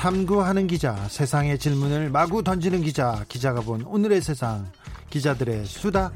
탐구하는 0.00 0.66
기자, 0.66 0.94
세상의 1.08 1.58
질문을 1.58 2.08
마구 2.08 2.42
던지는 2.42 2.80
기자, 2.80 3.22
기자가 3.28 3.60
본 3.60 3.82
오늘의 3.82 4.22
세상, 4.22 4.66
기자들의 5.10 5.66
수다. 5.66 6.10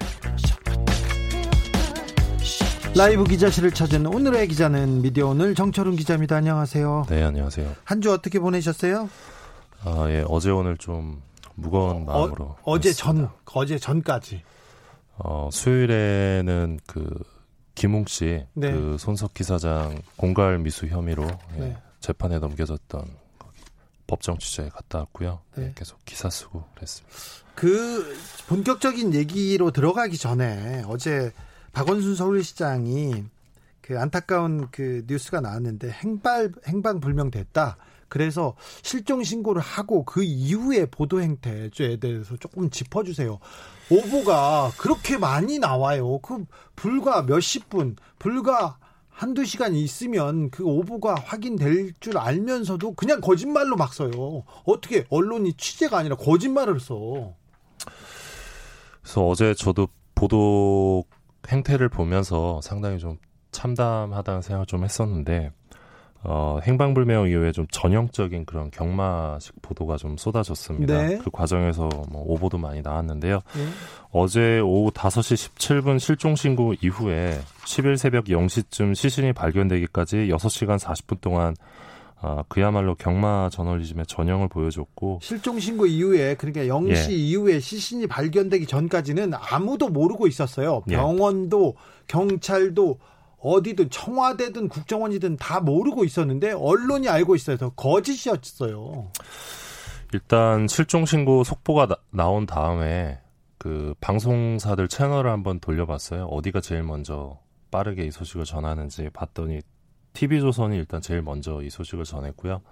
라이브 2.97 3.25
기자실을 3.25 3.73
찾은 3.73 4.07
오늘의 4.07 4.49
기자는 4.49 5.03
미디어 5.03 5.27
오늘 5.29 5.55
정철훈 5.55 5.97
기자입니다. 5.97 6.35
안녕하세요. 6.37 7.05
네, 7.11 7.23
안녕하세요. 7.25 7.75
한 7.85 8.01
주 8.01 8.11
어떻게 8.11 8.39
보내셨어요? 8.39 9.11
아, 9.85 10.07
예, 10.09 10.25
어제 10.29 10.51
오늘 10.51 10.79
좀 10.79 11.21
무거운 11.55 12.07
마음으로. 12.07 12.57
어, 12.63 12.81
제 12.81 12.91
전, 12.91 13.29
어제 13.53 13.77
전까지. 13.77 14.43
어, 15.19 15.51
수요일에는 15.53 16.79
그 16.87 17.07
김웅 17.75 18.07
씨, 18.07 18.47
네. 18.55 18.73
그 18.73 18.97
손석희 18.99 19.43
사장 19.45 20.01
공갈 20.17 20.59
미수 20.59 20.87
혐의로 20.87 21.27
예, 21.57 21.61
네. 21.61 21.77
재판에 22.01 22.39
넘겨졌던 22.39 23.23
법정 24.07 24.39
취재에 24.39 24.69
갔다 24.69 24.99
왔고요. 25.01 25.41
네. 25.57 25.65
네. 25.67 25.73
계속 25.75 26.05
기사 26.05 26.31
쓰고 26.31 26.65
그랬습니다. 26.75 27.17
그 27.55 28.17
본격적인 28.49 29.15
얘기로 29.15 29.71
들어가기 29.71 30.19
전에 30.19 30.83
어제 30.87 31.33
박원순 31.73 32.15
서울시장이 32.15 33.25
그 33.81 33.99
안타까운 33.99 34.69
그 34.71 35.05
뉴스가 35.07 35.41
나왔는데 35.41 35.91
행발 35.91 36.53
행방 36.67 37.01
불명됐다. 37.01 37.77
그래서 38.09 38.55
실종 38.83 39.23
신고를 39.25 39.61
하고 39.61 40.05
그 40.05 40.23
이후에 40.23 40.87
보도 40.87 41.21
행태에 41.21 41.71
대해서 42.01 42.37
조금 42.37 42.71
짚어주세요. 42.71 43.39
오보가 43.91 44.71
그렇게 44.79 45.19
많이 45.19 45.59
나와요. 45.59 46.19
그 46.19 46.45
불과 46.77 47.23
몇십 47.23 47.69
분, 47.69 47.97
불과 48.19 48.79
한두 49.15 49.45
시간 49.45 49.75
있으면 49.77 50.51
그 50.51 50.65
오보가 50.65 51.15
확인될 51.15 51.93
줄 52.01 52.19
알면서도 52.19 52.95
그냥 52.95 53.21
거짓말로 53.21 53.77
막 53.77 53.95
써요. 53.95 54.43
어떻게 54.65 55.07
언론이 55.09 55.55
취재가 55.55 55.99
아니라 55.99 56.17
거짓말을 56.17 56.81
써. 56.81 57.33
그래서 59.01 59.27
어제 59.27 59.55
저도 59.55 59.87
보도 60.17 61.05
행태를 61.47 61.89
보면서 61.89 62.61
상당히 62.61 62.99
좀 62.99 63.19
참담하다는 63.53 64.43
생각을 64.43 64.67
좀 64.67 64.83
했었는데 64.83 65.53
어, 66.27 66.59
행방불명 66.63 67.29
이후에 67.29 67.53
좀 67.53 67.67
전형적인 67.71 68.47
그런 68.47 68.71
경마식 68.71 69.61
보도가 69.61 69.99
좀 69.99 70.17
쏟아졌습니다. 70.17 71.07
네. 71.07 71.19
그 71.19 71.31
과정에서 71.31 71.89
뭐 72.11 72.23
오보도 72.27 72.57
많이 72.57 72.81
나왔는데요. 72.81 73.41
네. 73.55 73.67
어제 74.11 74.59
오후 74.61 74.91
5시 74.91 75.51
17분 75.55 75.99
실종 75.99 76.35
신고 76.35 76.73
이후에 76.81 77.39
10일 77.67 77.99
새벽 77.99 78.25
0시쯤 78.25 78.95
시신이 78.95 79.35
발견되기까지 79.35 80.29
6시간 80.29 80.79
40분 80.79 81.21
동안 81.21 81.55
아, 82.27 82.43
그야말로 82.49 82.95
경마 82.95 83.51
저널리즘의 83.51 84.07
전형을 84.07 84.49
보여줬고 84.49 85.19
실종 85.21 85.61
신고 85.61 85.85
이후에 85.85 86.37
그러니까 86.37 86.63
0시 86.63 87.11
예. 87.11 87.15
이후에 87.15 87.61
시신이 87.61 88.07
발견되기 88.07 88.67
전까지는 88.67 89.33
아무도 89.35 89.91
모르고 89.91 90.27
있었어요. 90.27 90.83
예. 90.89 90.97
병원도 90.97 91.75
예. 91.77 91.83
경찰도 92.07 92.99
어디든 93.45 93.91
청와대든 93.91 94.69
국정원이든 94.69 95.37
다 95.37 95.61
모르고 95.61 96.05
있었는데 96.05 96.53
언론이 96.53 97.09
알고 97.09 97.37
있어서 97.37 97.71
거짓이었어요. 97.71 99.11
일단 100.15 100.67
실종 100.67 101.05
신고 101.05 101.45
속보가 101.45 101.89
나, 102.11 102.29
온 102.29 102.47
다음에 102.47 103.21
그 103.59 103.95
방송사들 104.01 104.89
채널을 104.89 105.31
한번 105.31 105.61
돌려봤어요. 105.61 106.25
어디가 106.25 106.61
제일 106.61 106.83
먼저 106.83 107.39
빠르게 107.71 108.05
이 108.05 108.11
소식을 108.11 108.45
전하는지 108.45 109.11
봤더니 109.13 109.61
TV조선이 110.15 110.77
일단 110.77 111.03
제일 111.03 111.21
먼저 111.21 111.61
이 111.63 111.69
소식을 111.69 112.05
전했고요. 112.05 112.63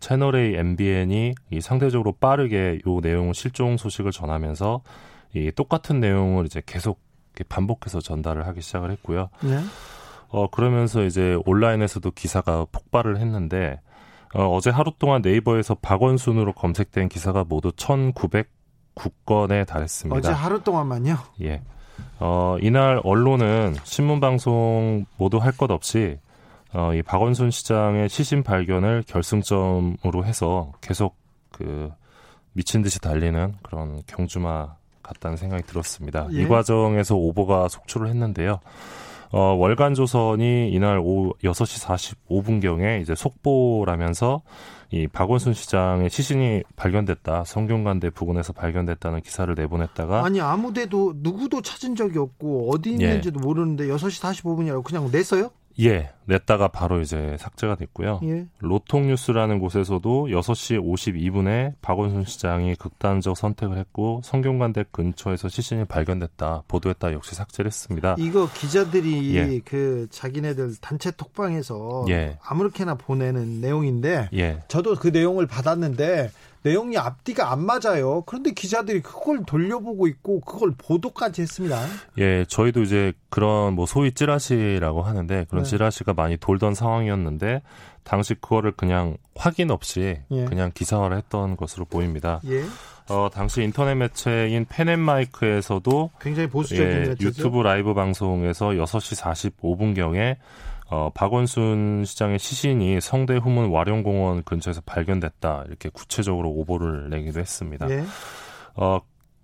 채널 0.00 0.36
A, 0.36 0.54
MBN이 0.54 1.34
이 1.50 1.60
상대적으로 1.60 2.12
빠르게 2.12 2.80
요 2.86 3.00
내용 3.00 3.32
실종 3.34 3.76
소식을 3.76 4.12
전하면서 4.12 4.82
이 5.34 5.52
똑같은 5.54 6.00
내용을 6.00 6.46
이제 6.46 6.62
계속 6.64 7.00
반복해서 7.48 8.00
전달을 8.00 8.46
하기 8.46 8.60
시작을 8.62 8.90
했고요. 8.92 9.28
네. 9.42 9.60
어 10.30 10.48
그러면서 10.50 11.04
이제 11.04 11.38
온라인에서도 11.46 12.10
기사가 12.12 12.66
폭발을 12.70 13.18
했는데 13.18 13.80
어, 14.34 14.44
어제 14.54 14.70
하루 14.70 14.92
동안 14.98 15.22
네이버에서 15.22 15.76
박원 15.76 16.16
순으로 16.18 16.52
검색된 16.52 17.08
기사가 17.08 17.44
모두 17.48 17.70
1,909건에 17.72 19.66
달했습니다. 19.66 20.18
어제 20.18 20.30
하루 20.32 20.62
동안만요? 20.62 21.16
예. 21.42 21.62
어, 22.20 22.56
이날 22.60 23.00
언론은 23.04 23.74
신문 23.84 24.20
방송 24.20 25.06
모두 25.16 25.38
할 25.38 25.52
것 25.52 25.70
없이 25.70 26.18
어, 26.74 26.92
이 26.94 27.02
박원순 27.02 27.50
시장의 27.50 28.08
시신 28.10 28.42
발견을 28.42 29.04
결승점으로 29.06 30.24
해서 30.24 30.72
계속 30.82 31.16
그 31.50 31.90
미친 32.52 32.82
듯이 32.82 33.00
달리는 33.00 33.54
그런 33.62 34.02
경주마 34.06 34.74
같다는 35.02 35.36
생각이 35.38 35.62
들었습니다. 35.64 36.28
예. 36.32 36.42
이 36.42 36.46
과정에서 36.48 37.16
오보가 37.16 37.68
속출을 37.68 38.08
했는데요. 38.08 38.60
어, 39.30 39.54
월간 39.54 39.94
조선이 39.94 40.70
이날 40.70 40.98
오후 40.98 41.34
6시 41.42 42.16
45분경에 42.28 43.02
이제 43.02 43.14
속보라면서 43.14 44.42
이 44.90 45.06
박원순 45.06 45.52
시장의 45.52 46.08
시신이 46.08 46.62
발견됐다. 46.76 47.44
성균관대 47.44 48.10
부근에서 48.10 48.54
발견됐다는 48.54 49.20
기사를 49.20 49.54
내보냈다가 49.54 50.24
아니 50.24 50.40
아무데도 50.40 51.14
누구도 51.16 51.60
찾은 51.60 51.94
적이 51.94 52.18
없고 52.20 52.70
어디 52.72 52.92
있는지도 52.92 53.38
예. 53.40 53.46
모르는데 53.46 53.86
6시 53.86 54.22
45분이라고 54.22 54.82
그냥 54.82 55.10
냈어요? 55.12 55.50
예, 55.80 56.10
냈다가 56.26 56.68
바로 56.68 57.00
이제 57.00 57.36
삭제가 57.38 57.76
됐고요. 57.76 58.20
예. 58.24 58.46
로통뉴스라는 58.58 59.60
곳에서도 59.60 60.26
6시 60.26 60.82
52분에 60.82 61.74
박원순 61.80 62.24
시장이 62.24 62.74
극단적 62.74 63.36
선택을 63.36 63.78
했고 63.78 64.20
성균관대 64.24 64.86
근처에서 64.90 65.48
시신이 65.48 65.84
발견됐다 65.84 66.64
보도했다 66.68 67.12
역시 67.12 67.34
삭제를 67.34 67.68
했습니다. 67.68 68.16
이거 68.18 68.48
기자들이 68.52 69.36
예. 69.36 69.60
그 69.64 70.08
자기네들 70.10 70.76
단체 70.80 71.10
톡방에서 71.12 72.06
예. 72.10 72.38
아무렇게나 72.42 72.96
보내는 72.96 73.60
내용인데 73.60 74.30
예. 74.34 74.62
저도 74.68 74.96
그 74.96 75.08
내용을 75.08 75.46
받았는데 75.46 76.30
내용이 76.62 76.98
앞뒤가 76.98 77.52
안 77.52 77.64
맞아요. 77.64 78.22
그런데 78.26 78.52
기자들이 78.52 79.00
그걸 79.00 79.44
돌려보고 79.44 80.06
있고 80.08 80.40
그걸 80.40 80.72
보도까지 80.76 81.42
했습니다. 81.42 81.80
예, 82.18 82.44
저희도 82.46 82.82
이제 82.82 83.12
그런 83.30 83.74
뭐 83.74 83.86
소위 83.86 84.12
찌라시라고 84.12 85.02
하는데 85.02 85.46
그런 85.48 85.64
네. 85.64 85.70
찌라시가 85.70 86.14
많이 86.14 86.36
돌던 86.36 86.74
상황이었는데 86.74 87.62
당시 88.02 88.34
그거를 88.34 88.72
그냥 88.72 89.16
확인 89.34 89.70
없이 89.70 90.18
예. 90.30 90.44
그냥 90.46 90.72
기사화를 90.74 91.16
했던 91.16 91.56
것으로 91.56 91.84
보입니다. 91.84 92.40
예. 92.46 92.64
어, 93.10 93.28
당시 93.32 93.62
인터넷 93.62 93.94
매체인 93.94 94.66
펜앤마이크에서도 94.68 96.10
굉장히 96.20 96.48
보수적인 96.48 97.16
예, 97.20 97.24
유튜브 97.24 97.62
라이브 97.62 97.94
방송에서 97.94 98.68
6시 98.68 99.52
45분경에 99.60 100.36
어, 100.90 101.10
박원순 101.14 102.04
시장의 102.06 102.38
시신이 102.38 103.00
성대 103.00 103.36
후문 103.36 103.70
와룡공원 103.70 104.42
근처에서 104.44 104.80
발견됐다 104.86 105.64
이렇게 105.66 105.90
구체적으로 105.90 106.50
오보를 106.50 107.10
내기도 107.10 107.40
했습니다. 107.40 107.90
예. 107.90 108.04
어, 108.74 109.00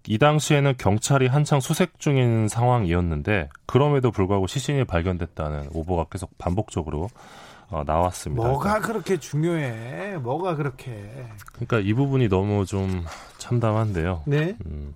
이 0.06 0.18
당시에는 0.18 0.74
경찰이 0.78 1.26
한창 1.26 1.60
수색 1.60 1.98
중인 1.98 2.48
상황이었는데 2.48 3.48
그럼에도 3.66 4.10
불구하고 4.10 4.46
시신이 4.46 4.84
발견됐다는 4.84 5.70
오보가 5.72 6.04
계속 6.10 6.36
반복적으로 6.38 7.08
어, 7.70 7.82
나왔습니다. 7.86 8.46
뭐가 8.46 8.80
그렇게 8.80 9.18
중요해? 9.18 10.18
뭐가 10.18 10.56
그렇게? 10.56 11.10
그러니까 11.52 11.80
이 11.80 11.94
부분이 11.94 12.28
너무 12.28 12.66
좀 12.66 13.04
참담한데요. 13.38 14.22
네. 14.26 14.56
음, 14.66 14.94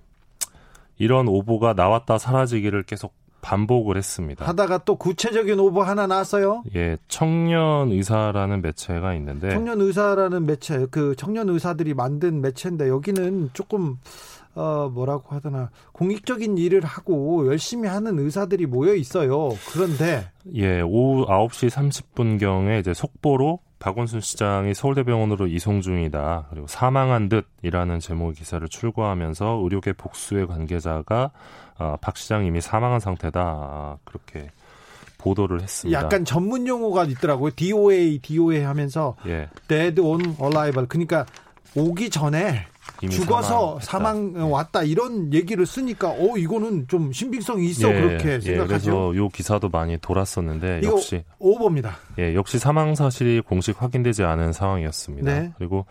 이런 0.97 1.27
오보가 1.27 1.73
나왔다 1.73 2.17
사라지기를 2.17 2.83
계속 2.83 3.13
반복을 3.41 3.97
했습니다. 3.97 4.45
하다가 4.45 4.79
또 4.85 4.95
구체적인 4.95 5.59
오보 5.59 5.81
하나 5.81 6.07
나왔어요? 6.07 6.63
예, 6.75 6.97
청년 7.07 7.91
의사라는 7.91 8.61
매체가 8.61 9.13
있는데 9.15 9.49
청년 9.49 9.81
의사라는 9.81 10.45
매체 10.45 10.85
그 10.91 11.15
청년 11.17 11.49
의사들이 11.49 11.93
만든 11.93 12.41
매체인데 12.41 12.89
여기는 12.89 13.51
조금 13.53 13.97
어 14.55 14.89
뭐라고 14.93 15.35
하더나 15.35 15.69
공익적인 15.93 16.57
일을 16.57 16.83
하고 16.83 17.47
열심히 17.47 17.87
하는 17.87 18.19
의사들이 18.19 18.65
모여 18.65 18.95
있어요. 18.95 19.49
그런데 19.71 20.29
예, 20.53 20.81
오후 20.81 21.25
9시 21.27 21.69
30분경에 21.69 22.79
이제 22.79 22.93
속보로 22.93 23.59
박원순 23.79 24.19
시장이 24.21 24.73
서울대병원으로 24.73 25.47
이송 25.47 25.81
중이다. 25.81 26.47
그리고 26.49 26.67
사망한 26.67 27.29
듯이라는 27.29 27.99
제목의 27.99 28.35
기사를 28.35 28.67
출고하면서 28.67 29.61
의료계 29.63 29.93
복수의 29.93 30.47
관계자가 30.47 31.31
어, 31.77 31.95
박 32.01 32.17
시장 32.17 32.45
이미 32.45 32.59
사망한 32.59 32.99
상태다. 32.99 33.39
아, 33.41 33.97
그렇게 34.03 34.51
보도를 35.17 35.61
했습니다. 35.61 35.99
약간 35.99 36.25
전문 36.25 36.67
용어가 36.67 37.05
있더라고요. 37.05 37.51
DOA, 37.55 38.19
DOA 38.19 38.61
하면서 38.61 39.15
예. 39.27 39.49
Dead 39.67 39.99
on 40.01 40.35
Arrival. 40.41 40.87
그러니까 40.87 41.25
오기 41.75 42.09
전에 42.09 42.65
죽어서 43.09 43.79
사망 43.81 44.33
예. 44.35 44.41
왔다 44.41 44.83
이런 44.83 45.33
얘기를 45.33 45.65
쓰니까 45.65 46.09
어 46.09 46.37
이거는 46.37 46.87
좀 46.87 47.11
신빙성이 47.11 47.67
있어 47.69 47.89
예, 47.89 48.01
그렇게 48.01 48.33
예, 48.33 48.39
생각하죠. 48.39 48.67
그래서 48.67 49.15
요 49.15 49.29
기사도 49.29 49.69
많이 49.69 49.97
돌았었는데 49.97 50.81
역시 50.83 51.23
오버입니다. 51.39 51.95
예, 52.19 52.35
역시 52.35 52.59
사망 52.59 52.95
사실이 52.95 53.41
공식 53.41 53.81
확인되지 53.81 54.23
않은 54.23 54.53
상황이었습니다. 54.53 55.31
네. 55.31 55.53
그리고 55.57 55.85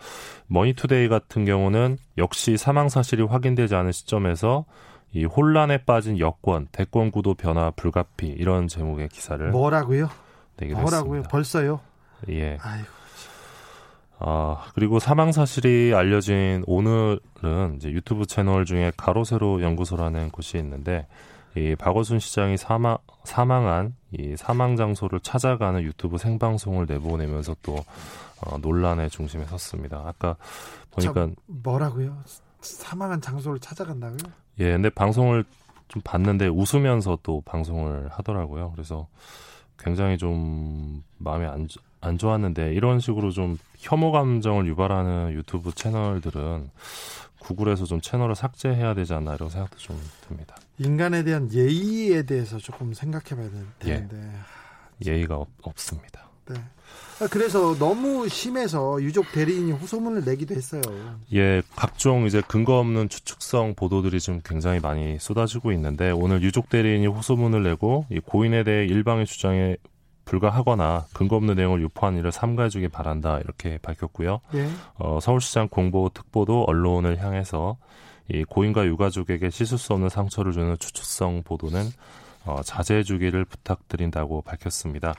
머니투데이 0.47 1.07
같은 1.07 1.45
경우는 1.45 1.97
역시 2.17 2.57
사망 2.57 2.89
사실이 2.89 3.23
확인되지 3.23 3.75
않은 3.75 3.91
시점에서 3.91 4.65
이 5.11 5.25
혼란에 5.25 5.77
빠진 5.79 6.19
여권, 6.19 6.67
대권 6.71 7.11
구도 7.11 7.33
변화 7.33 7.71
불가피 7.71 8.27
이런 8.27 8.67
제목의 8.67 9.09
기사를 9.09 9.49
뭐라고요? 9.49 10.09
뭐라고요? 10.61 11.23
벌써요? 11.23 11.79
예. 12.29 12.57
아이고. 12.61 12.98
아, 14.19 14.65
그리고 14.75 14.99
사망 14.99 15.31
사실이 15.31 15.93
알려진 15.95 16.63
오늘은 16.67 17.75
이제 17.77 17.89
유튜브 17.89 18.25
채널 18.25 18.65
중에 18.65 18.91
가로세로 18.97 19.61
연구소라는 19.61 20.29
곳이 20.31 20.57
있는데 20.57 21.07
이 21.55 21.75
박원순 21.75 22.19
시장이 22.19 22.57
사망 22.57 22.97
사망한 23.23 23.95
이 24.11 24.35
사망 24.37 24.75
장소를 24.75 25.21
찾아가는 25.21 25.81
유튜브 25.81 26.17
생방송을 26.17 26.85
내보내면서 26.87 27.55
또 27.63 27.77
어, 28.41 28.57
논란의 28.57 29.09
중심에 29.09 29.45
섰습니다. 29.45 30.03
아까 30.05 30.35
보니까 30.91 31.29
뭐라고요? 31.47 32.17
사망한 32.61 33.21
장소를 33.21 33.59
찾아간다고요? 33.59 34.17
예, 34.59 34.71
근데 34.73 34.89
방송을 34.89 35.45
좀 35.87 36.01
봤는데 36.03 36.47
웃으면서 36.47 37.17
또 37.23 37.41
방송을 37.45 38.09
하더라고요. 38.09 38.71
그래서 38.71 39.07
굉장히 39.77 40.17
좀 40.17 41.03
마음이 41.17 41.45
안, 41.45 41.67
안 42.01 42.17
좋았는데 42.17 42.73
이런 42.73 42.99
식으로 42.99 43.31
좀 43.31 43.57
혐오 43.77 44.11
감정을 44.11 44.67
유발하는 44.67 45.33
유튜브 45.33 45.73
채널들은 45.73 46.69
구글에서 47.39 47.85
좀 47.85 48.01
채널을 48.01 48.35
삭제해야 48.35 48.93
되지 48.93 49.13
않나 49.13 49.35
이런 49.35 49.49
생각도 49.49 49.77
좀 49.77 49.99
듭니다. 50.27 50.55
인간에 50.77 51.23
대한 51.23 51.51
예의에 51.51 52.23
대해서 52.23 52.57
조금 52.57 52.93
생각해 52.93 53.35
봐야 53.35 53.49
되는데 53.49 54.33
예. 55.05 55.11
예의가 55.11 55.35
없, 55.35 55.47
없습니다. 55.61 56.29
네. 56.49 56.55
아, 57.21 57.27
그래서 57.29 57.77
너무 57.77 58.27
심해서 58.29 59.01
유족 59.01 59.31
대리인이 59.31 59.71
호소문을 59.73 60.23
내기도 60.25 60.55
했어요. 60.55 60.81
예, 61.33 61.61
각종 61.75 62.25
이제 62.25 62.41
근거 62.47 62.79
없는 62.79 63.09
추측성 63.09 63.75
보도들이 63.75 64.19
좀 64.19 64.41
굉장히 64.43 64.79
많이 64.79 65.19
쏟아지고 65.19 65.71
있는데 65.73 66.11
오늘 66.11 66.41
유족 66.41 66.69
대리인이 66.69 67.07
호소문을 67.07 67.63
내고 67.63 68.05
이 68.09 68.19
고인에 68.19 68.63
대해 68.63 68.85
일방의 68.85 69.25
주장에 69.25 69.75
불가하거나 70.29 71.07
근거 71.13 71.35
없는 71.35 71.55
내용을 71.55 71.81
유포한 71.81 72.17
일을 72.17 72.31
삼가해주기 72.31 72.89
바란다 72.89 73.39
이렇게 73.39 73.77
밝혔고요. 73.81 74.41
예. 74.53 74.69
어, 74.95 75.19
서울시장 75.21 75.69
공보 75.69 76.11
특보도 76.13 76.63
언론을 76.63 77.17
향해서 77.17 77.77
이 78.27 78.43
고인과 78.43 78.85
유가족에게 78.85 79.49
씻을 79.49 79.77
수 79.77 79.93
없는 79.93 80.09
상처를 80.09 80.51
주는 80.51 80.77
추측성 80.77 81.43
보도는 81.43 81.81
어, 82.45 82.61
자제해주기를 82.63 83.45
부탁드린다고 83.45 84.43
밝혔습니다. 84.43 85.15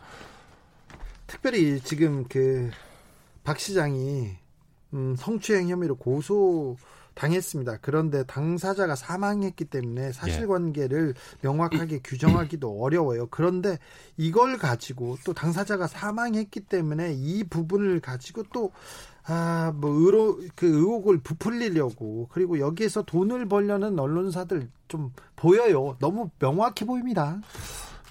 특별히 1.27 1.81
지금 1.81 2.25
그 2.25 2.71
박 3.45 3.59
시장이 3.59 4.37
음, 4.93 5.17
성추행 5.17 5.69
혐의로 5.69 5.97
고소 5.97 6.77
당했습니다. 7.21 7.79
그런데 7.83 8.25
당사자가 8.25 8.97
사망했기 8.97 9.67
때문에 9.67 10.13
사실관계를 10.13 11.15
명확하게 11.43 12.01
규정하기도 12.03 12.83
어려워요. 12.83 13.27
그런데 13.31 13.79
이걸 14.17 14.57
가지고 14.57 15.19
또 15.25 15.35
당사자가 15.35 15.87
사망했기 15.87 16.61
때문에 16.61 17.13
이 17.15 17.45
부분을 17.45 18.01
가지고 18.01 18.45
또 18.55 18.73
아, 19.27 19.73
뭐, 19.77 19.91
의로, 19.91 20.41
그 20.57 20.67
의혹을 20.67 21.19
부풀리려고, 21.19 22.29
그리고 22.33 22.59
여기에서 22.59 23.03
돈을 23.03 23.47
벌려는 23.49 23.99
언론사들 23.99 24.69
좀 24.89 25.13
보여요. 25.37 25.97
너무 26.01 26.31
명확해 26.39 26.87
보입니다. 26.87 27.39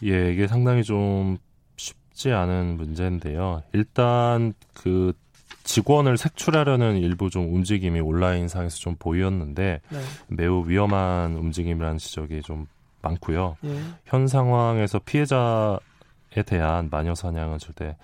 예, 0.03 0.31
이게 0.31 0.47
상당히 0.47 0.83
좀 0.83 1.37
쉽지 1.75 2.31
않은 2.31 2.77
문제인데요. 2.77 3.63
일단 3.73 4.53
그 4.75 5.13
직원을 5.63 6.17
색출하려는 6.17 6.97
일부 6.97 7.29
좀 7.29 7.53
움직임이 7.53 7.99
온라인상에서 7.99 8.77
좀 8.77 8.95
보였는데 8.97 9.81
네. 9.87 9.99
매우 10.27 10.67
위험한 10.67 11.35
움직임이라는 11.35 11.97
지적이 11.97 12.41
좀 12.41 12.67
많고요. 13.01 13.57
예. 13.63 13.79
현 14.05 14.27
상황에서 14.27 14.99
피해자에 14.99 16.43
대한 16.45 16.89
마녀 16.89 17.15
사냥은 17.15 17.59
절대 17.59 17.95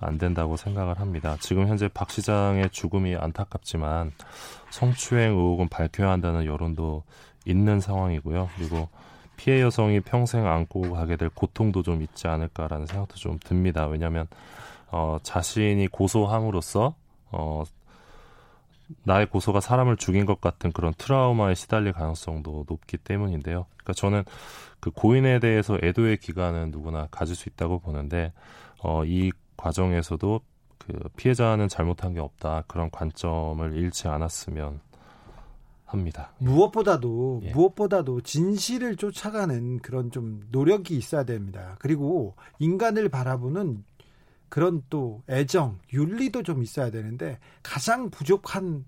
안 0.00 0.16
된다고 0.16 0.56
생각을 0.56 1.00
합니다. 1.00 1.36
지금 1.40 1.66
현재 1.66 1.88
박 1.88 2.10
시장의 2.10 2.70
죽음이 2.70 3.16
안타깝지만 3.16 4.12
성추행 4.70 5.32
의혹은 5.32 5.68
밝혀야 5.68 6.10
한다는 6.10 6.46
여론도 6.46 7.02
있는 7.44 7.80
상황이고요. 7.80 8.48
그리고 8.56 8.88
피해 9.36 9.60
여성이 9.60 10.00
평생 10.00 10.46
안고 10.46 10.92
가게 10.92 11.16
될 11.16 11.30
고통도 11.30 11.82
좀 11.82 12.02
있지 12.02 12.28
않을까라는 12.28 12.86
생각도 12.86 13.16
좀 13.16 13.38
듭니다. 13.38 13.86
왜냐하면 13.86 14.26
어, 14.90 15.18
자신이 15.22 15.88
고소함으로써 15.88 16.94
어, 17.30 17.64
나의 19.02 19.28
고소가 19.28 19.60
사람을 19.60 19.96
죽인 19.96 20.24
것 20.24 20.40
같은 20.40 20.72
그런 20.72 20.94
트라우마에 20.96 21.54
시달릴 21.54 21.92
가능성도 21.92 22.64
높기 22.68 22.96
때문인데요. 22.96 23.66
그러니까 23.76 23.92
저는 23.92 24.24
그 24.80 24.90
고인에 24.90 25.40
대해서 25.40 25.78
애도의 25.82 26.18
기간은 26.18 26.70
누구나 26.70 27.06
가질 27.10 27.36
수 27.36 27.48
있다고 27.48 27.80
보는데 27.80 28.32
어, 28.82 29.04
이 29.04 29.30
과정에서도 29.56 30.40
그 30.78 31.08
피해자는 31.16 31.68
잘못한 31.68 32.14
게 32.14 32.20
없다 32.20 32.64
그런 32.66 32.90
관점을 32.90 33.76
잃지 33.76 34.08
않았으면 34.08 34.80
합니다. 35.84 36.32
무엇보다도 36.38 37.40
예. 37.44 37.52
무엇보다도 37.52 38.20
진실을 38.20 38.96
쫓아가는 38.96 39.78
그런 39.78 40.10
좀 40.10 40.42
노력이 40.50 40.96
있어야 40.96 41.24
됩니다. 41.24 41.76
그리고 41.78 42.36
인간을 42.58 43.08
바라보는 43.08 43.84
그런 44.48 44.82
또 44.90 45.22
애정, 45.28 45.78
윤리도 45.92 46.42
좀 46.42 46.62
있어야 46.62 46.90
되는데 46.90 47.38
가장 47.62 48.10
부족한 48.10 48.84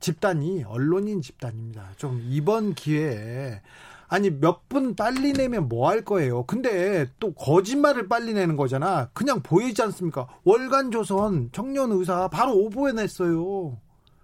집단이 0.00 0.64
언론인 0.64 1.20
집단입니다. 1.20 1.90
좀 1.96 2.20
이번 2.24 2.74
기회에 2.74 3.60
아니 4.08 4.30
몇 4.30 4.68
분 4.68 4.94
빨리 4.94 5.32
내면 5.32 5.68
뭐 5.68 5.88
할 5.90 6.04
거예요. 6.04 6.44
근데 6.44 7.06
또 7.20 7.32
거짓말을 7.34 8.08
빨리 8.08 8.32
내는 8.32 8.56
거잖아. 8.56 9.08
그냥 9.12 9.40
보이지 9.42 9.82
않습니까? 9.82 10.26
월간 10.44 10.90
조선 10.90 11.50
청년 11.52 11.90
의사 11.92 12.28
바로 12.28 12.56
오보해 12.56 12.92
냈어요. 12.92 13.78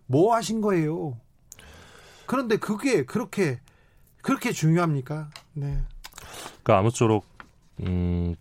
뭐 0.07 0.35
하신 0.35 0.61
거예요? 0.61 1.19
그런데 2.27 2.57
그게 2.57 3.05
그렇게 3.05 3.61
그렇게 4.23 4.51
중요합니까? 4.53 5.31
네. 5.53 5.79
그러니까 6.63 6.79
아무쪼록 6.79 7.25
음, 7.81 8.35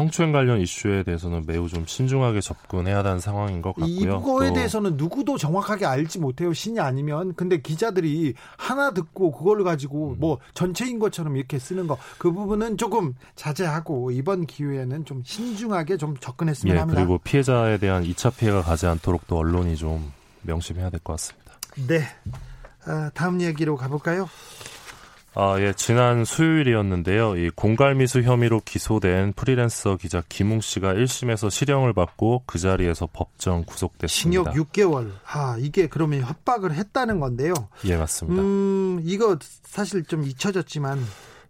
성추행 0.00 0.32
관련 0.32 0.60
이슈에 0.60 1.02
대해서는 1.02 1.44
매우 1.46 1.68
좀 1.68 1.84
신중하게 1.86 2.40
접근해야 2.40 2.98
하는 2.98 3.20
상황인 3.20 3.60
것 3.62 3.74
같고요. 3.74 3.88
이거에 4.18 4.52
대해서는 4.52 4.96
누구도 4.96 5.36
정확하게 5.36 5.84
알지 5.86 6.18
못해요. 6.18 6.52
신이 6.52 6.80
아니면. 6.80 7.34
근데 7.34 7.60
기자들이 7.60 8.34
하나 8.56 8.92
듣고 8.92 9.32
그걸 9.32 9.62
가지고 9.64 10.12
음. 10.12 10.16
뭐 10.18 10.38
전체인 10.54 10.98
것처럼 10.98 11.36
이렇게 11.36 11.58
쓰는 11.58 11.86
거 11.86 11.98
그 12.18 12.32
부분은 12.32 12.76
조금 12.76 13.14
자제하고 13.34 14.10
이번 14.10 14.46
기회에는 14.46 15.04
좀 15.04 15.22
신중하게 15.24 15.96
좀 15.96 16.16
접근했으면 16.18 16.74
예, 16.76 16.80
합니다. 16.80 17.00
그리고 17.00 17.18
피해자에 17.18 17.78
대한 17.78 18.04
2차 18.04 18.34
피해가 18.36 18.62
가지 18.62 18.86
않도록 18.86 19.26
또 19.26 19.36
언론이 19.38 19.76
좀 19.76 20.12
명심해야 20.42 20.90
될 20.90 21.00
것 21.00 21.14
같습니다. 21.14 21.52
네. 21.86 22.02
아, 22.86 23.10
다음 23.14 23.40
얘기로 23.40 23.76
가볼까요? 23.76 24.28
아, 25.34 25.56
예, 25.60 25.72
지난 25.76 26.24
수요일이었는데요. 26.24 27.36
이 27.36 27.50
공갈미수 27.50 28.22
혐의로 28.22 28.60
기소된 28.64 29.32
프리랜서 29.34 29.96
기자 29.96 30.22
김웅 30.28 30.60
씨가 30.60 30.94
1심에서 30.94 31.50
실형을 31.50 31.92
받고 31.92 32.42
그 32.46 32.58
자리에서 32.58 33.08
법정 33.12 33.64
구속됐습니다. 33.64 34.52
징역 34.52 34.72
6개월. 34.72 35.12
아, 35.24 35.56
이게 35.58 35.86
그러면 35.86 36.22
협박을 36.22 36.74
했다는 36.74 37.20
건데요. 37.20 37.54
예, 37.84 37.96
맞습니다. 37.96 38.42
음, 38.42 39.00
이거 39.04 39.38
사실 39.64 40.04
좀 40.04 40.24
잊혀졌지만 40.24 40.98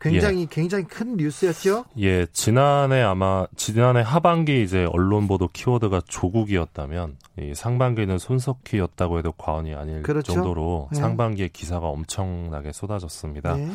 굉장히 0.00 0.42
예. 0.42 0.46
굉장히 0.50 0.84
큰 0.84 1.16
뉴스였죠. 1.16 1.84
예, 1.98 2.26
지난해 2.32 3.02
아마 3.02 3.46
지난해 3.56 4.00
하반기 4.00 4.62
이제 4.62 4.86
언론 4.92 5.28
보도 5.28 5.48
키워드가 5.48 6.00
조국이었다면 6.08 7.16
이 7.38 7.54
상반기는 7.54 8.16
손석희였다고 8.18 9.18
해도 9.18 9.32
과언이 9.32 9.74
아닐 9.74 10.02
그렇죠? 10.02 10.32
정도로 10.32 10.88
네. 10.92 10.98
상반기에 10.98 11.48
기사가 11.52 11.86
엄청나게 11.86 12.72
쏟아졌습니다. 12.72 13.56
네. 13.56 13.68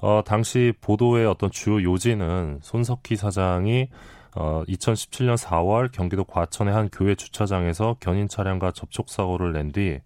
어, 0.00 0.22
당시 0.24 0.72
보도의 0.80 1.26
어떤 1.26 1.50
주요 1.50 1.82
요지는 1.82 2.58
손석희 2.62 3.16
사장이 3.16 3.88
어, 4.34 4.62
2017년 4.68 5.36
4월 5.36 5.90
경기도 5.90 6.24
과천의 6.24 6.74
한 6.74 6.88
교회 6.90 7.14
주차장에서 7.14 7.96
견인 8.00 8.28
차량과 8.28 8.72
접촉 8.72 9.08
사고를 9.08 9.52
낸 9.52 9.72
뒤 9.72 10.00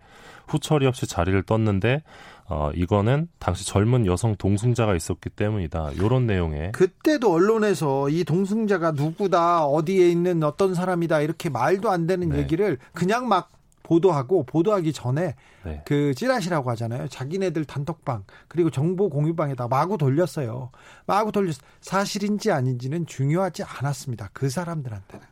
후처리 0.48 0.86
없이 0.86 1.06
자리를 1.06 1.42
떴는데 1.44 2.02
어, 2.48 2.70
이거는 2.74 3.28
당시 3.38 3.66
젊은 3.66 4.06
여성 4.06 4.36
동승자가 4.36 4.94
있었기 4.94 5.30
때문이다. 5.30 5.92
이런 5.92 6.26
내용의 6.26 6.72
그때도 6.72 7.32
언론에서 7.32 8.08
이 8.08 8.24
동승자가 8.24 8.92
누구다, 8.92 9.64
어디에 9.64 10.10
있는 10.10 10.42
어떤 10.42 10.74
사람이다 10.74 11.20
이렇게 11.20 11.48
말도 11.48 11.90
안 11.90 12.06
되는 12.06 12.30
네. 12.30 12.38
얘기를 12.38 12.78
그냥 12.92 13.28
막 13.28 13.52
보도하고 13.82 14.44
보도하기 14.44 14.92
전에 14.92 15.34
네. 15.64 15.82
그 15.84 16.14
찌라시라고 16.14 16.70
하잖아요. 16.70 17.08
자기네들 17.08 17.64
단톡방 17.64 18.24
그리고 18.48 18.70
정보 18.70 19.08
공유방에다 19.08 19.68
마구 19.68 19.98
돌렸어요. 19.98 20.70
마구 21.06 21.32
돌렸 21.32 21.56
사실인지 21.80 22.50
아닌지는 22.52 23.06
중요하지 23.06 23.64
않았습니다. 23.64 24.30
그 24.32 24.48
사람들한테는. 24.48 25.31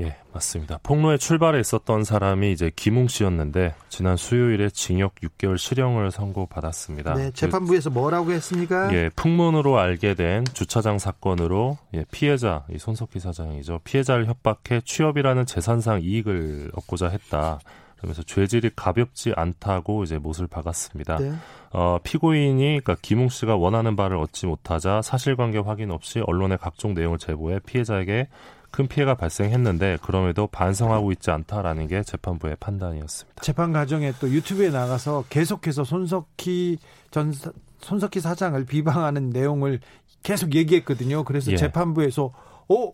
예, 0.00 0.16
맞습니다. 0.32 0.78
폭로의 0.82 1.18
출발에 1.18 1.60
있었던 1.60 2.04
사람이 2.04 2.52
이제 2.52 2.70
김웅 2.74 3.08
씨였는데 3.08 3.74
지난 3.88 4.16
수요일에 4.16 4.70
징역 4.70 5.14
6개월 5.16 5.58
실형을 5.58 6.10
선고받았습니다. 6.10 7.14
네, 7.14 7.30
재판부에서 7.32 7.90
뭐라고 7.90 8.32
했습니까? 8.32 8.92
예, 8.94 9.10
풍문으로 9.14 9.78
알게 9.78 10.14
된 10.14 10.44
주차장 10.52 10.98
사건으로 10.98 11.78
예, 11.94 12.04
피해자 12.10 12.64
이 12.70 12.78
손석희 12.78 13.20
사장이죠. 13.20 13.80
피해자를 13.84 14.26
협박해 14.26 14.82
취업이라는 14.84 15.46
재산상 15.46 16.00
이익을 16.02 16.72
얻고자 16.74 17.08
했다. 17.08 17.58
그러면서 18.00 18.22
죄질이 18.22 18.70
가볍지 18.74 19.34
않다고 19.36 20.04
이제 20.04 20.16
못을 20.16 20.46
박았습니다. 20.46 21.18
네. 21.18 21.32
어, 21.72 21.98
피고인이 22.02 22.62
그러니까 22.62 22.96
김웅 23.02 23.28
씨가 23.28 23.56
원하는 23.56 23.94
바를 23.94 24.16
얻지 24.16 24.46
못하자 24.46 25.02
사실관계 25.02 25.58
확인 25.58 25.90
없이 25.90 26.20
언론의 26.26 26.58
각종 26.58 26.94
내용을 26.94 27.18
제보해 27.18 27.58
피해자에게 27.60 28.28
큰 28.70 28.86
피해가 28.86 29.14
발생했는데 29.16 29.98
그럼에도 30.02 30.46
반성하고 30.46 31.12
있지 31.12 31.30
않다라는 31.30 31.88
게 31.88 32.02
재판부의 32.02 32.56
판단이었습니다. 32.60 33.42
재판 33.42 33.72
과정에 33.72 34.12
또 34.20 34.30
유튜브에 34.30 34.70
나가서 34.70 35.24
계속해서 35.28 35.84
손석희 35.84 36.78
전 37.10 37.32
손석희 37.80 38.20
사장을 38.20 38.64
비방하는 38.64 39.30
내용을 39.30 39.80
계속 40.22 40.54
얘기했거든요. 40.54 41.24
그래서 41.24 41.50
예. 41.52 41.56
재판부에서 41.56 42.32
어 42.68 42.92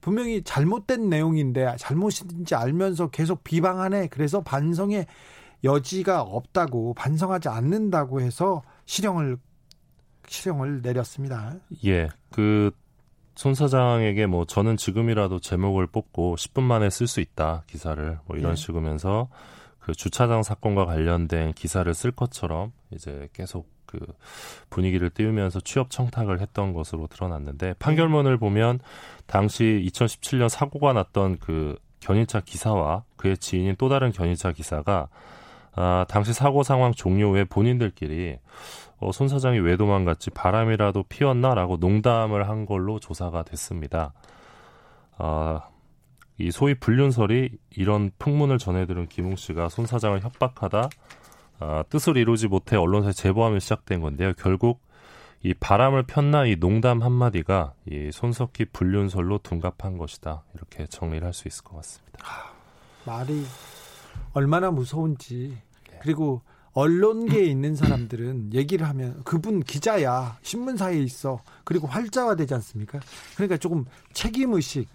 분명히 0.00 0.42
잘못된 0.42 1.08
내용인데 1.08 1.74
잘못인지 1.78 2.54
알면서 2.54 3.08
계속 3.08 3.44
비방하네. 3.44 4.08
그래서 4.08 4.40
반성의 4.42 5.06
여지가 5.64 6.22
없다고 6.22 6.94
반성하지 6.94 7.48
않는다고 7.48 8.20
해서 8.20 8.62
실형을 8.86 9.38
실형을 10.26 10.80
내렸습니다. 10.82 11.56
예. 11.84 12.08
그 12.30 12.70
손 13.34 13.54
사장에게 13.54 14.26
뭐 14.26 14.44
저는 14.44 14.76
지금이라도 14.76 15.40
제목을 15.40 15.86
뽑고 15.86 16.36
10분 16.36 16.62
만에 16.62 16.90
쓸 16.90 17.06
수 17.06 17.20
있다 17.20 17.64
기사를 17.66 18.18
뭐 18.26 18.36
이런 18.36 18.54
네. 18.54 18.56
식으면서 18.56 19.28
그 19.78 19.92
주차장 19.92 20.42
사건과 20.42 20.84
관련된 20.84 21.54
기사를 21.54 21.92
쓸 21.94 22.10
것처럼 22.10 22.72
이제 22.90 23.28
계속 23.32 23.68
그 23.86 23.98
분위기를 24.68 25.10
띄우면서 25.10 25.60
취업 25.60 25.90
청탁을 25.90 26.40
했던 26.40 26.72
것으로 26.72 27.08
드러났는데 27.08 27.74
판결문을 27.78 28.36
보면 28.36 28.78
당시 29.26 29.82
2017년 29.86 30.48
사고가 30.48 30.92
났던 30.92 31.38
그 31.38 31.76
견인차 31.98 32.40
기사와 32.40 33.04
그의 33.16 33.36
지인인 33.36 33.74
또 33.78 33.88
다른 33.88 34.12
견인차 34.12 34.52
기사가 34.52 35.08
아, 35.72 36.04
당시 36.08 36.32
사고 36.32 36.62
상황 36.62 36.92
종료 36.92 37.30
후에 37.30 37.44
본인들끼리 37.44 38.38
어, 39.00 39.12
손 39.12 39.28
사장이 39.28 39.58
왜 39.60 39.76
도망갔지 39.76 40.30
바람이라도 40.30 41.04
피웠나라고 41.04 41.78
농담을 41.78 42.48
한 42.48 42.66
걸로 42.66 42.98
조사가 43.00 43.44
됐습니다. 43.44 44.12
아, 45.16 45.62
이 46.38 46.50
소위 46.50 46.74
불륜설이 46.74 47.50
이런 47.76 48.10
풍문을 48.18 48.58
전해들은 48.58 49.08
김웅 49.08 49.36
씨가 49.36 49.68
손 49.68 49.86
사장을 49.86 50.20
협박하다 50.22 50.88
아, 51.60 51.84
뜻을 51.88 52.16
이루지 52.16 52.48
못해 52.48 52.76
언론사에 52.76 53.12
제보하며 53.12 53.58
시작된 53.58 54.00
건데요. 54.00 54.32
결국 54.38 54.80
이 55.42 55.54
바람을 55.54 56.02
폈나 56.02 56.44
이 56.46 56.56
농담 56.56 57.02
한마디가 57.02 57.72
이 57.86 58.10
손석희 58.12 58.66
불륜설로 58.72 59.38
둔갑한 59.38 59.96
것이다. 59.96 60.42
이렇게 60.54 60.86
정리를 60.86 61.24
할 61.24 61.32
수 61.32 61.48
있을 61.48 61.64
것 61.64 61.76
같습니다. 61.76 62.18
아, 62.24 62.52
말이 63.06 63.44
얼마나 64.34 64.70
무서운지 64.70 65.56
그리고 66.02 66.42
언론계에 66.72 67.44
있는 67.44 67.74
사람들은 67.74 68.54
얘기를 68.54 68.88
하면 68.88 69.22
그분 69.24 69.60
기자야 69.60 70.38
신문사에 70.42 70.98
있어 71.00 71.40
그리고 71.64 71.86
활자화되지 71.86 72.54
않습니까? 72.54 73.00
그러니까 73.34 73.56
조금 73.56 73.84
책임 74.12 74.52
의식 74.54 74.88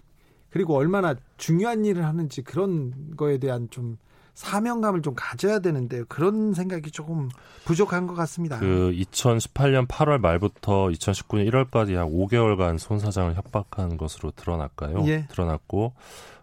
그리고 0.50 0.74
얼마나 0.74 1.14
중요한 1.36 1.84
일을 1.84 2.04
하는지 2.04 2.42
그런 2.42 3.14
거에 3.16 3.38
대한 3.38 3.68
좀 3.70 3.98
사명감을 4.36 5.00
좀 5.00 5.14
가져야 5.16 5.60
되는데 5.60 6.04
그런 6.08 6.52
생각이 6.52 6.90
조금 6.90 7.30
부족한 7.64 8.06
것 8.06 8.14
같습니다. 8.14 8.58
그 8.58 8.92
2018년 8.94 9.88
8월 9.88 10.18
말부터 10.18 10.88
2019년 10.88 11.50
1월까지 11.50 11.94
약 11.94 12.08
5개월간 12.08 12.78
손 12.78 12.98
사장을 12.98 13.34
협박한 13.34 13.96
것으로 13.96 14.30
드러났까요? 14.32 15.04
예. 15.06 15.26
드러났고 15.28 15.94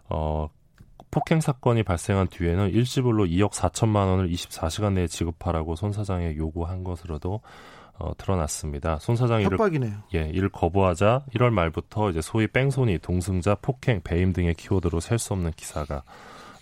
어 0.08 0.48
폭행 1.14 1.40
사건이 1.40 1.84
발생한 1.84 2.26
뒤에는 2.26 2.70
일시불로 2.70 3.24
2억 3.26 3.52
4천만 3.52 4.08
원을 4.08 4.28
24시간 4.30 4.94
내에 4.94 5.06
지급하라고 5.06 5.76
손 5.76 5.92
사장에 5.92 6.34
요구한 6.36 6.82
것으로도 6.82 7.40
어, 7.96 8.10
드러났습니다. 8.18 8.98
손 8.98 9.14
사장이 9.14 9.44
이를, 9.44 9.56
예, 10.14 10.28
이를 10.28 10.48
거부하자 10.48 11.26
1월 11.36 11.50
말부터 11.50 12.10
이제 12.10 12.20
소위 12.20 12.48
뺑소니, 12.48 12.98
동승자, 12.98 13.54
폭행, 13.62 14.00
배임 14.02 14.32
등의 14.32 14.54
키워드로 14.54 14.98
셀 14.98 15.18
수 15.20 15.32
없는 15.32 15.52
기사가 15.52 16.02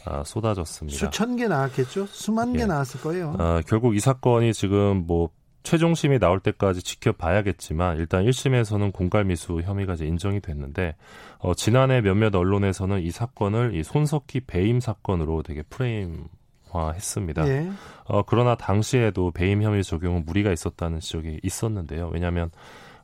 아, 0.04 0.22
쏟아졌습니다. 0.24 0.98
수천 0.98 1.36
개 1.36 1.48
나왔겠죠? 1.48 2.06
수만 2.06 2.54
예. 2.54 2.58
개 2.58 2.66
나왔을 2.66 3.00
거예요. 3.00 3.34
아, 3.38 3.62
결국 3.66 3.96
이 3.96 4.00
사건이 4.00 4.52
지금 4.52 5.06
뭐 5.06 5.30
최종심이 5.62 6.18
나올 6.18 6.40
때까지 6.40 6.82
지켜봐야겠지만 6.82 7.98
일단 7.98 8.24
1심에서는 8.24 8.92
공갈미수 8.92 9.60
혐의가 9.62 9.94
이제 9.94 10.06
인정이 10.06 10.40
됐는데 10.40 10.96
어, 11.38 11.54
지난해 11.54 12.00
몇몇 12.00 12.34
언론에서는 12.34 13.00
이 13.02 13.10
사건을 13.10 13.74
이 13.74 13.82
손석희 13.82 14.40
배임 14.46 14.80
사건으로 14.80 15.42
되게 15.42 15.62
프레임화했습니다. 15.62 17.48
예. 17.48 17.70
어, 18.04 18.22
그러나 18.22 18.54
당시에도 18.56 19.30
배임 19.30 19.62
혐의 19.62 19.84
적용은 19.84 20.24
무리가 20.24 20.52
있었다는 20.52 21.00
지적이 21.00 21.40
있었는데요. 21.42 22.10
왜냐하면 22.12 22.50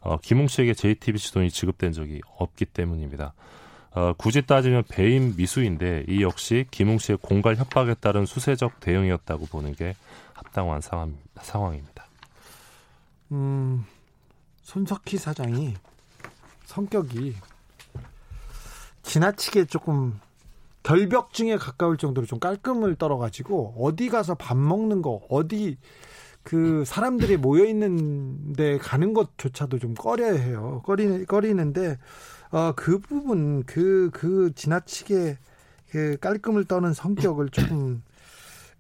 어, 0.01 0.17
김웅 0.19 0.49
씨에게 0.49 0.75
JTBC 0.75 1.33
돈이 1.33 1.51
지급된 1.51 1.93
적이 1.93 2.21
없기 2.39 2.67
때문입니다. 2.67 3.35
어, 3.93 4.13
굳이 4.17 4.43
따지면 4.43 4.85
배임 4.89 5.35
미수인데 5.37 6.05
이 6.09 6.23
역시 6.23 6.67
김웅 6.71 6.99
씨의 6.99 7.19
공갈 7.21 7.57
협박에 7.57 7.95
따른 7.95 8.27
수세적 8.27 8.81
대응이었다고 8.81 9.47
보는 9.47 9.75
게 9.75 9.95
합당한 10.35 10.81
상황, 10.81 11.17
상황입니다. 11.41 11.98
음, 13.33 13.85
손석희 14.63 15.19
사장이 15.19 15.75
성격이 16.67 17.35
지나치게 19.03 19.67
조금 19.67 20.21
결벽증에 20.83 21.57
가까울 21.57 21.97
정도로 21.99 22.27
좀 22.27 22.39
깔끔을 22.39 22.97
떨어가지고 22.97 23.75
어디 23.79 24.09
가서 24.09 24.35
밥 24.35 24.57
먹는 24.57 25.03
거 25.03 25.23
어디 25.29 25.77
그 26.43 26.85
사람들이 26.87 27.37
모여 27.37 27.67
있는데 27.67 28.79
가는 28.79 29.13
것조차도 29.13 29.79
좀 29.79 29.95
꺼려해요. 29.95 30.83
꺼리 30.85 31.27
꺼리는데 31.27 31.99
어그 32.51 33.01
부분 33.01 33.65
그그 33.65 34.11
그 34.13 34.53
지나치게 34.55 35.37
그 35.91 36.17
깔끔을 36.19 36.65
떠는 36.65 36.95
성격을 36.95 37.51
조금 37.51 38.03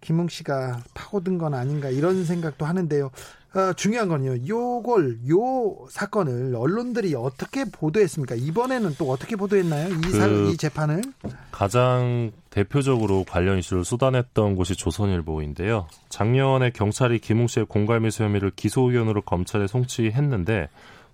김웅 0.00 0.28
씨가 0.28 0.80
파고든 0.94 1.38
건 1.38 1.54
아닌가 1.54 1.90
이런 1.90 2.24
생각도 2.24 2.64
하는데요. 2.64 3.10
어, 3.54 3.72
중요한 3.72 4.08
건요. 4.08 4.36
요걸 4.46 5.20
요 5.30 5.86
사건을 5.90 6.54
언론들이 6.54 7.14
어떻게 7.14 7.64
보도했습니까? 7.64 8.34
이번에는 8.34 8.94
또 8.98 9.10
어떻게 9.10 9.36
보도했나요? 9.36 9.88
이, 9.88 10.00
그 10.00 10.10
사, 10.10 10.26
이 10.26 10.56
재판을 10.56 11.02
가장 11.50 12.30
대표적으로 12.50 13.24
관련 13.24 13.58
이슈를 13.58 13.84
쏟아냈던 13.84 14.54
곳이 14.54 14.74
조선일보인데요. 14.76 15.86
작년에 16.10 16.70
경찰이 16.70 17.20
김웅 17.20 17.46
씨의 17.46 17.66
공갈미수 17.66 18.22
혐의를 18.22 18.50
기소 18.54 18.90
의견으로 18.90 19.22
검찰에 19.22 19.66
송치했는데 19.66 20.68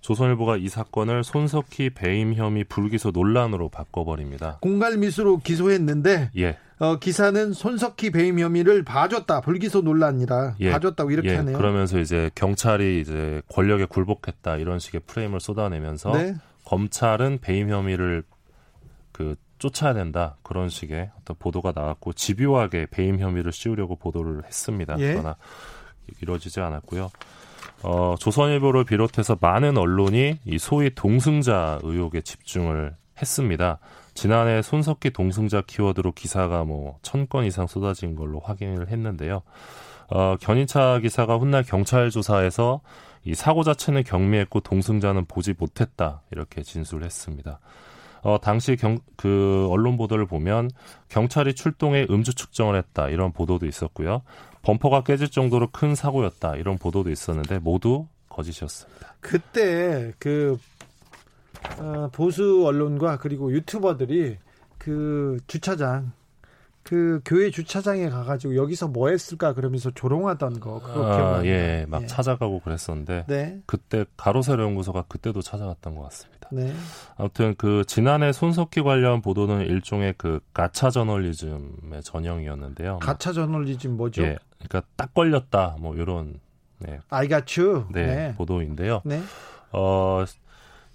조선일보가 0.05 0.57
이 0.57 0.69
사건을 0.69 1.23
손석희 1.23 1.89
배임 1.95 2.35
혐의 2.35 2.63
불기소 2.63 3.09
논란으로 3.09 3.69
바꿔버립니다. 3.69 4.59
공갈미수로 4.61 5.39
기소했는데 5.39 6.29
예. 6.37 6.57
어, 6.77 6.99
기사는 6.99 7.53
손석희 7.53 8.11
배임 8.11 8.37
혐의를 8.37 8.83
봐줬다. 8.83 9.41
불기소 9.41 9.81
논란이라 9.81 10.57
예, 10.59 10.71
봐줬다고 10.71 11.09
이렇게 11.09 11.29
예, 11.29 11.35
하네요. 11.37 11.57
그러면서 11.57 11.99
이제 11.99 12.29
경찰이 12.35 13.01
이제 13.01 13.41
권력에 13.51 13.85
굴복했다 13.85 14.57
이런 14.57 14.77
식의 14.77 15.01
프레임을 15.07 15.39
쏟아내면서 15.39 16.11
네. 16.11 16.35
검찰은 16.65 17.39
배임 17.41 17.71
혐의를 17.71 18.21
그 19.11 19.35
쫓아야 19.57 19.95
된다 19.95 20.37
그런 20.43 20.69
식의 20.69 21.09
어떤 21.19 21.35
보도가 21.39 21.73
나왔고 21.75 22.13
집요하게 22.13 22.89
배임 22.91 23.17
혐의를 23.17 23.51
씌우려고 23.51 23.95
보도를 23.95 24.43
했습니다. 24.45 24.97
예. 24.99 25.13
그러나 25.13 25.35
이루어지지 26.21 26.59
않았고요. 26.59 27.09
어, 27.87 28.15
조선일보를 28.19 28.83
비롯해서 28.83 29.37
많은 29.39 29.77
언론이 29.77 30.39
이 30.43 30.57
소위 30.57 30.89
동승자 30.95 31.79
의혹에 31.83 32.21
집중을 32.21 32.95
했습니다. 33.21 33.77
지난해 34.15 34.61
손석희 34.63 35.11
동승자 35.13 35.61
키워드로 35.67 36.13
기사가 36.13 36.63
뭐 36.63 36.97
천 37.03 37.27
건 37.27 37.45
이상 37.45 37.67
쏟아진 37.67 38.15
걸로 38.15 38.39
확인을 38.39 38.87
했는데요. 38.89 39.41
어, 40.09 40.35
견인차 40.39 40.99
기사가 40.99 41.37
훗날 41.37 41.63
경찰 41.63 42.09
조사에서 42.09 42.81
이 43.23 43.35
사고 43.35 43.63
자체는 43.63 44.03
경미했고 44.03 44.61
동승자는 44.61 45.25
보지 45.25 45.53
못했다 45.57 46.21
이렇게 46.31 46.63
진술했습니다. 46.63 47.59
어, 48.23 48.39
당시 48.41 48.75
경, 48.75 48.97
그 49.15 49.67
언론 49.69 49.97
보도를 49.97 50.25
보면 50.25 50.71
경찰이 51.09 51.53
출동해 51.53 52.07
음주 52.09 52.33
측정을 52.33 52.75
했다 52.75 53.09
이런 53.09 53.31
보도도 53.31 53.67
있었고요. 53.67 54.23
범퍼가 54.65 55.03
깨질 55.03 55.29
정도로 55.29 55.69
큰 55.71 55.93
사고였다 55.93 56.55
이런 56.55 56.77
보도도 56.77 57.11
있었는데 57.11 57.59
모두 57.59 58.07
거짓이었습니다. 58.29 59.15
그때 59.19 60.11
그 60.17 60.57
어, 61.79 62.09
보수 62.11 62.65
언론과 62.65 63.17
그리고 63.19 63.51
유튜버들이 63.51 64.37
그 64.79 65.37
주차장 65.47 66.11
그 66.81 67.19
교회 67.25 67.49
주차장에 67.49 68.09
가가지고 68.09 68.55
여기서 68.55 68.87
뭐 68.87 69.09
했을까 69.09 69.53
그러면서 69.53 69.89
조롱하던 69.91 70.59
거 70.59 70.79
그거 70.79 71.11
아, 71.11 71.15
기억나요? 71.15 71.45
예, 71.47 71.85
막 71.87 72.03
예. 72.03 72.07
찾아가고 72.07 72.59
그랬었는데 72.59 73.25
네. 73.27 73.59
그때 73.65 74.05
가로세로 74.17 74.63
연구소가 74.63 75.05
그때도 75.07 75.41
찾아갔던 75.41 75.95
것 75.95 76.03
같습니다. 76.03 76.49
네. 76.51 76.71
아무튼 77.17 77.55
그 77.57 77.83
지난해 77.87 78.31
손석희 78.31 78.83
관련 78.83 79.21
보도는 79.21 79.61
일종의 79.65 80.13
그 80.17 80.39
가차 80.53 80.91
저널리즘의 80.91 82.03
전형이었는데요. 82.03 82.99
가차 82.99 83.33
저널리즘 83.33 83.97
뭐죠? 83.97 84.21
예, 84.21 84.37
그러니까 84.67 84.89
딱 84.95 85.13
걸렸다 85.13 85.77
뭐 85.79 85.95
이런 85.95 86.39
네. 86.79 86.99
I 87.09 87.27
got 87.27 87.59
you. 87.59 87.85
네, 87.91 88.05
네. 88.05 88.35
보도인데요. 88.35 89.01
네. 89.05 89.21
어 89.71 90.23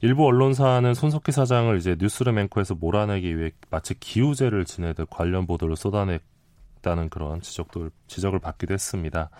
일부 0.00 0.26
언론사는 0.26 0.94
손석희 0.94 1.32
사장을 1.32 1.76
이제 1.76 1.96
뉴스룸 1.98 2.38
앵커에서 2.38 2.74
몰아내기 2.74 3.36
위해 3.36 3.50
마치 3.70 3.98
기우제를 3.98 4.64
지내듯 4.64 5.08
관련 5.10 5.46
보도를 5.46 5.76
쏟아냈다는 5.76 7.10
그런 7.10 7.40
지적도 7.40 7.90
지적을 8.06 8.38
받기도 8.38 8.72
했습니다. 8.72 9.30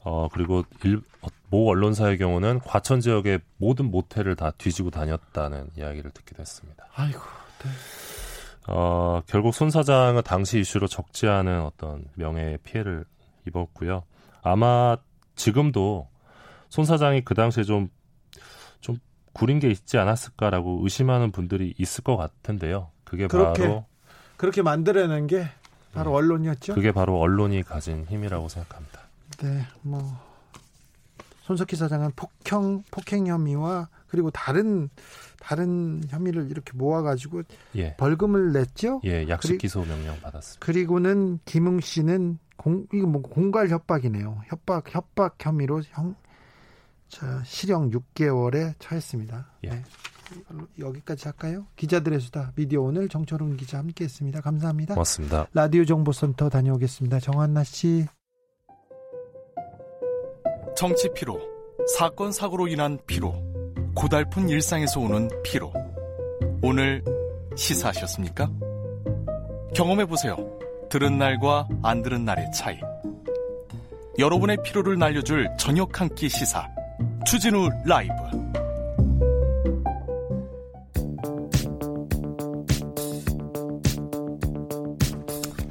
어 0.00 0.28
그리고 0.30 0.64
일, 0.84 1.00
모 1.48 1.70
언론사의 1.70 2.18
경우는 2.18 2.60
과천 2.60 3.00
지역의 3.00 3.40
모든 3.56 3.90
모텔을 3.90 4.36
다 4.36 4.50
뒤지고 4.50 4.90
다녔다는 4.90 5.68
이야기를 5.78 6.10
듣기도 6.10 6.42
했습니다. 6.42 6.86
아이고. 6.94 7.20
네. 7.62 7.70
어 8.66 9.22
결국 9.26 9.54
손 9.54 9.70
사장은 9.70 10.22
당시 10.22 10.60
이슈로 10.60 10.86
적지 10.86 11.26
않은 11.28 11.62
어떤 11.62 12.04
명예 12.14 12.58
피해를 12.62 13.04
입었고요. 13.46 14.04
아마 14.42 14.96
지금도 15.36 16.08
손 16.68 16.84
사장이 16.84 17.22
그 17.24 17.34
당시에 17.34 17.64
좀 17.64 17.88
구린 19.34 19.58
게 19.58 19.68
있지 19.68 19.98
않았을까라고 19.98 20.80
의심하는 20.84 21.32
분들이 21.32 21.74
있을 21.76 22.04
것 22.04 22.16
같은데요. 22.16 22.90
그게 23.02 23.26
그렇게, 23.26 23.62
바로 23.62 23.84
그렇게 24.36 24.62
만들어낸 24.62 25.26
게 25.26 25.48
바로 25.92 26.12
네. 26.12 26.16
언론이었죠. 26.16 26.74
그게 26.74 26.92
바로 26.92 27.18
언론이 27.18 27.64
가진 27.64 28.04
힘이라고 28.08 28.48
생각합니다. 28.48 29.00
네, 29.38 29.66
뭐 29.82 30.00
손석희 31.42 31.74
사장은 31.76 32.12
폭행 32.14 32.84
폭행 32.92 33.26
혐의와 33.26 33.88
그리고 34.06 34.30
다른 34.30 34.88
다른 35.40 36.00
혐의를 36.08 36.50
이렇게 36.50 36.72
모아가지고 36.74 37.42
예. 37.74 37.96
벌금을 37.96 38.52
냈죠. 38.52 39.00
예, 39.04 39.28
약식 39.28 39.58
기소 39.58 39.84
명령 39.84 40.18
받았습니다. 40.20 40.64
그리고는 40.64 41.40
김웅 41.44 41.80
씨는 41.80 42.38
공 42.56 42.86
이거 42.92 43.06
뭐 43.06 43.22
공갈 43.22 43.68
협박이네요. 43.68 44.42
협박 44.46 44.94
협박 44.94 45.36
혐의로 45.40 45.82
형 45.90 46.14
자, 47.08 47.42
실형 47.44 47.90
6개월에 47.90 48.74
처했습니다. 48.78 49.46
예. 49.64 49.70
네. 49.70 49.84
여기까지 50.78 51.24
할까요? 51.28 51.66
기자들의 51.76 52.18
수다 52.20 52.52
미디어 52.56 52.80
오늘 52.80 53.08
정철훈 53.08 53.56
기자 53.56 53.78
함께했습니다. 53.78 54.40
감사합니다. 54.40 54.94
고맙습니다. 54.94 55.46
라디오 55.52 55.84
정보센터 55.84 56.48
다녀오겠습니다. 56.48 57.20
정한나 57.20 57.62
씨. 57.62 58.06
정치 60.76 61.08
피로, 61.14 61.40
사건 61.96 62.32
사고로 62.32 62.66
인한 62.66 62.98
피로, 63.06 63.32
고달픈 63.94 64.48
일상에서 64.48 64.98
오는 64.98 65.28
피로. 65.44 65.72
오늘 66.62 67.04
시사하셨습니까? 67.56 68.50
경험해 69.74 70.06
보세요. 70.06 70.53
들은 70.94 71.18
날과 71.18 71.66
안 71.82 72.02
들은 72.02 72.24
날의 72.24 72.52
차이. 72.52 72.78
여러분의 74.16 74.58
피로를 74.62 74.96
날려줄 74.96 75.48
저녁 75.58 76.00
한 76.00 76.08
끼 76.14 76.28
시사. 76.28 76.68
추진우 77.26 77.68
라이브 77.84 78.12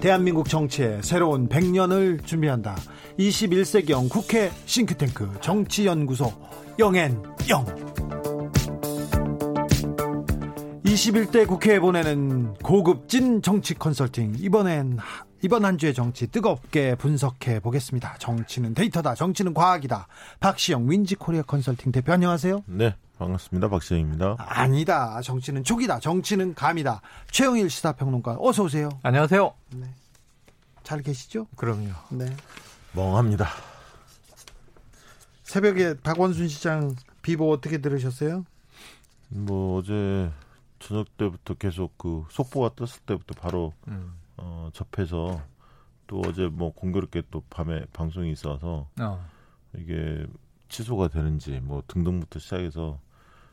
대한민국 0.02 0.50
정치의 0.50 1.02
새로운 1.04 1.48
100년을 1.48 2.26
준비한다. 2.26 2.76
21세기형 3.18 4.10
국회 4.10 4.52
싱크탱크 4.66 5.40
정치연구소 5.40 6.34
영앤영 6.80 7.93
21대 10.94 11.48
국회에 11.48 11.80
보내는 11.80 12.54
고급진 12.56 13.42
정치 13.42 13.74
컨설팅 13.74 14.36
이번엔 14.38 15.00
이번 15.42 15.66
한 15.66 15.80
주의 15.80 15.92
정치 15.92 16.28
뜨겁게 16.28 16.94
분석해 16.96 17.60
보겠습니다. 17.62 18.16
정치는 18.20 18.76
데이터다. 18.76 19.16
정치는 19.16 19.56
과학이다. 19.56 20.08
박시영 20.40 20.90
윈지코리아 20.90 21.42
컨설팅 21.42 21.92
대표 21.92 22.14
안녕하세요. 22.14 22.64
네. 22.68 22.96
반갑습니다. 23.18 23.70
박시영입니다. 23.70 24.36
아니다. 24.38 25.20
정치는 25.22 25.64
촉이다. 25.64 26.00
정치는 26.00 26.54
감이다. 26.54 27.02
최영일 27.32 27.72
시사평론가 27.72 28.38
어서 28.40 28.64
오세요. 28.64 28.90
안녕하세요. 29.02 29.52
네. 29.72 29.88
잘 30.84 31.02
계시죠? 31.02 31.48
그럼요. 31.56 31.90
네. 32.12 32.26
멍합니다. 32.94 33.50
새벽에 35.42 35.96
박원순 36.04 36.48
시장 36.48 36.96
비보 37.24 37.52
어떻게 37.52 37.80
들으셨어요? 37.80 38.46
뭐 39.30 39.80
어제 39.80 40.30
저녁 40.88 41.16
때부터 41.18 41.54
계속 41.56 41.98
그 41.98 42.26
속보가 42.30 42.72
떴을 42.76 42.92
때부터 43.06 43.34
바로 43.40 43.74
음. 43.88 44.14
어, 44.38 44.70
접해서 44.74 45.42
또 46.08 46.22
어제 46.26 46.48
뭐 46.48 46.74
공교롭게 46.74 47.24
또 47.32 47.42
밤에 47.50 47.86
방송이 47.94 48.32
있어서 48.32 48.88
어. 49.00 49.26
이게 49.78 50.26
취소가 50.70 51.08
되는지 51.08 51.60
뭐 51.64 51.84
등등부터 51.88 52.40
시작해서 52.40 53.00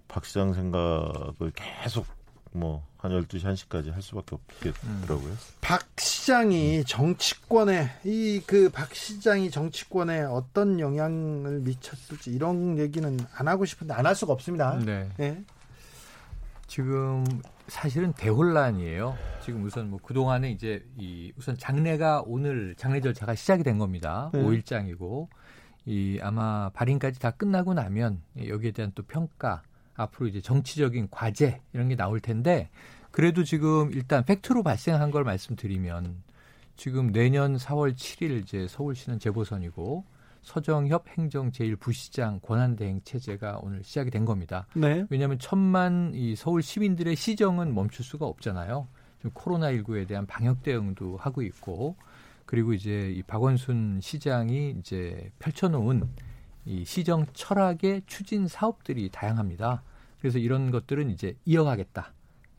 박 0.08 0.24
시장 0.24 0.52
생각을 0.54 1.52
계속 1.54 2.06
뭐 2.52 2.88
한 3.02 3.12
12시 3.12 3.44
1시까지 3.44 3.90
할 3.92 4.02
수밖에 4.02 4.34
없겠더라고요. 4.34 5.30
음. 5.30 5.38
박 5.62 5.86
시장이 5.98 6.84
정치권에 6.84 7.88
이 8.04 8.42
그 8.46 8.68
박 8.70 8.94
시장이 8.94 9.50
정치권에 9.50 10.20
어떤 10.24 10.78
영향을 10.78 11.60
미쳤을지 11.60 12.30
이런 12.30 12.76
얘기는 12.76 13.18
안 13.34 13.48
하고 13.48 13.64
싶은데 13.64 13.94
안 13.94 14.04
할 14.04 14.14
수가 14.14 14.34
없습니다. 14.34 14.78
네. 14.84 15.08
네. 15.16 15.42
지금 16.70 17.24
사실은 17.66 18.12
대혼란이에요. 18.12 19.18
지금 19.42 19.64
우선 19.64 19.90
뭐 19.90 19.98
그동안에 20.00 20.52
이제 20.52 20.86
이 20.96 21.32
우선 21.36 21.58
장례가 21.58 22.22
오늘 22.24 22.76
장례 22.76 23.00
절차가 23.00 23.34
시작이 23.34 23.64
된 23.64 23.76
겁니다. 23.76 24.30
네. 24.32 24.40
5일장이고 24.40 25.26
이 25.86 26.20
아마 26.22 26.70
발인까지 26.70 27.18
다 27.18 27.32
끝나고 27.32 27.74
나면 27.74 28.22
여기에 28.46 28.70
대한 28.70 28.92
또 28.94 29.02
평가 29.02 29.62
앞으로 29.96 30.28
이제 30.28 30.40
정치적인 30.40 31.08
과제 31.10 31.60
이런 31.72 31.88
게 31.88 31.96
나올 31.96 32.20
텐데 32.20 32.70
그래도 33.10 33.42
지금 33.42 33.90
일단 33.90 34.24
팩트로 34.24 34.62
발생한 34.62 35.10
걸 35.10 35.24
말씀드리면 35.24 36.22
지금 36.76 37.10
내년 37.10 37.56
4월 37.56 37.96
7일 37.96 38.42
이제 38.42 38.68
서울시는 38.68 39.18
재보선이고 39.18 40.04
서정협 40.50 41.06
행정 41.16 41.52
제1부시장 41.52 42.42
권한대행 42.42 43.02
체제가 43.04 43.60
오늘 43.62 43.84
시작이 43.84 44.10
된 44.10 44.24
겁니다. 44.24 44.66
네. 44.74 45.06
왜냐하면 45.08 45.38
천만 45.38 46.10
이 46.12 46.34
서울 46.34 46.60
시민들의 46.60 47.14
시정은 47.14 47.72
멈출 47.72 48.04
수가 48.04 48.26
없잖아요. 48.26 48.88
지금 49.18 49.30
코로나19에 49.30 50.08
대한 50.08 50.26
방역 50.26 50.64
대응도 50.64 51.18
하고 51.18 51.42
있고 51.42 51.94
그리고 52.46 52.72
이제 52.72 53.12
이 53.12 53.22
박원순 53.22 54.00
시장이 54.02 54.74
이제 54.80 55.30
펼쳐놓은 55.38 56.08
이 56.64 56.84
시정 56.84 57.26
철학의 57.32 58.02
추진 58.06 58.48
사업들이 58.48 59.08
다양합니다. 59.08 59.84
그래서 60.18 60.40
이런 60.40 60.72
것들은 60.72 61.10
이제 61.10 61.36
이어가겠다. 61.44 62.12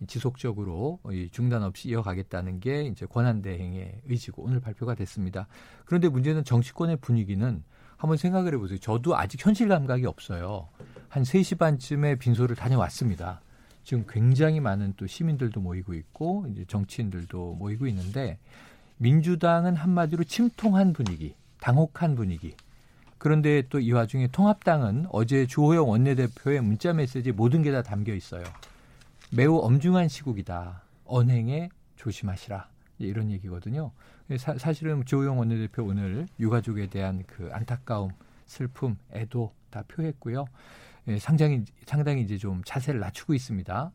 지속적으로 0.07 0.99
중단 1.31 1.61
없이 1.61 1.89
이어가겠다는 1.89 2.61
게 2.61 2.83
이제 2.85 3.05
권한대행의 3.05 4.03
의지고 4.05 4.43
오늘 4.43 4.61
발표가 4.61 4.95
됐습니다. 4.95 5.47
그런데 5.83 6.07
문제는 6.07 6.45
정치권의 6.45 6.97
분위기는 7.01 7.63
한번 8.01 8.17
생각을 8.17 8.55
해보세요. 8.55 8.79
저도 8.79 9.15
아직 9.15 9.45
현실 9.45 9.67
감각이 9.67 10.07
없어요. 10.07 10.67
한 11.07 11.21
3시 11.21 11.59
반쯤에 11.59 12.15
빈소를 12.15 12.55
다녀왔습니다. 12.55 13.41
지금 13.83 14.05
굉장히 14.09 14.59
많은 14.59 14.95
또 14.97 15.05
시민들도 15.05 15.61
모이고 15.61 15.93
있고 15.93 16.47
이제 16.51 16.65
정치인들도 16.67 17.57
모이고 17.59 17.85
있는데 17.85 18.39
민주당은 18.97 19.75
한마디로 19.75 20.23
침통한 20.23 20.93
분위기, 20.93 21.35
당혹한 21.59 22.15
분위기. 22.15 22.55
그런데 23.19 23.61
또 23.69 23.79
이 23.79 23.91
와중에 23.91 24.29
통합당은 24.31 25.05
어제 25.11 25.45
주호영 25.45 25.87
원내대표의 25.87 26.61
문자 26.61 26.93
메시지 26.93 27.31
모든 27.31 27.61
게 27.61 27.71
다 27.71 27.83
담겨 27.83 28.15
있어요. 28.15 28.43
매우 29.29 29.59
엄중한 29.59 30.07
시국이다. 30.07 30.81
언행에 31.05 31.69
조심하시라. 31.97 32.67
이런 32.97 33.29
얘기거든요. 33.29 33.91
사, 34.37 34.57
사실은 34.57 35.03
조용 35.05 35.39
원내대표 35.39 35.83
오늘 35.83 36.27
유가족에 36.39 36.87
대한 36.87 37.23
그 37.27 37.49
안타까움, 37.51 38.11
슬픔, 38.45 38.97
애도 39.13 39.53
다 39.69 39.83
표했고요. 39.87 40.45
예, 41.07 41.17
상당히 41.17 41.63
상당히 41.85 42.21
이제 42.21 42.37
좀 42.37 42.61
자세를 42.65 42.99
낮추고 42.99 43.33
있습니다. 43.33 43.91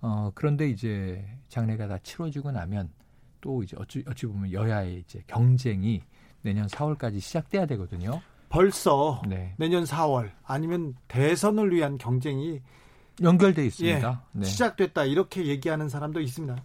어, 0.00 0.30
그런데 0.34 0.68
이제 0.68 1.24
장례가 1.48 1.88
다 1.88 1.98
치러지고 1.98 2.52
나면 2.52 2.90
또 3.40 3.62
이제 3.62 3.76
어찌, 3.78 4.04
어찌 4.06 4.26
보면 4.26 4.52
여야의 4.52 5.00
이제 5.00 5.22
경쟁이 5.26 6.02
내년 6.42 6.66
4월까지 6.66 7.20
시작돼야 7.20 7.66
되거든요. 7.66 8.20
벌써 8.48 9.20
네. 9.28 9.54
내년 9.56 9.84
4월 9.84 10.30
아니면 10.44 10.94
대선을 11.08 11.72
위한 11.72 11.98
경쟁이 11.98 12.60
연결돼 13.20 13.66
있습니다. 13.66 14.22
예, 14.34 14.38
네. 14.38 14.46
시작됐다 14.46 15.04
이렇게 15.04 15.46
얘기하는 15.46 15.88
사람도 15.88 16.20
있습니다. 16.20 16.56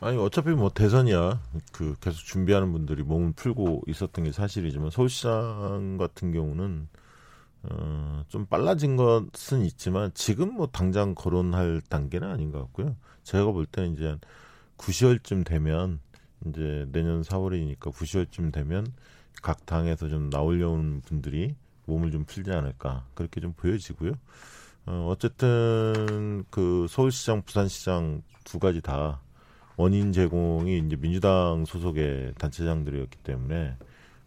아니 0.00 0.16
어차피 0.16 0.50
뭐 0.50 0.70
대선이야 0.70 1.40
그 1.72 1.96
계속 2.00 2.18
준비하는 2.24 2.72
분들이 2.72 3.02
몸을 3.02 3.32
풀고 3.32 3.82
있었던 3.88 4.24
게 4.24 4.32
사실이지만 4.32 4.90
서울시장 4.90 5.96
같은 5.98 6.32
경우는 6.32 6.88
어, 7.64 8.24
좀 8.28 8.46
빨라진 8.46 8.96
것은 8.96 9.64
있지만 9.64 10.12
지금 10.14 10.54
뭐 10.54 10.68
당장 10.68 11.16
거론할 11.16 11.82
단계는 11.88 12.28
아닌 12.28 12.52
것 12.52 12.60
같고요. 12.60 12.96
제가 13.24 13.50
볼 13.50 13.66
때는 13.66 13.94
이제 13.94 14.06
한 14.06 14.20
9시월쯤 14.76 15.44
되면 15.44 15.98
이제 16.46 16.86
내년 16.92 17.22
4월이니까 17.22 17.92
9시월쯤 17.92 18.52
되면 18.52 18.86
각 19.42 19.66
당에서 19.66 20.08
좀 20.08 20.30
나오려는 20.30 21.00
분들이 21.00 21.56
몸을 21.86 22.12
좀 22.12 22.24
풀지 22.24 22.52
않을까 22.52 23.04
그렇게 23.14 23.40
좀 23.40 23.52
보여지고요. 23.54 24.12
어, 24.86 25.08
어쨌든 25.10 26.44
그 26.50 26.86
서울시장, 26.88 27.42
부산시장 27.42 28.22
두 28.44 28.60
가지 28.60 28.80
다 28.80 29.20
원인 29.78 30.12
제공이 30.12 30.78
이제 30.78 30.96
민주당 30.96 31.64
소속의 31.64 32.34
단체장들이었기 32.36 33.18
때문에 33.18 33.76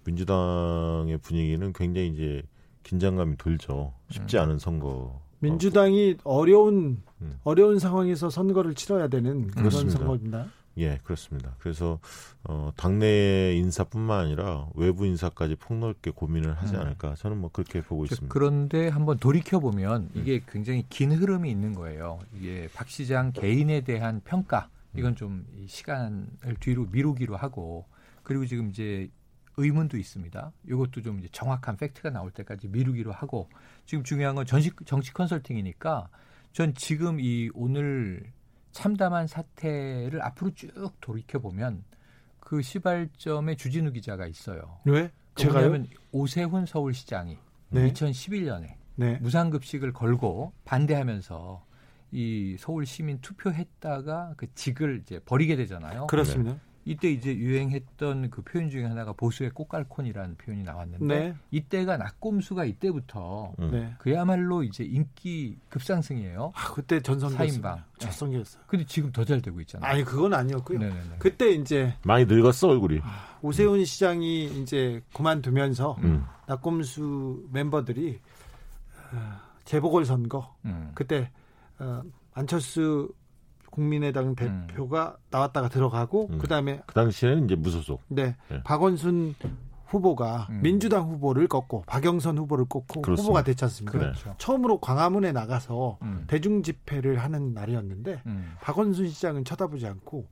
민주당의 0.05 1.17
분위기는 1.17 1.73
굉장히 1.73 2.07
이제 2.07 2.41
긴장감이 2.83 3.35
돌죠. 3.35 3.93
쉽지 4.09 4.37
음. 4.37 4.43
않은 4.43 4.59
선거. 4.59 5.21
민주당이 5.39 6.17
어려운 6.23 7.03
음. 7.21 7.37
어려운 7.43 7.79
상황에서 7.79 8.29
선거를 8.29 8.75
치러야 8.75 9.09
되는 9.09 9.47
그런 9.47 9.55
그렇습니다. 9.55 9.97
선거입니다. 9.99 10.45
예, 10.77 10.99
그렇습니다. 11.03 11.53
그래서 11.59 11.99
어 12.45 12.71
당내 12.77 13.55
인사뿐만 13.57 14.19
아니라 14.21 14.67
외부 14.75 15.05
인사까지 15.05 15.55
폭넓게 15.55 16.11
고민을 16.11 16.53
하지 16.53 16.75
음. 16.75 16.79
않을까 16.79 17.15
저는 17.15 17.37
뭐 17.41 17.49
그렇게 17.51 17.81
보고 17.81 18.05
있습니다. 18.05 18.33
그런데 18.33 18.87
한번 18.87 19.17
돌이켜 19.17 19.59
보면 19.59 20.11
이게 20.13 20.41
굉장히 20.49 20.85
긴 20.87 21.11
흐름이 21.11 21.51
있는 21.51 21.73
거예요. 21.73 22.19
이게 22.39 22.69
박 22.73 22.87
시장 22.87 23.33
개인에 23.33 23.81
대한 23.81 24.21
평가 24.23 24.69
이건 24.95 25.15
좀 25.15 25.45
시간을 25.67 26.55
뒤로 26.59 26.85
미루기로 26.85 27.35
하고 27.35 27.87
그리고 28.23 28.45
지금 28.45 28.69
이제 28.69 29.09
의문도 29.57 29.97
있습니다. 29.97 30.51
이것도 30.67 31.01
좀 31.01 31.19
이제 31.19 31.27
정확한 31.31 31.77
팩트가 31.77 32.09
나올 32.09 32.31
때까지 32.31 32.67
미루기로 32.67 33.11
하고 33.11 33.49
지금 33.85 34.03
중요한 34.03 34.35
건 34.35 34.45
정치, 34.45 34.71
정치 34.85 35.13
컨설팅이니까 35.13 36.09
전 36.51 36.73
지금 36.73 37.19
이 37.19 37.49
오늘 37.53 38.31
참담한 38.71 39.27
사태를 39.27 40.21
앞으로 40.21 40.51
쭉 40.53 40.91
돌이켜 41.01 41.39
보면 41.39 41.83
그 42.39 42.61
시발점에 42.61 43.55
주진우 43.55 43.91
기자가 43.91 44.27
있어요. 44.27 44.79
왜? 44.85 45.11
제가요? 45.35 45.83
오세훈 46.11 46.65
서울시장이 46.65 47.37
네. 47.69 47.91
2011년에 47.93 48.75
네. 48.95 49.17
무상급식을 49.21 49.93
걸고 49.93 50.53
반대하면서 50.65 51.65
이 52.11 52.55
서울 52.59 52.85
시민 52.85 53.19
투표했다가 53.21 54.33
그 54.37 54.53
직을 54.53 55.01
이제 55.03 55.19
버리게 55.25 55.55
되잖아요. 55.55 56.07
그렇습니다. 56.07 56.53
네. 56.53 56.59
이때 56.83 57.11
이제 57.11 57.35
유행했던 57.35 58.31
그 58.31 58.41
표현 58.41 58.71
중에 58.71 58.85
하나가 58.85 59.13
보수의 59.13 59.51
꽃갈콘이라는 59.51 60.35
표현이 60.37 60.63
나왔는데 60.63 61.05
네. 61.05 61.35
이때가 61.51 61.97
낙곰수가 61.97 62.65
이때부터 62.65 63.53
음. 63.59 63.69
네. 63.71 63.93
그야말로 63.99 64.63
이제 64.63 64.83
인기 64.83 65.57
급상승이에요. 65.69 66.51
아, 66.55 66.73
그때 66.73 66.99
전성기였어요. 66.99 67.77
전성기였어요. 67.99 68.63
근데 68.65 68.83
지금 68.85 69.11
더 69.11 69.23
잘 69.23 69.41
되고 69.43 69.61
있잖아요. 69.61 69.91
아니 69.91 70.03
그건 70.03 70.33
아니었고요. 70.33 70.79
네네네. 70.79 71.15
그때 71.19 71.51
이제 71.51 71.93
많이 72.03 72.25
늙었어 72.25 72.69
얼굴이. 72.69 72.99
아, 73.03 73.37
오세훈 73.43 73.79
음. 73.79 73.85
시장이 73.85 74.45
이제 74.63 75.03
그만두면서 75.13 75.97
음. 76.03 76.25
낙곰수 76.47 77.47
멤버들이 77.53 78.19
어, 79.13 79.39
재보궐 79.65 80.05
선거 80.05 80.55
음. 80.65 80.91
그때 80.95 81.29
어, 81.81 82.03
안철수 82.33 83.11
국민의당 83.71 84.27
음. 84.27 84.35
대표가 84.35 85.17
음. 85.17 85.23
나왔다가 85.31 85.69
들어가고 85.69 86.29
음. 86.31 86.37
그다음에 86.37 86.81
그 86.85 86.93
당시에는 86.93 87.45
이제 87.45 87.55
무소속. 87.55 88.01
네. 88.07 88.35
네. 88.49 88.61
박원순 88.63 89.35
후보가 89.87 90.47
음. 90.49 90.61
민주당 90.61 91.03
후보를 91.03 91.47
꺾고 91.47 91.83
박영선 91.85 92.37
후보를 92.37 92.65
꺾고 92.65 93.01
그렇습니다. 93.01 93.23
후보가 93.23 93.43
됐지 93.43 93.65
않습니까? 93.65 93.97
그렇죠. 93.97 94.35
처음으로 94.37 94.79
광화문에 94.79 95.31
나가서 95.31 95.97
음. 96.01 96.23
대중 96.27 96.63
집회를 96.63 97.17
하는 97.17 97.53
날이었는데 97.53 98.21
음. 98.25 98.53
박원순 98.61 99.09
시장은 99.09 99.43
쳐다보지 99.43 99.87
않고 99.87 100.27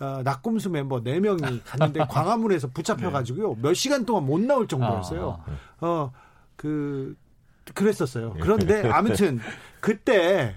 어, 0.00 0.22
낙곰수 0.24 0.70
멤버 0.70 1.02
4명이 1.02 1.60
갔는데 1.64 2.06
광화문에서 2.08 2.68
붙잡혀 2.68 3.10
가지고요. 3.10 3.54
네. 3.54 3.62
몇 3.62 3.74
시간 3.74 4.04
동안 4.04 4.26
못 4.26 4.40
나올 4.40 4.66
정도였어요. 4.66 5.42
아, 5.44 5.50
아. 5.80 5.86
어, 5.86 6.12
그 6.56 7.16
그랬었어요. 7.72 8.34
그런데 8.40 8.88
아무튼 8.90 9.38
그때 9.80 10.54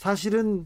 사실은 0.00 0.64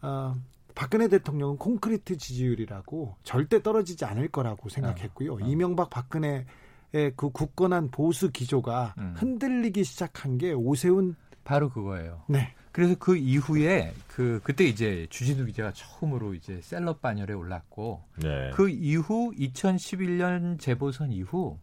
어, 0.00 0.32
박근혜 0.76 1.08
대통령은 1.08 1.56
콘크리트 1.56 2.16
지지율이라고 2.16 3.16
절대 3.24 3.60
떨어지지 3.60 4.04
않을 4.04 4.28
거라고 4.28 4.68
생각했고요. 4.68 5.32
어, 5.32 5.34
어. 5.34 5.38
이명박 5.40 5.90
박근혜의 5.90 6.44
그 7.16 7.30
굳건한 7.32 7.90
보수 7.90 8.30
기조가 8.30 8.94
음. 8.98 9.14
흔들리기 9.16 9.82
시작한 9.82 10.38
게 10.38 10.52
오세훈 10.52 11.16
바로 11.42 11.68
그거예요. 11.68 12.22
네. 12.28 12.54
그래서 12.70 12.94
그 12.96 13.16
이후에 13.16 13.92
그 14.06 14.40
그때 14.44 14.62
이제 14.62 15.08
주진우 15.10 15.46
기자가 15.46 15.72
처음으로 15.72 16.34
이제 16.34 16.60
셀럽 16.62 17.02
반열에 17.02 17.32
올랐고 17.32 18.04
네. 18.22 18.50
그 18.54 18.68
이후 18.68 19.32
2011년 19.36 20.60
재보선 20.60 21.10
이후 21.10 21.58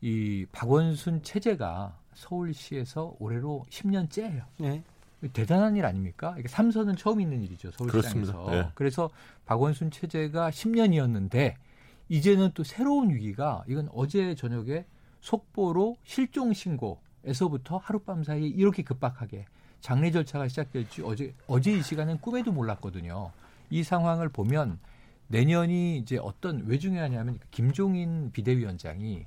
이 0.00 0.46
박원순 0.50 1.22
체제가 1.22 1.96
서울시에서 2.14 3.14
올해로 3.20 3.64
10년째예요. 3.70 4.42
네. 4.58 4.82
대단한 5.32 5.76
일 5.76 5.84
아닙니까? 5.86 6.34
이게 6.38 6.48
삼선은 6.48 6.96
처음 6.96 7.20
있는 7.20 7.42
일이죠 7.42 7.70
서울시장에서. 7.72 8.50
네. 8.50 8.68
그래서 8.74 9.10
박원순 9.46 9.90
체제가 9.90 10.50
10년이었는데 10.50 11.54
이제는 12.08 12.50
또 12.54 12.64
새로운 12.64 13.10
위기가 13.10 13.64
이건 13.66 13.88
어제 13.92 14.34
저녁에 14.34 14.84
속보로 15.20 15.96
실종 16.04 16.52
신고에서부터 16.52 17.78
하룻밤 17.78 18.24
사이에 18.24 18.46
이렇게 18.48 18.82
급박하게 18.82 19.46
장례 19.80 20.10
절차가 20.10 20.48
시작될지 20.48 21.02
어제 21.02 21.34
어제 21.46 21.72
이 21.72 21.82
시간은 21.82 22.18
꿈에도 22.18 22.52
몰랐거든요. 22.52 23.30
이 23.70 23.82
상황을 23.82 24.28
보면 24.28 24.78
내년이 25.28 25.98
이제 25.98 26.18
어떤 26.18 26.64
왜 26.66 26.78
중요하냐면 26.78 27.38
김종인 27.50 28.30
비대위원장이 28.32 29.26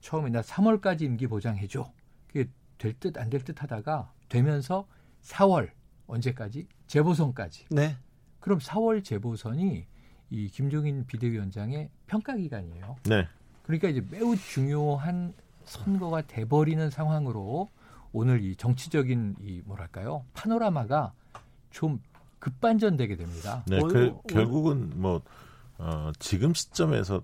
처음에 0.00 0.30
나 0.30 0.40
3월까지 0.40 1.02
임기 1.02 1.26
보장해줘. 1.26 1.90
그게 2.28 2.48
될 2.78 2.94
듯 2.94 3.16
안 3.18 3.28
될 3.30 3.44
듯 3.44 3.62
하다가 3.62 4.12
되면서 4.28 4.86
4월 5.22 5.70
언제까지? 6.06 6.66
재보선까지. 6.86 7.66
네. 7.70 7.96
그럼 8.40 8.58
4월 8.58 9.04
재보선이 9.04 9.86
이 10.30 10.48
김종인 10.48 11.06
비대위원장의 11.06 11.90
평가 12.06 12.34
기간이에요. 12.34 12.96
네. 13.04 13.26
그러니까 13.62 13.88
이제 13.88 14.04
매우 14.10 14.36
중요한 14.36 15.32
선거가 15.64 16.22
돼버리는 16.22 16.90
상황으로 16.90 17.70
오늘 18.12 18.42
이 18.42 18.56
정치적인 18.56 19.36
이 19.40 19.62
뭐랄까요 19.64 20.24
파노라마가 20.34 21.12
좀 21.70 22.00
급반전되게 22.40 23.16
됩니다. 23.16 23.64
네, 23.68 23.78
그, 23.80 24.18
결국은 24.28 24.90
뭐 24.96 25.22
어, 25.78 26.10
지금 26.18 26.52
시점에서 26.52 27.22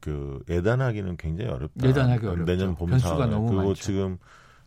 그 0.00 0.42
예단하기는 0.48 1.16
굉장히 1.16 1.50
어렵다. 1.50 1.86
예단하기 1.86 2.26
어렵죠. 2.26 2.44
내년 2.44 2.74
봄 2.74 2.90
변수가 2.90 3.26
너무 3.26 3.48
그리고 3.48 3.68
많죠. 3.68 3.82
지금 3.82 4.18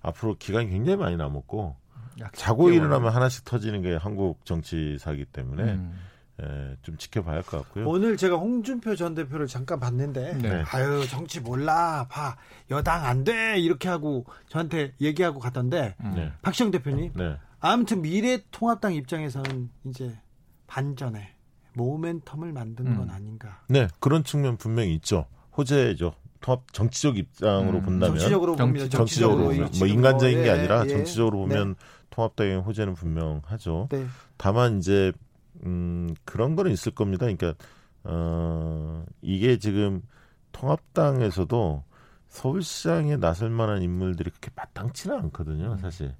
앞으로 0.01 0.35
기간이 0.37 0.69
굉장히 0.69 0.97
많이 0.97 1.17
남았고 1.17 1.75
자고 2.33 2.69
일어나면 2.69 3.13
하나씩 3.13 3.45
터지는 3.45 3.81
게 3.81 3.95
한국 3.95 4.45
정치사기 4.45 5.25
때문에 5.25 5.63
음. 5.63 5.99
예, 6.41 6.77
좀 6.83 6.95
지켜봐야 6.97 7.35
할 7.35 7.43
것 7.43 7.57
같고요. 7.63 7.87
오늘 7.87 8.15
제가 8.15 8.37
홍준표 8.37 8.95
전 8.95 9.13
대표를 9.13 9.47
잠깐 9.47 9.77
봤는데, 9.79 10.35
네. 10.37 10.63
아유 10.71 11.05
정치 11.09 11.41
몰라, 11.41 12.07
봐 12.09 12.37
여당 12.71 13.03
안 13.05 13.25
돼 13.25 13.59
이렇게 13.59 13.89
하고 13.89 14.25
저한테 14.47 14.93
얘기하고 15.01 15.39
갔던데, 15.39 15.95
음. 15.99 16.13
네. 16.15 16.31
박시영 16.41 16.71
대표님, 16.71 17.11
네. 17.15 17.37
아무튼 17.59 18.01
미래통합당 18.01 18.93
입장에서는 18.93 19.69
이제 19.87 20.17
반전에 20.67 21.35
모멘텀을 21.75 22.53
만드는 22.53 22.93
음. 22.93 22.97
건 22.97 23.09
아닌가. 23.09 23.59
네, 23.67 23.89
그런 23.99 24.23
측면 24.23 24.55
분명히 24.55 24.93
있죠. 24.95 25.25
호재죠. 25.57 26.13
통합 26.41 26.71
정치적 26.71 27.17
입장으로 27.17 27.79
음. 27.79 27.83
본다면 27.83 28.17
정치적으로 28.17 28.55
봅니다. 28.55 28.87
정치적으로, 28.87 29.53
정치적으로 29.53 29.77
뭐 29.79 29.87
인간적인 29.87 30.41
게 30.41 30.47
예, 30.47 30.51
아니라 30.51 30.83
예, 30.85 30.87
정치적으로 30.89 31.39
보면 31.39 31.69
네. 31.73 31.85
통합당의 32.09 32.61
호재는 32.61 32.95
분명하죠. 32.95 33.87
네. 33.91 34.05
다만 34.37 34.79
이제 34.79 35.11
음 35.65 36.13
그런 36.25 36.55
거는 36.55 36.71
있을 36.71 36.93
겁니다. 36.93 37.25
그러니까 37.25 37.53
어 38.03 39.05
이게 39.21 39.57
지금 39.57 40.01
통합당에서도 40.51 41.83
서울시장에 42.29 43.17
나설 43.17 43.49
만한 43.49 43.81
인물들이 43.81 44.29
그렇게 44.29 44.51
마땅치는 44.55 45.15
않거든요, 45.17 45.73
음. 45.73 45.77
사실. 45.79 46.13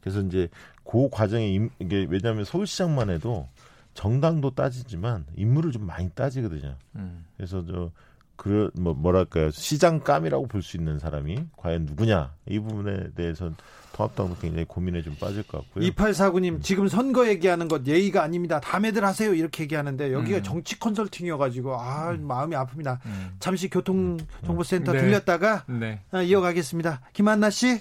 그래서 0.00 0.20
이제 0.20 0.48
그 0.84 1.08
과정에 1.10 1.48
임, 1.48 1.70
이게 1.80 2.06
왜냐하면 2.08 2.44
서울시장만 2.44 3.10
해도 3.10 3.48
정당도 3.94 4.50
따지지만 4.54 5.26
인물을 5.34 5.72
좀 5.72 5.84
많이 5.86 6.08
따지거든요. 6.10 6.76
음. 6.94 7.24
그래서 7.36 7.64
저 7.66 7.90
그 8.36 8.70
뭐 8.78 8.94
뭐랄까요 8.94 9.50
시장감이라고 9.50 10.46
볼 10.48 10.62
수 10.62 10.76
있는 10.76 10.98
사람이 10.98 11.46
과연 11.56 11.86
누구냐 11.86 12.32
이 12.48 12.58
부분에 12.58 13.10
대해서는 13.14 13.54
통합당도 13.92 14.36
굉장히 14.40 14.64
고민에 14.66 15.00
좀 15.02 15.14
빠질 15.18 15.42
것 15.42 15.62
같고요. 15.64 15.88
2849님 15.90 16.54
음. 16.56 16.60
지금 16.60 16.86
선거 16.88 17.26
얘기하는 17.28 17.66
것 17.68 17.86
예의가 17.86 18.22
아닙니다. 18.22 18.60
다매들 18.60 19.04
하세요 19.04 19.32
이렇게 19.32 19.62
얘기하는데 19.62 20.12
여기가 20.12 20.38
음. 20.38 20.42
정치 20.42 20.78
컨설팅이어가지고 20.78 21.74
아 21.80 22.10
음. 22.10 22.26
마음이 22.26 22.54
아픕니다. 22.56 22.98
음. 23.06 23.36
잠시 23.40 23.70
교통정보센터 23.70 24.92
네. 24.92 24.98
들렸다가 25.00 25.64
네. 25.66 26.00
아, 26.10 26.20
이어가겠습니다. 26.20 27.00
김한나 27.14 27.48
씨. 27.50 27.80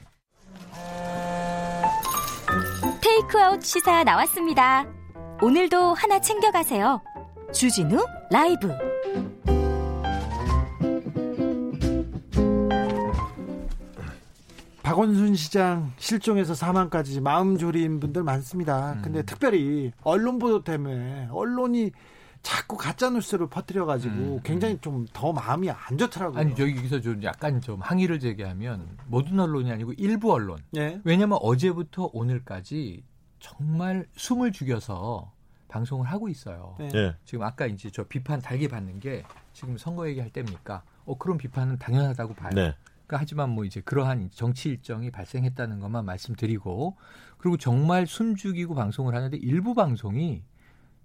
테이크아웃 3.02 3.64
시사 3.64 4.04
나왔습니다. 4.04 4.86
오늘도 5.42 5.94
하나 5.96 6.20
챙겨가세요. 6.22 7.02
주진우 7.54 8.06
라이브. 8.32 8.70
박원순 14.86 15.34
시장 15.34 15.92
실종해서 15.98 16.54
사망까지 16.54 17.20
마음 17.20 17.58
졸인 17.58 18.00
분들 18.00 18.22
많습니다. 18.22 18.94
음. 18.94 19.02
근데 19.02 19.24
특별히 19.24 19.92
언론 20.04 20.38
보도 20.38 20.64
때문에 20.64 21.28
언론이 21.32 21.90
자꾸 22.44 22.78
가짜 22.78 23.10
뉴스를 23.10 23.48
퍼뜨려 23.50 23.88
가지고 23.88 24.14
음. 24.14 24.40
굉장히 24.44 24.78
좀 24.80 25.08
더 25.12 25.34
마음이 25.34 25.72
안 25.72 25.98
좋더라고요. 25.98 26.40
아니 26.40 26.52
여기서 26.52 27.02
좀 27.02 27.24
약간 27.24 27.62
좀 27.62 27.82
항의를 27.82 28.20
제기하면 28.20 28.88
모든 29.08 29.40
언론이 29.40 29.72
아니고 29.72 29.94
일부 29.94 30.32
언론. 30.32 30.60
네. 30.70 31.02
왜냐하면 31.04 31.40
어제부터 31.42 32.12
오늘까지 32.14 33.04
정말 33.40 34.06
숨을 34.16 34.52
죽여서 34.52 35.32
방송을 35.68 36.06
하고 36.06 36.30
있어요. 36.30 36.76
네. 36.78 36.90
네. 36.90 37.16
지금 37.26 37.44
아까 37.44 37.66
이제 37.66 37.90
저 37.90 38.04
비판 38.04 38.40
달게 38.40 38.68
받는 38.68 39.00
게 39.00 39.24
지금 39.52 39.80
선거 39.80 40.08
얘기할 40.08 40.30
때입니까? 40.30 40.84
어 41.06 41.18
그런 41.18 41.40
비판은 41.40 41.80
당연하다고 41.80 42.36
봐요. 42.36 42.52
네. 42.54 42.76
그러니까 43.08 43.18
하지만 43.22 43.50
뭐 43.52 43.66
이제 43.66 43.82
그러한 43.82 44.30
정치 44.34 44.70
일정이 44.70 45.12
발생했다는 45.12 45.80
것만 45.80 46.06
말씀드리고 46.06 46.98
그리고 47.38 47.58
정말 47.58 48.08
숨죽이고 48.08 48.74
방송을 48.74 49.16
하는데 49.16 49.38
일부 49.38 49.74
방송이 49.74 50.44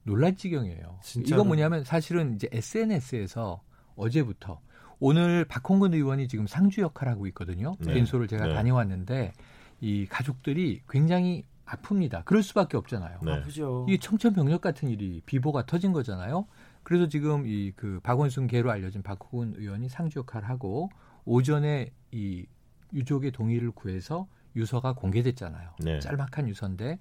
놀랄 0.04 0.34
지경이에요. 0.34 0.98
진짜로? 1.02 1.36
이건 1.36 1.46
뭐냐면 1.48 1.84
사실은 1.84 2.34
이제 2.34 2.48
SNS에서 2.50 3.62
어제부터 3.96 4.60
오늘 4.98 5.44
박홍근 5.44 5.94
의원이 5.94 6.28
지금 6.28 6.46
상주 6.46 6.80
역할을 6.80 7.12
하고 7.12 7.26
있거든요. 7.28 7.76
네. 7.80 7.94
벤소를 7.94 8.28
제가 8.28 8.46
네. 8.46 8.54
다녀왔는데 8.54 9.32
이 9.80 10.06
가족들이 10.06 10.82
굉장히 10.88 11.44
아픕니다. 11.66 12.24
그럴 12.24 12.42
수밖에 12.42 12.76
없잖아요. 12.76 13.20
네. 13.22 13.32
아프죠. 13.32 13.86
이게 13.88 13.98
청천벽력 13.98 14.60
같은 14.60 14.88
일이 14.88 15.22
비보가 15.26 15.66
터진 15.66 15.92
거잖아요. 15.92 16.46
그래서 16.82 17.08
지금 17.08 17.46
이 17.46 17.72
그 17.76 18.00
박원순 18.02 18.46
개로 18.46 18.70
알려진 18.70 19.02
박홍근 19.02 19.60
의원이 19.60 19.88
상주 19.88 20.20
역할을 20.20 20.48
하고 20.48 20.90
오전에 21.24 21.90
이 22.12 22.46
유족의 22.92 23.30
동의를 23.32 23.70
구해서 23.70 24.26
유서가 24.56 24.92
공개됐잖아요. 24.94 25.70
네. 25.78 26.00
짤막한 26.00 26.48
유서인데 26.48 26.98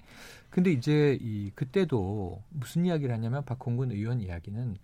근데 0.49 0.71
이제 0.71 1.17
이 1.19 1.51
그때도 1.55 2.43
무슨 2.49 2.85
이야기를 2.85 3.13
하냐면 3.13 3.43
박홍근 3.43 3.91
의원 3.91 4.21
이야기는 4.21 4.77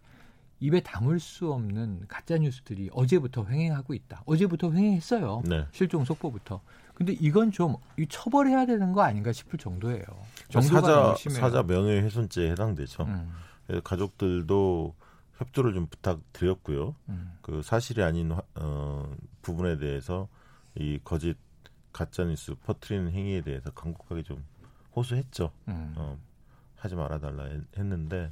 입에 0.62 0.80
담을 0.82 1.20
수 1.20 1.52
없는 1.52 2.06
가짜 2.08 2.38
뉴스들이 2.38 2.90
어제부터 2.94 3.46
횡행하고 3.46 3.94
있다. 3.94 4.24
어제부터 4.26 4.72
횡행했어요. 4.72 5.44
네. 5.46 5.66
실종 5.72 6.06
속보부터. 6.06 6.62
근데 6.94 7.12
이건 7.14 7.52
좀 7.52 7.76
처벌해야 8.08 8.66
되는 8.66 8.94
거 8.94 9.02
아닌가 9.02 9.34
싶을 9.34 9.60
정도예요. 9.60 10.06
사자 10.50 11.14
사자 11.30 11.62
명예훼손죄에 11.62 12.52
해당되죠. 12.52 13.04
음. 13.04 13.32
가족들도 13.84 14.96
협조를 15.38 15.74
좀 15.74 15.88
부탁드렸고요. 15.88 16.96
음. 17.10 17.38
그 17.42 17.62
사실이 17.62 18.02
아닌 18.04 18.32
어, 18.56 19.12
부분에 19.42 19.78
대해서 19.78 20.28
이 20.76 21.00
거짓 21.04 21.38
가짜 21.92 22.24
뉴스 22.24 22.56
퍼트리는 22.66 23.12
행위에 23.12 23.42
대해서 23.42 23.70
강력하게 23.72 24.24
좀 24.24 24.44
호소했죠. 24.96 25.52
음. 25.68 25.94
어, 25.98 26.18
하지 26.78 26.96
말아달라 26.96 27.48
했는데. 27.78 28.32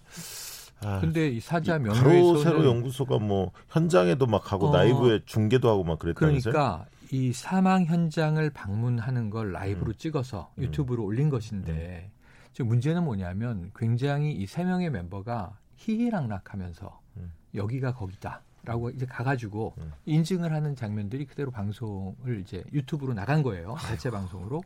아, 0.86 1.00
근데 1.00 1.30
이 1.30 1.40
사자 1.40 1.80
명예훼손 1.80 2.44
세로 2.44 2.66
연구소가 2.66 3.18
뭐 3.20 3.52
현장에도 3.70 4.26
막 4.26 4.44
가고 4.44 4.68
어, 4.70 4.76
라이브에 4.76 5.22
중계도 5.26 5.70
하고 5.70 5.84
막 5.86 5.98
그랬다면서요? 6.00 6.52
그러니까 6.52 6.86
이 7.12 7.32
사망 7.32 7.86
현장을 7.86 8.50
방문하는 8.50 9.30
걸 9.30 9.54
라이브로 9.54 9.92
음. 9.92 9.94
찍어서 9.98 10.52
음. 10.58 10.64
유튜브로 10.64 11.04
음. 11.04 11.08
올린 11.08 11.30
것인데 11.30 12.12
음. 12.12 12.20
지금 12.52 12.68
문제는 12.68 13.04
뭐냐면 13.04 13.72
굉장히 13.76 14.34
이 14.34 14.46
세 14.46 14.64
명의 14.64 14.90
멤버가 14.90 15.58
희희락락하면서 15.84 17.02
음. 17.18 17.32
여기가 17.56 17.94
거기다라고 17.94 18.90
이제 18.92 19.06
가가지고 19.06 19.76
음. 19.78 19.92
인증을 20.06 20.52
하는 20.54 20.76
장면들이 20.76 21.26
그대로 21.26 21.52
방송을 21.52 22.40
이제 22.42 22.64
유튜브로 22.74 23.14
나간 23.14 23.44
거예요. 23.44 23.76
자체 23.82 24.10
방송으로. 24.10 24.64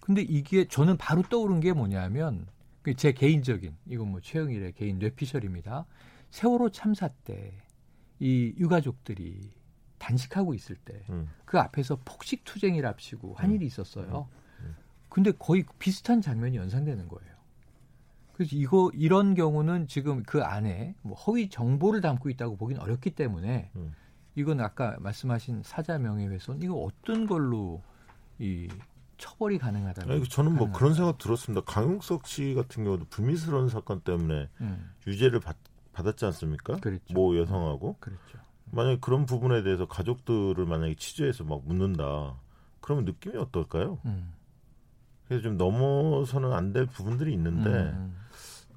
근데 0.00 0.22
이게 0.22 0.66
저는 0.66 0.96
바로 0.96 1.22
떠오른 1.22 1.60
게 1.60 1.72
뭐냐면 1.72 2.46
그제 2.82 3.12
개인적인 3.12 3.76
이건 3.86 4.08
뭐 4.10 4.20
최영일의 4.20 4.72
개인 4.72 4.98
뇌피셜입니다. 4.98 5.86
세월호 6.30 6.70
참사 6.70 7.08
때 7.08 7.62
이 8.22 8.54
유가족들이 8.56 9.50
단식하고 9.98 10.54
있을 10.54 10.76
때그 10.76 11.12
음. 11.12 11.28
그 11.44 11.58
앞에서 11.58 11.98
폭식 12.04 12.44
투쟁을 12.44 12.86
앞시고 12.86 13.34
한 13.34 13.50
음. 13.50 13.56
일이 13.56 13.66
있었어요. 13.66 14.28
음. 14.60 14.76
근데 15.08 15.32
거의 15.32 15.64
비슷한 15.80 16.20
장면이 16.20 16.56
연상되는 16.56 17.08
거예요. 17.08 17.31
그래서 18.42 18.56
이거 18.56 18.90
이런 18.94 19.34
경우는 19.34 19.86
지금 19.86 20.22
그 20.24 20.42
안에 20.42 20.94
뭐 21.02 21.16
허위 21.16 21.48
정보를 21.48 22.00
담고 22.00 22.28
있다고 22.30 22.56
보기는 22.56 22.82
어렵기 22.82 23.10
때문에 23.10 23.70
음. 23.76 23.94
이건 24.34 24.60
아까 24.60 24.96
말씀하신 24.98 25.62
사자 25.62 25.98
명예훼손 25.98 26.62
이거 26.62 26.74
어떤 26.74 27.26
걸로 27.26 27.82
이 28.38 28.68
처벌이 29.18 29.58
가능하다면 29.58 30.16
아니, 30.16 30.28
저는 30.28 30.52
뭐 30.52 30.66
가능하다. 30.66 30.78
그런 30.78 30.94
생각 30.94 31.18
들었습니다. 31.18 31.64
강용석 31.64 32.26
씨 32.26 32.54
같은 32.54 32.82
경우도 32.82 33.06
불미스러운 33.10 33.68
사건 33.68 34.00
때문에 34.00 34.48
음. 34.60 34.90
유죄를 35.06 35.38
받, 35.38 35.56
받았지 35.92 36.24
않습니까? 36.24 36.78
그랬죠. 36.78 37.14
모 37.14 37.36
여성하고. 37.36 37.96
그랬죠. 38.00 38.38
만약에 38.72 38.98
그런 39.00 39.26
부분에 39.26 39.62
대해서 39.62 39.86
가족들을 39.86 40.64
만약에 40.66 40.96
취재해서 40.96 41.44
막 41.44 41.62
묻는다. 41.64 42.34
그러면 42.80 43.04
느낌이 43.04 43.36
어떨까요? 43.36 43.98
음. 44.06 44.32
그래서 45.32 45.44
좀 45.44 45.56
넘어서는 45.56 46.52
안 46.52 46.72
될 46.72 46.86
부분들이 46.86 47.32
있는데 47.32 47.70
음. 47.70 48.14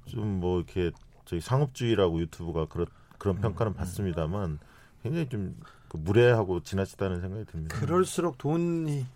좀뭐 0.06 0.58
이렇게 0.58 0.90
저희 1.26 1.40
상업주의라고 1.40 2.20
유튜브가 2.20 2.66
그런 2.66 2.86
그런 3.18 3.40
평가는 3.40 3.72
음. 3.72 3.74
받습니다만 3.74 4.58
굉장히 5.02 5.28
좀그 5.28 5.98
무례하고 5.98 6.62
지나치다는 6.62 7.20
생각이 7.20 7.44
듭니다. 7.46 7.76
그럴수록 7.78 8.38
돈이 8.38 9.06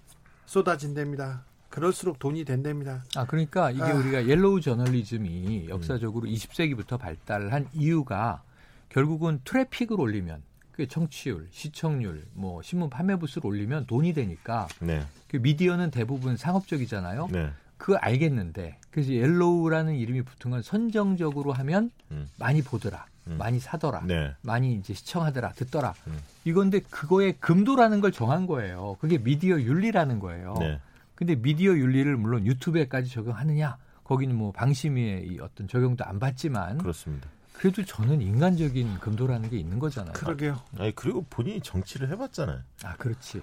쏟아진답니다. 0.47 1.45
그럴수록 1.71 2.19
돈이 2.19 2.45
된답니다. 2.45 3.05
아 3.17 3.25
그러니까 3.27 3.71
이게 3.71 3.83
아. 3.83 3.95
우리가 3.95 4.27
옐로우 4.27 4.61
저널리즘이 4.61 5.69
역사적으로 5.69 6.27
음. 6.27 6.33
20세기부터 6.33 6.99
발달한 6.99 7.69
이유가 7.73 8.43
결국은 8.91 9.41
트래픽을 9.45 9.99
올리면 9.99 10.43
그 10.73 10.87
청취율, 10.89 11.49
시청률, 11.51 12.27
뭐 12.35 12.61
신문 12.63 12.91
판매 12.91 13.17
부수를 13.17 13.47
올리면 13.49 13.87
돈이 13.87 14.13
되니까 14.15 14.67
네. 14.81 15.03
그 15.31 15.37
미디어는 15.37 15.93
대부분 15.93 16.37
상업적이잖아요. 16.37 17.29
네. 17.31 17.51
그 17.77 17.95
알겠는데 17.95 18.79
그래서 18.91 19.13
yellow라는 19.13 19.95
이름이 19.95 20.23
붙은 20.23 20.51
건 20.51 20.61
선정적으로 20.61 21.53
하면 21.53 21.93
음. 22.11 22.29
많이 22.37 22.63
보더라. 22.63 23.07
음. 23.29 23.39
많이 23.39 23.61
사더라. 23.61 24.03
네. 24.07 24.35
많이 24.43 24.75
이제 24.75 24.93
시청하더라. 24.93 25.53
듣더라. 25.53 25.95
음. 26.09 26.19
이건데 26.45 26.81
그거에 26.81 27.33
금도라는 27.39 28.01
걸 28.01 28.11
정한 28.11 28.49
거예요. 28.49 28.97
그게 29.01 29.19
미디어 29.19 29.61
윤리라는 29.61 30.19
거예요. 30.19 30.57
네. 30.59 30.81
근데 31.15 31.37
미디어 31.37 31.77
윤리를 31.77 32.17
물론 32.17 32.45
유튜브에까지 32.45 33.09
적용하느냐? 33.09 33.77
거기는 34.03 34.35
뭐 34.35 34.51
방심위의 34.51 35.39
어떤 35.41 35.69
적용도 35.69 36.05
안 36.05 36.19
받지만 36.19 36.79
그렇습니다. 36.79 37.29
그래도 37.61 37.85
저는 37.85 38.23
인간적인 38.23 39.01
금도라는 39.01 39.51
게 39.51 39.59
있는 39.59 39.79
거잖아요. 39.79 40.15
그러게요. 40.15 40.63
아니 40.79 40.95
그리고 40.95 41.27
본인이 41.29 41.61
정치를 41.61 42.09
해봤잖아요. 42.09 42.59
아 42.85 42.97
그렇지. 42.97 43.43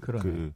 그러네. 0.00 0.22
그, 0.22 0.52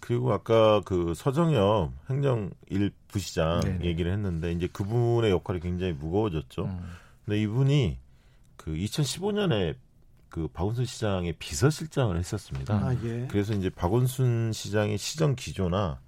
그리고 0.00 0.32
아까 0.32 0.80
그 0.86 1.12
서정엽 1.14 1.92
행정 2.08 2.50
일 2.70 2.90
부시장 3.08 3.60
네네. 3.60 3.84
얘기를 3.84 4.10
했는데 4.10 4.50
이제 4.52 4.66
그분의 4.66 5.30
역할이 5.30 5.60
굉장히 5.60 5.92
무거워졌죠. 5.92 6.64
음. 6.64 6.96
근데 7.26 7.38
이분이 7.42 7.98
그 8.56 8.70
2015년에 8.72 9.76
그 10.30 10.48
박원순 10.48 10.86
시장의 10.86 11.34
비서실장을 11.34 12.16
했었습니다. 12.16 12.74
아, 12.74 12.96
예. 13.04 13.28
그래서 13.30 13.52
이제 13.52 13.68
박원순 13.68 14.52
시장의 14.54 14.96
시정 14.96 15.34
기조나 15.36 16.00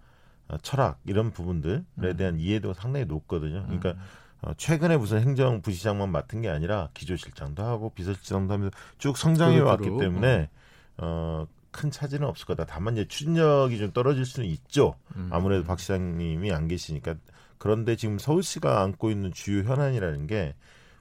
어, 0.49 0.57
철학 0.63 0.99
이런 1.05 1.33
부분들에 1.33 1.83
음. 1.99 2.17
대한 2.17 2.41
이해도가 2.41 2.73
상당히 2.73 3.05
높거든요. 3.05 3.65
그러니까 3.65 3.91
음. 3.91 3.99
어, 4.45 4.53
최근에 4.57 4.99
무슨 4.99 5.21
행정 5.23 5.63
부시장만 5.63 6.11
맡은 6.11 6.43
게 6.43 6.49
아니라 6.49 6.91
기조실장도 6.95 7.63
하고 7.63 7.91
비서실장도 7.91 8.53
하면서 8.53 8.77
쭉 8.99 9.17
성장해 9.17 9.61
왔기 9.61 9.97
때문에 9.99 10.51
어, 10.99 11.47
큰 11.71 11.91
차질은 11.91 12.27
없을 12.27 12.47
거다. 12.47 12.67
다만 12.67 12.95
이제 12.95 13.07
추진력이 13.09 13.79
좀 13.79 13.93
떨어질 13.93 14.27
수는 14.27 14.49
있죠. 14.51 14.97
음. 15.17 15.29
아무래도 15.33 15.65
박 15.65 15.81
시장님이 15.81 16.53
안 16.53 16.69
계시니까. 16.69 17.15
그런데 17.59 17.97
지금 17.97 18.19
서울시가 18.19 18.83
안고 18.83 19.11
있는 19.11 19.33
주요 19.33 19.63
현안이라는 19.63 20.27
게 20.27 20.55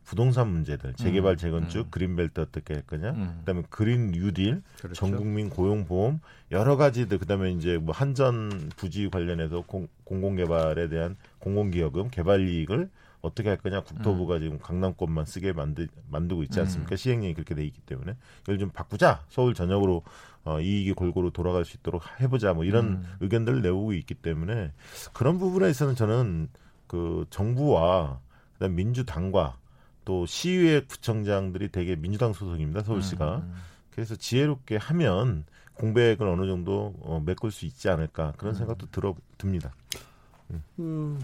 부동산 0.05 0.49
문제들, 0.49 0.93
재개발, 0.95 1.33
음. 1.33 1.37
재건축, 1.37 1.87
음. 1.87 1.91
그린벨트 1.91 2.41
어떻게 2.41 2.73
할 2.73 2.83
거냐, 2.83 3.11
음. 3.11 3.37
그다음에 3.39 3.63
그린 3.69 4.11
뉴딜, 4.11 4.61
그렇죠. 4.79 4.93
전국민 4.93 5.49
고용보험 5.49 6.19
여러 6.51 6.75
가지들, 6.75 7.19
그다음에 7.19 7.51
이제 7.51 7.77
뭐 7.77 7.93
한전 7.95 8.71
부지 8.75 9.09
관련해서 9.09 9.63
공, 9.65 9.87
공공개발에 10.03 10.89
대한 10.89 11.15
공공기여금, 11.39 12.09
개발이익을 12.09 12.89
어떻게 13.23 13.47
할 13.47 13.57
거냐 13.57 13.81
국토부가 13.81 14.35
음. 14.35 14.41
지금 14.41 14.59
강남권만 14.59 15.25
쓰게 15.25 15.53
만드, 15.53 15.87
만들고 16.09 16.43
있지 16.43 16.59
않습니까? 16.59 16.93
음. 16.93 16.97
시행령이 16.97 17.33
그렇게 17.33 17.55
돼 17.55 17.65
있기 17.65 17.79
때문에 17.81 18.15
이걸 18.43 18.59
좀 18.59 18.69
바꾸자 18.69 19.23
서울 19.29 19.53
전역으로 19.53 20.03
어, 20.43 20.59
이익이 20.59 20.91
골고루 20.91 21.31
돌아갈 21.31 21.63
수 21.63 21.77
있도록 21.77 22.03
해보자 22.19 22.53
뭐 22.53 22.65
이런 22.65 22.85
음. 22.85 23.15
의견들을 23.21 23.61
내오고 23.61 23.93
있기 23.93 24.15
때문에 24.15 24.73
그런 25.13 25.39
부분에서는 25.39 25.95
저는 25.95 26.49
그 26.87 27.25
정부와 27.29 28.19
그다음 28.53 28.75
민주당과 28.75 29.57
또 30.03 30.25
시의회 30.25 30.81
구청장들이 30.81 31.69
되게 31.69 31.95
민주당 31.95 32.33
소속입니다 32.33 32.83
서울시가 32.83 33.37
음. 33.37 33.53
그래서 33.91 34.17
지혜롭게 34.17 34.75
하면 34.75 35.45
공백을 35.75 36.27
어느 36.27 36.45
정도 36.45 36.93
어, 36.99 37.21
메꿀 37.25 37.51
수 37.51 37.65
있지 37.65 37.87
않을까 37.87 38.33
그런 38.35 38.53
음. 38.53 38.57
생각도 38.57 38.87
들어 38.91 39.15
듭니다. 39.37 39.73
음. 40.79 41.21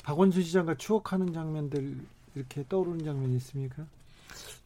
음. 0.00 0.04
박원순 0.04 0.42
시장과 0.42 0.76
추억하는 0.76 1.32
장면들 1.32 1.96
이렇게 2.34 2.64
떠오르는 2.68 3.04
장면이 3.04 3.36
있습니까? 3.36 3.84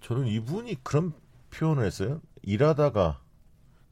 저는 0.01 0.27
이분이 0.27 0.83
그런 0.83 1.13
표현을 1.51 1.85
했어요. 1.85 2.21
일하다가 2.43 3.21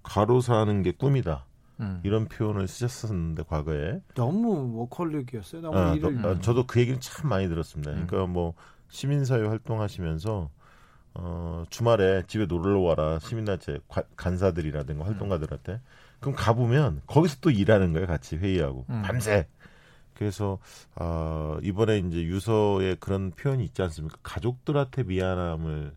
가로 0.02 0.40
사는 0.40 0.82
게 0.82 0.92
꿈이다. 0.92 1.44
음. 1.80 2.00
이런 2.04 2.26
표현을 2.28 2.68
쓰셨었는데 2.68 3.44
과거에 3.44 4.00
너무 4.14 4.76
워컬릭이었어요. 4.78 5.62
너무 5.62 5.78
아, 5.78 5.94
일을 5.94 6.24
아, 6.24 6.40
저도 6.40 6.66
그 6.66 6.80
얘기는 6.80 7.00
참 7.00 7.28
많이 7.28 7.48
들었습니다. 7.48 7.92
음. 7.92 8.06
그러니까 8.06 8.32
뭐 8.32 8.54
시민사회 8.88 9.46
활동하시면서 9.46 10.50
어, 11.14 11.64
주말에 11.70 12.22
집에 12.26 12.46
놀러 12.46 12.80
와라 12.80 13.18
시민단체 13.18 13.80
간사들이라든가 14.16 15.04
활동가들한테 15.04 15.80
그럼 16.20 16.34
가보면 16.36 17.02
거기서 17.06 17.38
또 17.40 17.50
일하는 17.50 17.92
거예요. 17.92 18.06
같이 18.06 18.36
회의하고 18.36 18.86
음. 18.88 19.02
밤새 19.04 19.46
그래서 20.14 20.58
어, 20.96 21.58
이번에 21.62 21.98
이제 21.98 22.22
유서에 22.22 22.96
그런 23.00 23.30
표현이 23.32 23.64
있지 23.64 23.82
않습니까? 23.82 24.16
가족들한테 24.22 25.04
미안함을 25.04 25.92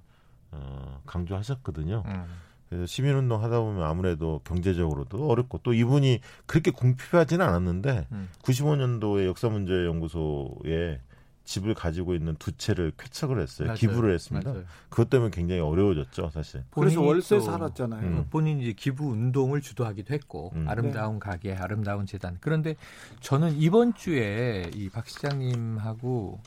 어, 0.51 1.01
강조하셨거든요. 1.05 2.03
음. 2.05 2.25
그래서 2.69 2.85
시민운동 2.87 3.43
하다 3.43 3.59
보면 3.59 3.83
아무래도 3.83 4.41
경제적으로도 4.43 5.27
어렵고 5.29 5.59
또 5.59 5.73
이분이 5.73 6.19
그렇게 6.45 6.71
궁핍하지는 6.71 7.45
않았는데 7.45 8.07
음. 8.11 8.29
95년도에 8.41 9.27
역사문제연구소에 9.27 10.99
집을 11.45 11.73
가지고 11.75 12.15
있는 12.15 12.35
두 12.37 12.51
채를 12.51 12.91
쾌척을 12.97 13.39
했어요. 13.39 13.67
맞아요. 13.67 13.77
기부를 13.77 14.13
했습니다. 14.13 14.51
맞아요. 14.51 14.65
그것 14.89 15.09
때문에 15.09 15.29
굉장히 15.31 15.61
어려워졌죠, 15.61 16.31
사실. 16.31 16.63
그래서 16.71 17.01
월세 17.01 17.39
살았잖아요. 17.39 18.01
음. 18.07 18.25
본인이 18.31 18.63
이제 18.63 18.73
기부 18.73 19.11
운동을 19.11 19.61
주도하기도 19.61 20.13
했고 20.13 20.51
음. 20.55 20.67
아름다운 20.67 21.13
네. 21.13 21.19
가게, 21.19 21.53
아름다운 21.53 22.05
재단. 22.05 22.37
그런데 22.41 22.75
저는 23.21 23.57
이번 23.57 23.93
주에 23.93 24.69
이 24.75 24.89
박 24.89 25.07
시장님하고 25.07 26.39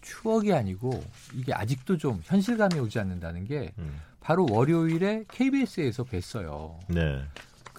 추억이 0.00 0.52
아니고 0.52 1.02
이게 1.34 1.52
아직도 1.52 1.98
좀 1.98 2.20
현실감이 2.24 2.78
오지 2.80 2.98
않는다는 2.98 3.44
게 3.44 3.72
음. 3.78 4.00
바로 4.20 4.46
월요일에 4.50 5.24
KBS에서 5.28 6.04
뵀어요. 6.04 6.76
네. 6.88 7.22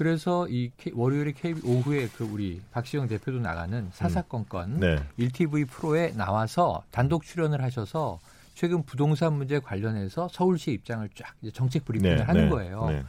그래서 0.02 0.48
이 0.50 0.72
월요일에 0.96 1.32
KB 1.34 1.62
오후에 1.64 2.08
그 2.18 2.24
우리 2.24 2.60
박시영 2.72 3.08
대표도 3.08 3.38
나가는 3.38 3.88
사사건건 3.94 4.72
음. 4.72 4.80
네. 4.80 5.00
1TV 5.20 5.70
프로에 5.70 6.12
나와서 6.14 6.84
단독 6.90 7.24
출연을 7.24 7.62
하셔서 7.62 8.20
최근 8.56 8.82
부동산 8.82 9.34
문제 9.34 9.60
관련해서 9.60 10.28
서울시 10.32 10.72
입장을 10.72 11.08
쫙 11.14 11.36
이제 11.44 11.52
정책 11.52 11.86
브리핑을 11.86 12.16
네. 12.16 12.24
하는 12.24 12.46
네. 12.46 12.50
거예요. 12.50 12.88
네. 12.90 13.04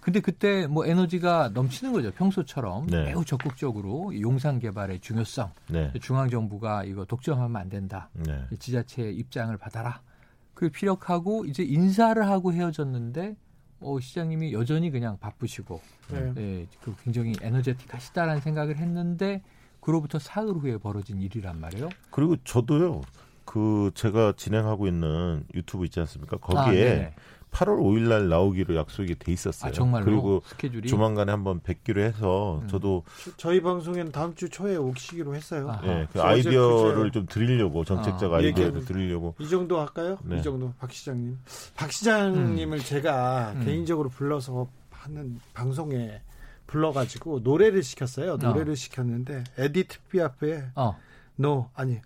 근데 0.00 0.18
그때 0.18 0.66
뭐 0.66 0.84
에너지가 0.84 1.50
넘치는 1.54 1.92
거죠. 1.92 2.10
평소처럼 2.10 2.86
네. 2.88 3.04
매우 3.04 3.24
적극적으로 3.24 4.10
용산 4.20 4.58
개발의 4.58 4.98
중요성, 4.98 5.48
네. 5.68 5.92
중앙 6.00 6.28
정부가 6.28 6.82
이거 6.82 7.04
독점하면 7.04 7.54
안 7.54 7.68
된다. 7.68 8.10
네. 8.14 8.46
지자체의 8.58 9.14
입장을 9.14 9.56
받아라. 9.58 10.00
그 10.54 10.70
피력하고 10.70 11.44
이제 11.44 11.62
인사를 11.62 12.20
하고 12.26 12.52
헤어졌는데 12.52 13.36
어, 13.82 14.00
시장님이 14.00 14.52
여전히 14.52 14.90
그냥 14.90 15.18
바쁘시고 15.18 15.80
네. 16.10 16.32
네, 16.34 16.66
그 16.82 16.94
굉장히 17.02 17.34
에너제틱하시다라는 17.40 18.40
생각을 18.40 18.76
했는데 18.76 19.42
그로부터 19.80 20.18
사흘 20.18 20.54
후에 20.54 20.78
벌어진 20.78 21.20
일이란 21.20 21.60
말이에요. 21.60 21.88
그리고 22.10 22.36
저도요. 22.44 23.02
그 23.44 23.90
제가 23.94 24.34
진행하고 24.36 24.86
있는 24.86 25.44
유튜브 25.54 25.84
있지 25.84 25.98
않습니까? 26.00 26.36
거기에 26.36 27.12
아, 27.16 27.20
8월 27.52 27.78
5일 27.78 28.08
날 28.08 28.28
나오기로 28.28 28.74
약속이 28.76 29.16
돼 29.16 29.30
있었어요. 29.30 29.68
아, 29.68 29.72
정말로? 29.72 30.04
그리고 30.06 30.42
스케줄이? 30.46 30.88
조만간에 30.88 31.30
한번 31.30 31.60
뵙기로 31.60 32.00
해서 32.02 32.60
음. 32.62 32.68
저도 32.68 33.04
저희 33.36 33.60
방송에는 33.60 34.10
다음 34.10 34.34
주 34.34 34.48
초에 34.48 34.76
오시기로 34.76 35.34
했어요. 35.34 35.78
네, 35.84 36.08
그 36.12 36.22
아이디어를 36.22 37.12
좀 37.12 37.26
드리려고 37.26 37.84
정책적 37.84 38.32
아, 38.32 38.40
이디어를 38.40 38.84
드리려고 38.86 39.34
이 39.38 39.48
정도 39.48 39.78
할까요? 39.78 40.18
네. 40.24 40.38
이 40.38 40.42
정도 40.42 40.72
박 40.78 40.90
시장님. 40.90 41.38
박 41.76 41.92
시장님을 41.92 42.78
음. 42.78 42.82
제가 42.82 43.52
음. 43.56 43.64
개인적으로 43.64 44.08
불러서 44.08 44.66
하는 44.90 45.38
방송에 45.52 46.22
불러가지고 46.66 47.40
노래를 47.40 47.82
시켰어요. 47.82 48.38
노래를 48.38 48.72
어. 48.72 48.74
시켰는데 48.74 49.44
에디트 49.58 49.98
피아프의 50.10 50.70
어. 50.74 50.96
No 51.38 51.68
아니 51.74 52.00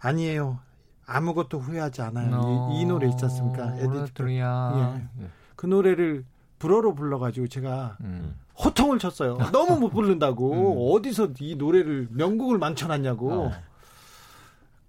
아니에요. 0.00 0.58
아무것도 1.06 1.58
후회하지 1.58 2.02
않아요. 2.02 2.70
이, 2.72 2.80
이, 2.80 2.84
노래 2.84 3.08
있지 3.08 3.24
않습니까? 3.24 3.74
에디트. 3.76 4.28
예. 4.30 4.40
예. 5.22 5.28
그 5.56 5.66
노래를 5.66 6.24
불어로 6.58 6.94
불러가지고 6.94 7.48
제가 7.48 7.96
음. 8.02 8.36
호통을 8.58 8.98
쳤어요. 8.98 9.38
너무 9.52 9.78
못 9.78 9.90
부른다고. 9.90 10.52
음. 10.52 10.96
어디서 10.96 11.30
이 11.40 11.56
노래를 11.56 12.08
명곡을 12.10 12.58
망쳐놨냐고. 12.58 13.32
어. 13.32 13.52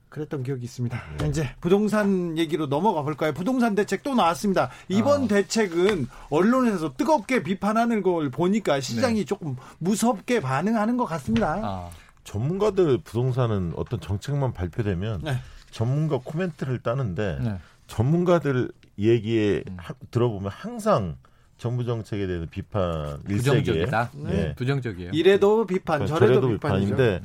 그랬던 0.09 0.43
기억이 0.43 0.63
있습니다. 0.63 1.01
네. 1.17 1.27
이제 1.27 1.49
부동산 1.59 2.37
얘기로 2.37 2.67
넘어가 2.67 3.01
볼까요? 3.01 3.33
부동산 3.33 3.73
대책 3.73 4.03
또 4.03 4.13
나왔습니다. 4.13 4.69
이번 4.87 5.23
어. 5.23 5.27
대책은 5.27 6.07
언론에서 6.29 6.93
뜨겁게 6.93 7.41
비판하는 7.41 8.03
걸 8.03 8.29
보니까 8.29 8.79
시장이 8.79 9.21
네. 9.21 9.25
조금 9.25 9.55
무섭게 9.79 10.39
반응하는 10.39 10.97
것 10.97 11.05
같습니다. 11.05 11.59
어. 11.63 11.91
전문가들 12.23 12.99
부동산은 12.99 13.73
어떤 13.75 13.99
정책만 13.99 14.53
발표되면 14.53 15.21
네. 15.23 15.37
전문가 15.73 16.19
코멘트를 16.23 16.79
따는데 16.79 17.39
네. 17.41 17.57
전문가들 17.87 18.71
얘기에 18.99 19.63
음. 19.67 19.77
하, 19.77 19.93
들어보면 20.11 20.51
항상 20.51 21.17
정부 21.57 21.83
정책에 21.83 22.27
대해서 22.27 22.45
비판 22.49 23.21
부정적이다. 23.23 24.11
네. 24.13 24.31
네. 24.31 24.55
부정적이에요. 24.55 25.11
이래도 25.13 25.65
비판, 25.65 25.99
그러니까 25.99 26.19
저래도, 26.19 26.41
저래도 26.41 26.53
비판인데 26.53 27.21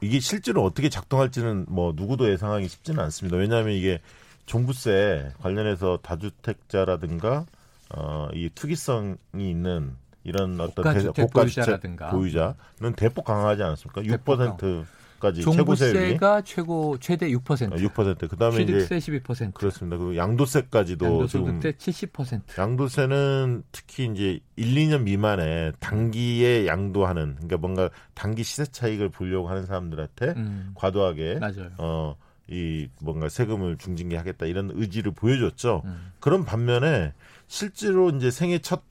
이게 0.00 0.20
실제로 0.20 0.64
어떻게 0.64 0.88
작동할지는 0.88 1.66
뭐 1.68 1.92
누구도 1.94 2.30
예상하기 2.30 2.68
쉽지는 2.68 3.02
않습니다. 3.04 3.36
왜냐하면 3.36 3.74
이게 3.74 4.00
종부세 4.46 5.32
관련해서 5.40 5.98
다주택자라든가 6.02 7.46
어, 7.94 8.28
이 8.32 8.50
투기성이 8.54 9.16
있는 9.36 9.96
이런 10.24 10.60
어떤 10.60 10.84
고가주택 10.84 11.32
고가주택 11.32 11.96
보유자는 12.10 12.94
대폭 12.96 13.24
강하지 13.24 13.62
않았습니까? 13.62 14.02
대폭 14.02 14.38
6% 14.38 14.84
까지 15.18 15.42
종부세가 15.42 16.42
최고 16.42 16.96
최대 16.98 17.28
6%. 17.30 17.72
6%. 17.72 18.28
그다음에 18.28 18.64
취득세 18.64 18.96
이제 18.96 19.20
12%. 19.20 19.54
그렇습니다. 19.54 19.96
그 19.96 20.16
양도세까지도 20.16 21.04
양도세 21.04 21.38
70%. 21.38 22.58
양도세는 22.58 23.64
특히 23.72 24.06
이제 24.12 24.40
1, 24.56 24.74
2년 24.74 25.02
미만에 25.02 25.72
단기에 25.80 26.66
양도하는 26.66 27.34
그러니까 27.34 27.56
뭔가 27.56 27.90
단기 28.14 28.44
시세 28.44 28.64
차익을 28.64 29.08
보려고 29.08 29.48
하는 29.48 29.66
사람들한테 29.66 30.26
음. 30.36 30.72
과도하게 30.74 31.38
맞아요. 31.40 31.70
어, 31.78 32.16
이 32.48 32.88
뭔가 33.02 33.28
세금을 33.28 33.76
중징계하겠다 33.78 34.46
이런 34.46 34.70
의지를 34.72 35.12
보여줬죠. 35.12 35.82
음. 35.84 36.12
그런 36.20 36.44
반면에 36.44 37.12
실제로 37.48 38.10
이제 38.10 38.30
생애 38.30 38.58
첫 38.58 38.82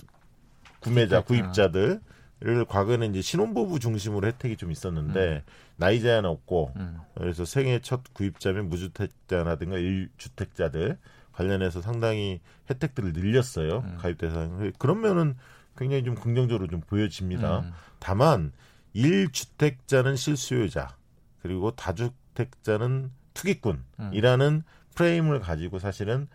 구매자, 0.79 1.21
구입자들 1.21 2.01
를 2.39 2.65
과거에는 2.65 3.09
이제 3.09 3.21
신혼부부 3.21 3.79
중심으로 3.79 4.27
혜택이 4.27 4.57
좀 4.57 4.71
있었는데 4.71 5.43
음. 5.43 5.51
나이 5.77 6.01
제한 6.01 6.25
없고 6.25 6.73
음. 6.75 6.99
그래서 7.15 7.45
생애 7.45 7.79
첫 7.79 8.13
구입자면 8.13 8.67
무주택자라든가 8.69 9.77
일주택자들 9.77 10.97
관련해서 11.31 11.81
상당히 11.81 12.41
혜택들을 12.69 13.13
늘렸어요 13.13 13.79
음. 13.79 13.97
가입 13.97 14.17
대상 14.17 14.71
그런 14.77 15.01
면은 15.01 15.35
굉장히 15.77 16.03
좀 16.03 16.15
긍정적으로 16.15 16.67
좀 16.67 16.81
보여집니다. 16.81 17.59
음. 17.59 17.71
다만 17.99 18.51
1주택자는 18.95 20.17
실수요자 20.17 20.97
그리고 21.41 21.71
다주택자는 21.71 23.11
투기꾼이라는 23.35 24.51
음. 24.51 24.63
프레임을 24.95 25.39
가지고 25.39 25.77
사실은 25.77 26.27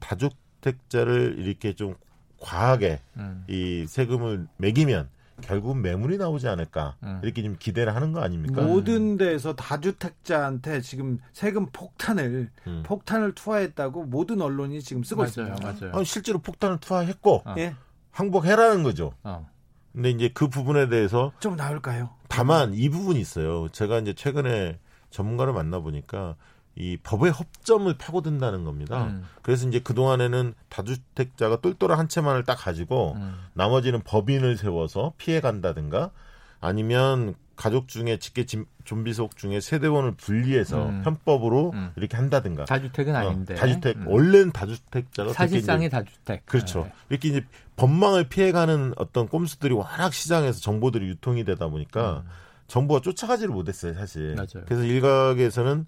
다주택자를 0.00 1.36
이렇게 1.38 1.72
좀 1.72 1.94
과하게 2.38 3.00
음. 3.16 3.44
이 3.48 3.86
세금을 3.88 4.46
매기면 4.58 5.08
결국 5.40 5.78
매물이 5.78 6.18
나오지 6.18 6.48
않을까 6.48 6.96
음. 7.02 7.20
이렇게 7.22 7.42
좀 7.42 7.56
기대를 7.58 7.94
하는 7.94 8.12
거 8.12 8.20
아닙니까? 8.20 8.62
모든 8.62 9.16
데서 9.16 9.54
다주택자한테 9.54 10.80
지금 10.80 11.18
세금 11.32 11.66
폭탄을 11.66 12.50
음. 12.66 12.82
폭탄을 12.86 13.34
투하했다고 13.34 14.04
모든 14.04 14.40
언론이 14.40 14.82
지금 14.82 15.02
쓰고 15.02 15.22
맞아요, 15.22 15.28
있습니다. 15.28 15.56
맞아요. 15.62 15.96
아니, 15.96 16.04
실제로 16.04 16.38
폭탄을 16.38 16.78
투하했고 16.78 17.42
어. 17.44 17.54
예. 17.58 17.74
항복해라는 18.10 18.82
거죠. 18.82 19.12
어. 19.22 19.48
근데 19.92 20.10
이제 20.10 20.30
그 20.32 20.48
부분에 20.48 20.88
대해서 20.88 21.32
좀 21.40 21.56
나올까요? 21.56 22.10
다만 22.28 22.74
이 22.74 22.88
부분이 22.88 23.20
있어요. 23.20 23.68
제가 23.70 23.98
이제 23.98 24.14
최근에 24.14 24.78
전문가를 25.10 25.52
만나 25.52 25.80
보니까 25.80 26.36
이 26.80 26.96
법의 27.02 27.30
허점을 27.32 27.92
파고든다는 27.98 28.64
겁니다. 28.64 29.04
음. 29.04 29.26
그래서 29.42 29.68
이제 29.68 29.80
그 29.80 29.92
동안에는 29.92 30.54
다주택자가 30.70 31.60
똘똘한 31.60 31.98
한 31.98 32.08
채만을 32.08 32.44
딱 32.44 32.54
가지고 32.54 33.12
음. 33.16 33.34
나머지는 33.52 34.00
법인을 34.02 34.56
세워서 34.56 35.12
피해 35.18 35.40
간다든가 35.40 36.10
아니면 36.58 37.34
가족 37.54 37.88
중에 37.88 38.18
직계 38.18 38.46
좀비 38.84 39.12
속 39.12 39.36
중에 39.36 39.60
세대원을 39.60 40.12
분리해서 40.12 40.88
음. 40.88 41.02
편법으로 41.02 41.72
음. 41.74 41.92
이렇게 41.96 42.16
한다든가. 42.16 42.64
다주택은 42.64 43.14
어, 43.14 43.18
아닌데. 43.18 43.56
다주택 43.56 43.98
음. 43.98 44.06
원래는 44.08 44.52
다주택자가 44.52 45.34
사실상의 45.34 45.90
다주택. 45.90 46.46
그렇죠. 46.46 46.84
네. 46.84 46.92
이렇게 47.10 47.28
이제 47.28 47.44
법망을 47.76 48.30
피해가는 48.30 48.94
어떤 48.96 49.28
꼼수들이 49.28 49.74
워낙 49.74 50.14
시장에서 50.14 50.60
정보들이 50.60 51.06
유통이 51.08 51.44
되다 51.44 51.68
보니까 51.68 52.22
음. 52.24 52.30
정부가 52.68 53.00
쫓아가지를 53.02 53.52
못했어요 53.52 53.92
사실. 53.92 54.34
맞아요. 54.36 54.64
그래서 54.64 54.84
일각에서는 54.84 55.86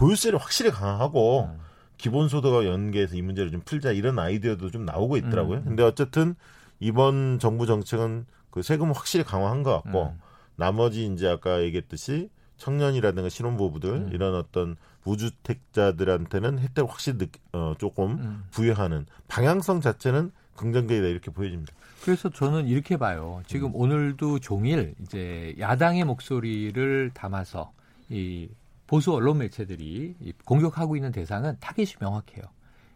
보유세를 0.00 0.38
확실히 0.38 0.70
강화하고 0.70 1.50
음. 1.52 1.60
기본소득과 1.98 2.64
연계해서 2.64 3.16
이 3.16 3.22
문제를 3.22 3.50
좀 3.50 3.60
풀자 3.62 3.92
이런 3.92 4.18
아이디어도 4.18 4.70
좀 4.70 4.86
나오고 4.86 5.18
있더라고요. 5.18 5.58
음. 5.58 5.64
근데 5.64 5.82
어쨌든 5.82 6.34
이번 6.78 7.38
정부 7.38 7.66
정책은 7.66 8.24
그 8.50 8.62
세금을 8.62 8.94
확실히 8.96 9.24
강화한 9.24 9.62
것 9.62 9.82
같고 9.82 10.14
음. 10.14 10.20
나머지 10.56 11.04
이제 11.04 11.28
아까 11.28 11.62
얘기했듯이 11.62 12.30
청년이라든가 12.56 13.28
신혼부부들 13.28 13.90
음. 13.90 14.10
이런 14.12 14.34
어떤 14.34 14.76
무주택자들한테는 15.04 16.58
혜택을 16.58 16.90
확실히 16.90 17.18
느, 17.18 17.26
어, 17.52 17.74
조금 17.78 18.12
음. 18.12 18.44
부여하는 18.52 19.04
방향성 19.28 19.82
자체는 19.82 20.32
긍정적이다 20.56 21.06
이렇게 21.08 21.30
보여집니다. 21.30 21.74
그래서 22.02 22.30
저는 22.30 22.68
이렇게 22.68 22.96
봐요. 22.96 23.42
지금 23.46 23.68
음. 23.68 23.76
오늘도 23.76 24.38
종일 24.38 24.94
이제 25.02 25.54
야당의 25.58 26.04
목소리를 26.04 27.10
담아서 27.12 27.72
이 28.08 28.48
보수 28.90 29.14
언론 29.14 29.38
매체들이 29.38 30.16
공격하고 30.44 30.96
있는 30.96 31.12
대상은 31.12 31.56
타겟이 31.60 31.92
명확해요. 32.00 32.42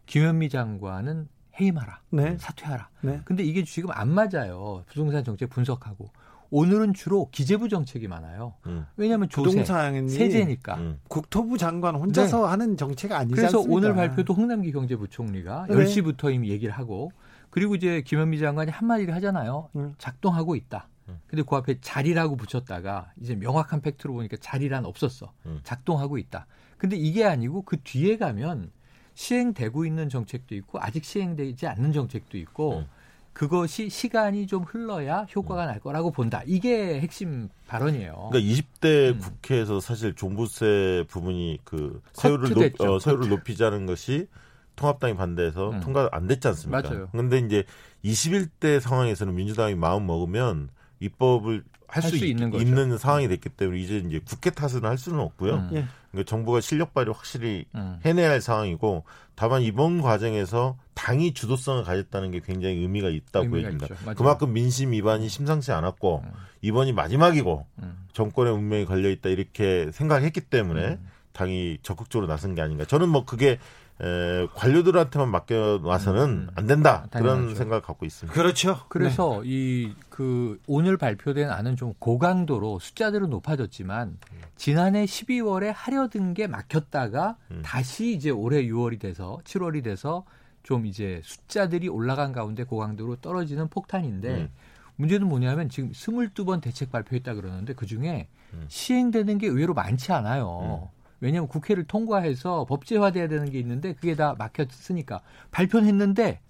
김현미 0.06 0.48
장관은 0.48 1.28
해임하라, 1.60 2.00
네. 2.10 2.36
사퇴하라. 2.36 2.88
네. 3.02 3.20
근데 3.24 3.44
이게 3.44 3.62
지금 3.62 3.90
안 3.92 4.10
맞아요. 4.10 4.82
부동산 4.88 5.22
정책 5.22 5.50
분석하고 5.50 6.10
오늘은 6.50 6.94
주로 6.94 7.28
기재부 7.30 7.68
정책이 7.68 8.08
많아요. 8.08 8.54
음. 8.66 8.86
왜냐하면 8.96 9.28
조세, 9.28 9.62
세제니까. 9.62 10.74
음. 10.78 10.98
국토부 11.06 11.58
장관 11.58 11.94
혼자서 11.94 12.42
네. 12.42 12.48
하는 12.48 12.76
정책 12.76 13.12
아니지 13.12 13.36
그래서 13.36 13.58
않습니까? 13.58 13.76
오늘 13.76 13.94
발표도 13.94 14.34
홍남기 14.34 14.72
경제부총리가 14.72 15.66
네. 15.70 15.76
10시부터 15.76 16.34
이미 16.34 16.48
얘기를 16.50 16.74
하고 16.74 17.12
그리고 17.50 17.76
이제 17.76 18.02
김현미 18.02 18.40
장관이 18.40 18.72
한마디를 18.72 19.14
하잖아요. 19.14 19.68
음. 19.76 19.94
작동하고 19.98 20.56
있다. 20.56 20.88
음. 21.08 21.20
근데 21.26 21.42
그 21.42 21.56
앞에 21.56 21.80
자리라고 21.80 22.36
붙였다가 22.36 23.12
이제 23.20 23.34
명확한 23.34 23.80
팩트로 23.80 24.14
보니까 24.14 24.36
자리란 24.40 24.84
없었어. 24.84 25.32
음. 25.46 25.60
작동하고 25.64 26.18
있다. 26.18 26.46
근데 26.78 26.96
이게 26.96 27.24
아니고 27.24 27.62
그 27.62 27.80
뒤에 27.82 28.16
가면 28.16 28.70
시행되고 29.14 29.86
있는 29.86 30.08
정책도 30.08 30.54
있고 30.56 30.78
아직 30.80 31.04
시행되지 31.04 31.66
않는 31.66 31.92
정책도 31.92 32.36
있고 32.38 32.78
음. 32.78 32.86
그것이 33.32 33.90
시간이 33.90 34.46
좀 34.46 34.62
흘러야 34.62 35.26
효과가 35.34 35.66
날 35.66 35.80
거라고 35.80 36.12
본다. 36.12 36.42
이게 36.46 37.00
핵심 37.00 37.48
발언이에요. 37.66 38.30
그러니까 38.30 38.38
20대 38.38 39.14
음. 39.14 39.18
국회에서 39.18 39.80
사실 39.80 40.14
종부세 40.14 41.04
부분이 41.08 41.58
그 41.64 42.00
세율을 42.12 42.50
높, 42.50 42.80
어, 42.80 42.98
세율을 42.98 43.28
높이자는 43.28 43.86
것이 43.86 44.28
통합당이 44.76 45.16
반대해서 45.16 45.70
음. 45.70 45.80
통과 45.80 46.08
안 46.12 46.28
됐지 46.28 46.46
않습니까? 46.48 46.82
맞아요. 46.82 47.08
그런데 47.10 47.38
이제 47.38 47.64
21대 48.04 48.78
상황에서는 48.78 49.34
민주당이 49.34 49.74
마음 49.74 50.06
먹으면 50.06 50.68
입법을 51.04 51.64
할수 51.86 52.16
있는, 52.16 52.52
있는, 52.54 52.98
상황이 52.98 53.28
됐기 53.28 53.50
때문에 53.50 53.78
이제 53.78 53.98
이제 53.98 54.20
국회 54.24 54.50
탓은 54.50 54.84
할 54.84 54.98
수는 54.98 55.20
없고요. 55.20 55.54
음. 55.54 55.70
예. 55.74 55.84
그러니까 56.10 56.28
정부가 56.28 56.60
실력 56.60 56.92
발휘 56.94 57.10
확실히 57.10 57.66
음. 57.74 57.98
해내야 58.04 58.30
할 58.30 58.40
상황이고 58.40 59.04
다만 59.34 59.62
이번 59.62 60.00
과정에서 60.00 60.76
당이 60.94 61.34
주도성을 61.34 61.82
가졌다는 61.84 62.30
게 62.30 62.40
굉장히 62.40 62.76
의미가 62.76 63.08
있다고 63.08 63.50
보입니다. 63.50 63.86
그만큼 64.16 64.52
민심 64.52 64.92
위반이 64.92 65.28
심상치 65.28 65.72
않았고 65.72 66.22
음. 66.24 66.32
이번이 66.62 66.92
마지막이고 66.92 67.66
음. 67.80 68.06
정권의 68.12 68.52
운명이 68.52 68.86
걸려 68.86 69.10
있다 69.10 69.28
이렇게 69.28 69.90
생각했기 69.92 70.40
때문에 70.42 70.86
음. 70.86 71.08
당이 71.32 71.78
적극적으로 71.82 72.26
나선 72.26 72.54
게 72.54 72.62
아닌가. 72.62 72.84
저는 72.84 73.08
뭐 73.08 73.24
그게 73.24 73.58
에, 74.00 74.46
관료들한테만 74.54 75.30
맡겨놔서는 75.30 76.22
음, 76.22 76.48
안 76.56 76.66
된다 76.66 77.06
당연하죠. 77.10 77.40
그런 77.42 77.54
생각을 77.54 77.82
갖고 77.82 78.04
있습니다. 78.04 78.34
그렇죠. 78.34 78.80
그래서 78.88 79.40
네. 79.42 79.48
이그 79.48 80.60
오늘 80.66 80.96
발표된 80.96 81.48
안은 81.48 81.76
좀 81.76 81.94
고강도로 82.00 82.80
숫자들은 82.80 83.30
높아졌지만 83.30 84.18
지난해 84.56 85.04
12월에 85.04 85.72
하려던 85.74 86.34
게 86.34 86.48
막혔다가 86.48 87.36
음. 87.52 87.62
다시 87.64 88.12
이제 88.14 88.30
올해 88.30 88.64
6월이 88.64 88.98
돼서 88.98 89.38
7월이 89.44 89.84
돼서 89.84 90.24
좀 90.64 90.86
이제 90.86 91.20
숫자들이 91.22 91.88
올라간 91.88 92.32
가운데 92.32 92.64
고강도로 92.64 93.16
떨어지는 93.16 93.68
폭탄인데 93.68 94.34
음. 94.34 94.50
문제는 94.96 95.28
뭐냐면 95.28 95.68
지금 95.68 95.92
22번 95.92 96.60
대책 96.60 96.90
발표했다 96.90 97.34
그러는데 97.34 97.74
그 97.74 97.86
중에 97.86 98.28
음. 98.54 98.64
시행되는 98.68 99.38
게 99.38 99.46
의외로 99.46 99.74
많지 99.74 100.12
않아요. 100.12 100.90
음. 101.24 101.26
왜냐하면 101.26 101.48
국회를 101.48 101.84
통과해서 101.84 102.66
법제화돼야 102.66 103.28
되는 103.28 103.50
게 103.50 103.58
있는데 103.58 103.94
그게 103.94 104.14
다 104.14 104.34
막혔으니까 104.38 105.22
발표는 105.50 105.88
했는데 105.88 106.40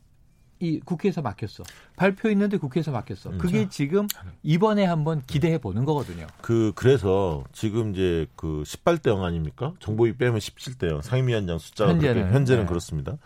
이 0.60 0.80
국회에서 0.80 1.20
막혔어. 1.20 1.64
발표했는데 1.96 2.58
국회에서 2.58 2.90
막혔어. 2.90 3.30
음, 3.30 3.38
그게 3.38 3.68
지금 3.68 4.06
이번에 4.42 4.84
한번 4.84 5.22
기대해 5.26 5.58
보는 5.58 5.84
거거든요. 5.84 6.26
그 6.40 6.72
그래서 6.74 7.44
지금 7.52 7.92
이제 7.92 8.26
그 8.36 8.62
18대 8.64 9.08
0 9.08 9.24
아닙니까? 9.24 9.74
정보위 9.80 10.16
빼면 10.16 10.38
17대 10.38 10.90
0 10.90 11.02
상임위원장 11.02 11.58
숫자가 11.58 11.92
현재는, 11.92 12.14
그렇게 12.14 12.34
현재는 12.34 12.62
네. 12.62 12.68
그렇습니다. 12.68 13.18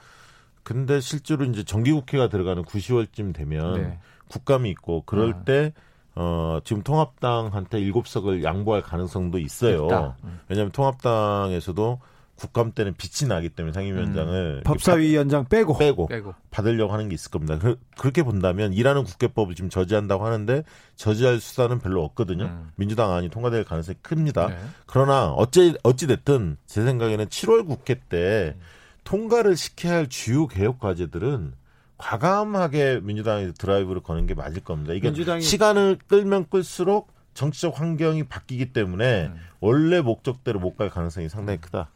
근데 0.63 1.01
실제로 1.01 1.45
이제 1.45 1.63
정기국회가 1.65 2.29
들어가는 2.29 2.65
9, 2.65 2.79
10월쯤 2.79 3.35
되면 3.35 3.75
네. 3.75 3.99
국감이 4.29 4.69
있고 4.71 5.03
그럴 5.07 5.35
아. 5.35 5.45
때 5.45 5.73
어, 6.21 6.59
지금 6.65 6.83
통합당한테 6.83 7.79
일곱 7.79 8.09
석을 8.09 8.43
양보할 8.43 8.83
가능성도 8.83 9.39
있어요. 9.39 10.17
음. 10.25 10.41
왜냐하면 10.49 10.73
통합당에서도 10.73 12.01
국감 12.35 12.73
때는 12.73 12.95
빛이 12.95 13.29
나기 13.29 13.49
때문에 13.49 13.73
상임위원장을 13.73 14.57
음. 14.59 14.63
법사위원장 14.65 15.47
빼고. 15.49 15.79
빼고 15.79 16.07
빼고 16.09 16.35
받으려고 16.51 16.93
하는 16.93 17.09
게 17.09 17.15
있을 17.15 17.31
겁니다. 17.31 17.59
그, 17.61 17.79
렇게 18.03 18.25
본다면 18.25 18.73
일하는 18.73 19.05
국회법을 19.05 19.55
지금 19.55 19.71
저지한다고 19.71 20.27
하는데 20.27 20.65
저지할 20.97 21.39
수단은 21.39 21.79
별로 21.79 22.03
없거든요. 22.05 22.47
음. 22.47 22.71
민주당 22.75 23.13
안이 23.13 23.29
통과될 23.29 23.63
가능성이 23.63 23.99
큽니다. 24.03 24.49
네. 24.49 24.59
그러나 24.87 25.31
어찌 25.33 25.77
어찌 25.85 26.09
됐든 26.09 26.57
제 26.67 26.83
생각에는 26.85 27.27
7월 27.27 27.65
국회 27.65 27.95
때 27.95 28.57
통과를 29.05 29.57
시켜야 29.57 29.95
할 29.95 30.09
주요 30.09 30.49
개혁 30.49 30.81
과제들은 30.81 31.53
과감하게 31.99 33.01
민주당이 33.03 33.53
드라이브를 33.55 34.03
거는 34.03 34.27
게 34.27 34.35
맞을 34.35 34.63
겁니다. 34.63 34.95
이게 34.95 35.09
민주당이... 35.09 35.43
시간을 35.43 35.99
끌면 36.07 36.49
끌수록 36.49 37.13
정치적 37.35 37.79
환경이 37.79 38.25
바뀌기 38.25 38.73
때문에 38.73 39.27
음. 39.27 39.37
원래 39.61 40.01
목적대로 40.01 40.61
못 40.61 40.77
갈 40.77 40.91
가능성이 40.91 41.29
상당히 41.29 41.61
크다. 41.61 41.91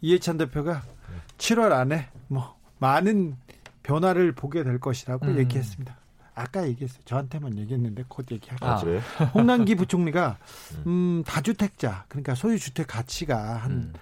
이해찬 0.00 0.36
대표가 0.38 0.82
7월 1.38 1.72
안에 1.72 2.08
뭐 2.28 2.56
많은 2.78 3.36
변화를 3.82 4.32
보게 4.32 4.62
될 4.64 4.78
것이라고 4.78 5.26
음. 5.26 5.38
얘기했습니다. 5.38 5.96
아까 6.34 6.66
얘기했어요. 6.66 7.02
저한테만 7.04 7.58
얘기했는데 7.58 8.04
곧 8.08 8.26
얘기하고. 8.30 8.64
아, 8.66 8.76
그래? 8.80 9.00
홍남기 9.34 9.74
부총리가 9.74 10.38
음. 10.72 10.82
음, 10.86 11.24
다주택자 11.26 12.04
그러니까 12.08 12.34
소유 12.34 12.58
주택 12.58 12.86
가치가 12.86 13.56
한 13.56 13.70
음. 13.70 13.92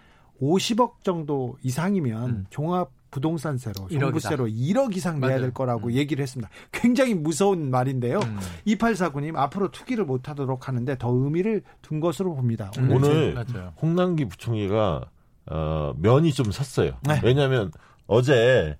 50억 0.40 1.02
정도 1.02 1.58
이상이면 1.62 2.30
음. 2.30 2.46
종합 2.50 2.90
부동산세로, 3.10 3.88
정부세로 3.88 4.46
1억 4.46 4.96
이상 4.96 5.20
내야 5.20 5.30
맞아요. 5.30 5.40
될 5.42 5.54
거라고 5.54 5.88
음. 5.88 5.92
얘기를 5.92 6.22
했습니다. 6.22 6.50
굉장히 6.72 7.14
무서운 7.14 7.70
말인데요. 7.70 8.18
음. 8.18 8.38
2849님 8.66 9.36
앞으로 9.36 9.70
투기를 9.70 10.04
못 10.04 10.28
하도록 10.28 10.68
하는데 10.68 10.98
더 10.98 11.10
의미를 11.10 11.62
둔 11.82 12.00
것으로 12.00 12.34
봅니다. 12.34 12.70
오늘, 12.78 13.34
오늘 13.36 13.70
홍남기 13.80 14.26
부총리가 14.26 15.06
어, 15.46 15.94
면이 15.98 16.32
좀 16.32 16.52
섰어요. 16.52 16.92
네. 17.06 17.20
왜냐하면 17.22 17.72
어제 18.06 18.76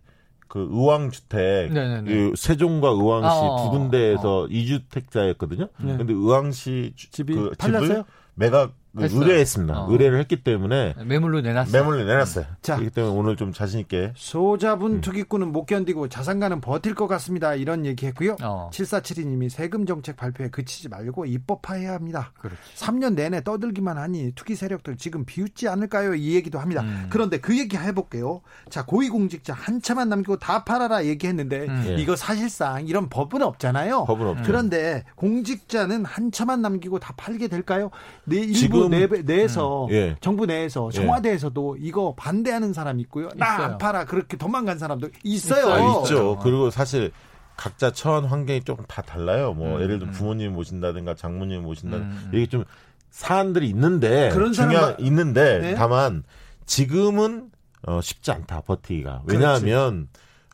그 0.48 0.68
의왕주택 0.70 1.72
그 1.72 2.32
세종과 2.36 2.88
의왕시 2.88 3.28
어, 3.28 3.64
두 3.64 3.78
군데에서 3.78 4.42
어. 4.42 4.46
2주택자였거든요. 4.48 5.68
네. 5.78 5.96
근데 5.96 6.12
의왕시 6.12 6.94
집이 6.96 7.34
그 7.34 7.50
팔렸어요? 7.58 7.88
집을 7.88 8.04
매각 8.34 8.74
했어요. 8.98 9.20
의뢰했습니다. 9.20 9.82
어. 9.82 9.90
의뢰를 9.90 10.18
했기 10.18 10.42
때문에 10.42 10.94
매물로 11.04 11.42
내놨어요. 11.42 11.72
매물로 11.72 12.04
내놨어요. 12.04 12.44
자, 12.62 12.76
그렇기 12.76 12.94
때문에 12.94 13.14
오늘 13.14 13.36
좀 13.36 13.52
자신 13.52 13.78
있게 13.80 14.12
소자분 14.16 14.94
음. 14.94 15.00
투기꾼은 15.00 15.52
못 15.52 15.66
견디고 15.66 16.08
자산가는 16.08 16.60
버틸 16.60 16.94
것 16.94 17.06
같습니다. 17.06 17.54
이런 17.54 17.86
얘기했고요. 17.86 18.36
어. 18.42 18.70
7472님이 18.72 19.48
세금 19.48 19.86
정책 19.86 20.16
발표에 20.16 20.48
그치지 20.48 20.88
말고 20.88 21.26
입법화해야 21.26 21.92
합니다. 21.92 22.32
그렇지. 22.40 22.58
3년 22.76 23.14
내내 23.14 23.44
떠들기만 23.44 23.96
하니 23.96 24.32
투기 24.34 24.56
세력들 24.56 24.96
지금 24.96 25.24
비웃지 25.24 25.68
않을까요? 25.68 26.14
이 26.14 26.34
얘기도 26.34 26.58
합니다. 26.58 26.82
음. 26.82 27.06
그런데 27.10 27.38
그 27.38 27.56
얘기 27.56 27.76
해볼게요. 27.76 28.42
자 28.70 28.84
고위공직자 28.84 29.54
한차만 29.54 30.08
남기고 30.08 30.38
다 30.38 30.64
팔아라 30.64 31.04
얘기했는데 31.04 31.66
음. 31.66 31.84
예. 31.86 31.94
이거 31.94 32.16
사실상 32.16 32.86
이런 32.88 33.08
법은 33.08 33.42
없잖아요. 33.42 34.04
법은 34.06 34.26
없죠. 34.26 34.42
그런데 34.44 35.04
공직자는 35.14 36.04
한차만 36.04 36.60
남기고 36.62 36.98
다 36.98 37.14
팔게 37.16 37.48
될까요? 37.48 37.90
네, 38.24 38.38
일부 38.38 38.79
지금 38.88 39.22
내, 39.22 39.22
내에서 39.22 39.86
음. 39.86 39.90
예. 39.92 40.16
정부 40.20 40.46
내에서 40.46 40.90
예. 40.92 40.96
청와대에서도 40.96 41.76
예. 41.80 41.86
이거 41.86 42.14
반대하는 42.16 42.72
사람이 42.72 43.02
있고요. 43.02 43.28
나 43.36 43.60
안 43.64 43.78
팔아 43.78 44.04
그렇게 44.06 44.36
도망간 44.36 44.78
사람도 44.78 45.08
있어요. 45.24 45.72
아, 45.72 46.02
있죠. 46.02 46.38
그리고 46.42 46.70
사실 46.70 47.10
각자 47.56 47.90
처한 47.92 48.24
환경이 48.24 48.62
조금 48.64 48.84
다 48.88 49.02
달라요. 49.02 49.52
뭐 49.52 49.76
음, 49.76 49.82
예를 49.82 49.98
들어 49.98 50.10
음. 50.10 50.12
부모님 50.12 50.54
모신다든가 50.54 51.14
장모님 51.14 51.62
모신다든가 51.62 52.06
음, 52.06 52.22
음. 52.26 52.30
이게 52.34 52.46
좀 52.46 52.64
사안들이 53.10 53.68
있는데 53.68 54.30
그런 54.30 54.52
중요한 54.52 54.96
있는데 55.00 55.58
네? 55.58 55.74
다만 55.74 56.22
지금은 56.64 57.50
어, 57.86 58.00
쉽지 58.00 58.30
않다 58.30 58.62
버티기가 58.62 59.22
왜냐하면 59.26 60.08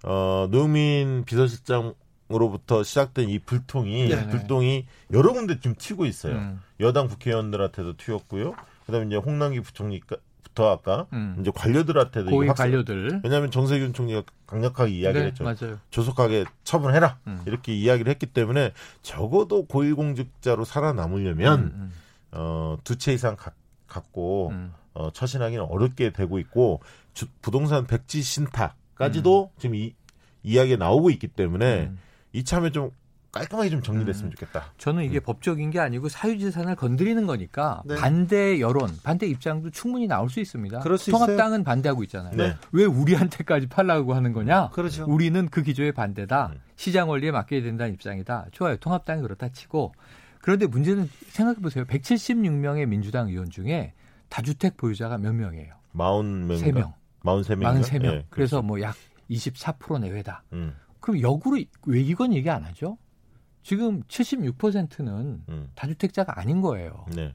어, 0.04 0.48
노민 0.50 1.24
비서실장 1.24 1.94
으로부터 2.32 2.82
시작된 2.82 3.28
이 3.28 3.38
불통이 3.38 4.08
네네. 4.08 4.28
불똥이 4.28 4.86
여러 5.12 5.32
군데 5.32 5.56
지금 5.60 5.74
튀고 5.76 6.06
있어요. 6.06 6.34
음. 6.36 6.60
여당 6.80 7.06
국회의원들한테도 7.08 7.96
튀었고요. 7.96 8.54
그다음에 8.86 9.06
이제 9.06 9.16
홍남기 9.16 9.60
부총리부터 9.60 10.70
아까 10.70 11.06
음. 11.12 11.36
이제 11.40 11.52
관료들한테도 11.54 12.30
고위 12.30 12.48
관료들. 12.48 13.20
왜냐하면 13.22 13.50
정세균 13.50 13.92
총리가 13.92 14.24
강력하게 14.46 14.90
이야기를 14.92 15.20
네, 15.22 15.26
했죠. 15.28 15.44
맞아요. 15.44 15.78
조속하게 15.90 16.46
처분해라 16.64 17.18
음. 17.28 17.42
이렇게 17.46 17.72
이야기를 17.74 18.10
했기 18.10 18.26
때문에 18.26 18.72
적어도 19.02 19.64
고위공직자로 19.66 20.64
살아남으려면 20.64 21.60
음, 21.60 21.72
음. 21.74 21.92
어, 22.32 22.76
두 22.84 22.96
채 22.96 23.12
이상 23.12 23.36
가, 23.36 23.52
갖고 23.86 24.48
음. 24.50 24.72
어, 24.94 25.10
처신하기는 25.12 25.64
어렵게 25.64 26.10
되고 26.10 26.38
있고 26.40 26.80
주, 27.14 27.26
부동산 27.40 27.86
백지 27.86 28.22
신탁까지도 28.22 29.52
지금 29.58 29.74
이 29.76 29.94
이야기가 30.42 30.76
나오고 30.84 31.10
있기 31.10 31.28
때문에 31.28 31.90
이참에 32.36 32.70
좀 32.70 32.90
깔끔하게 33.32 33.68
좀 33.70 33.82
정리됐으면 33.82 34.30
음. 34.30 34.34
좋겠다. 34.34 34.72
저는 34.78 35.04
이게 35.04 35.18
음. 35.18 35.22
법적인 35.22 35.70
게 35.70 35.78
아니고 35.80 36.08
사유재산을 36.08 36.76
건드리는 36.76 37.26
거니까 37.26 37.82
네. 37.84 37.96
반대 37.96 38.60
여론, 38.60 38.90
반대 39.02 39.26
입장도 39.26 39.70
충분히 39.70 40.06
나올 40.06 40.30
수 40.30 40.40
있습니다. 40.40 40.80
그럴 40.80 40.96
수 40.96 41.10
통합당은 41.10 41.60
있어요? 41.60 41.64
반대하고 41.64 42.02
있잖아요. 42.04 42.34
네. 42.36 42.54
왜 42.72 42.84
우리한테까지 42.84 43.66
팔라고 43.68 44.14
하는 44.14 44.32
거냐? 44.32 44.70
그렇죠. 44.70 45.04
우리는 45.06 45.48
그 45.48 45.62
기조에 45.62 45.92
반대다. 45.92 46.52
음. 46.54 46.60
시장 46.76 47.08
원리에 47.10 47.30
맡겨야 47.30 47.62
된다는 47.62 47.94
입장이다. 47.94 48.46
좋아요. 48.52 48.76
통합당이 48.76 49.22
그렇다 49.22 49.48
치고 49.48 49.92
그런데 50.40 50.66
문제는 50.66 51.10
생각해 51.28 51.60
보세요. 51.60 51.84
176명의 51.84 52.86
민주당 52.86 53.28
의원 53.28 53.50
중에 53.50 53.92
다주택 54.28 54.76
보유자가 54.76 55.18
몇 55.18 55.34
명이에요? 55.34 55.74
40명. 55.94 56.62
3명. 56.62 56.92
43명. 57.24 57.82
43명. 57.82 58.02
네, 58.02 58.26
그래서 58.30 58.62
뭐 58.62 58.80
약 58.80 58.94
24% 59.30 60.00
내외다. 60.00 60.42
음. 60.52 60.74
그럼 61.06 61.22
역으로 61.22 61.62
왜 61.86 62.00
이건 62.00 62.34
얘기 62.34 62.50
안 62.50 62.64
하죠? 62.64 62.98
지금 63.62 64.02
76%는 64.02 65.44
음. 65.48 65.70
다주택자가 65.76 66.40
아닌 66.40 66.60
거예요. 66.60 67.06
네. 67.14 67.32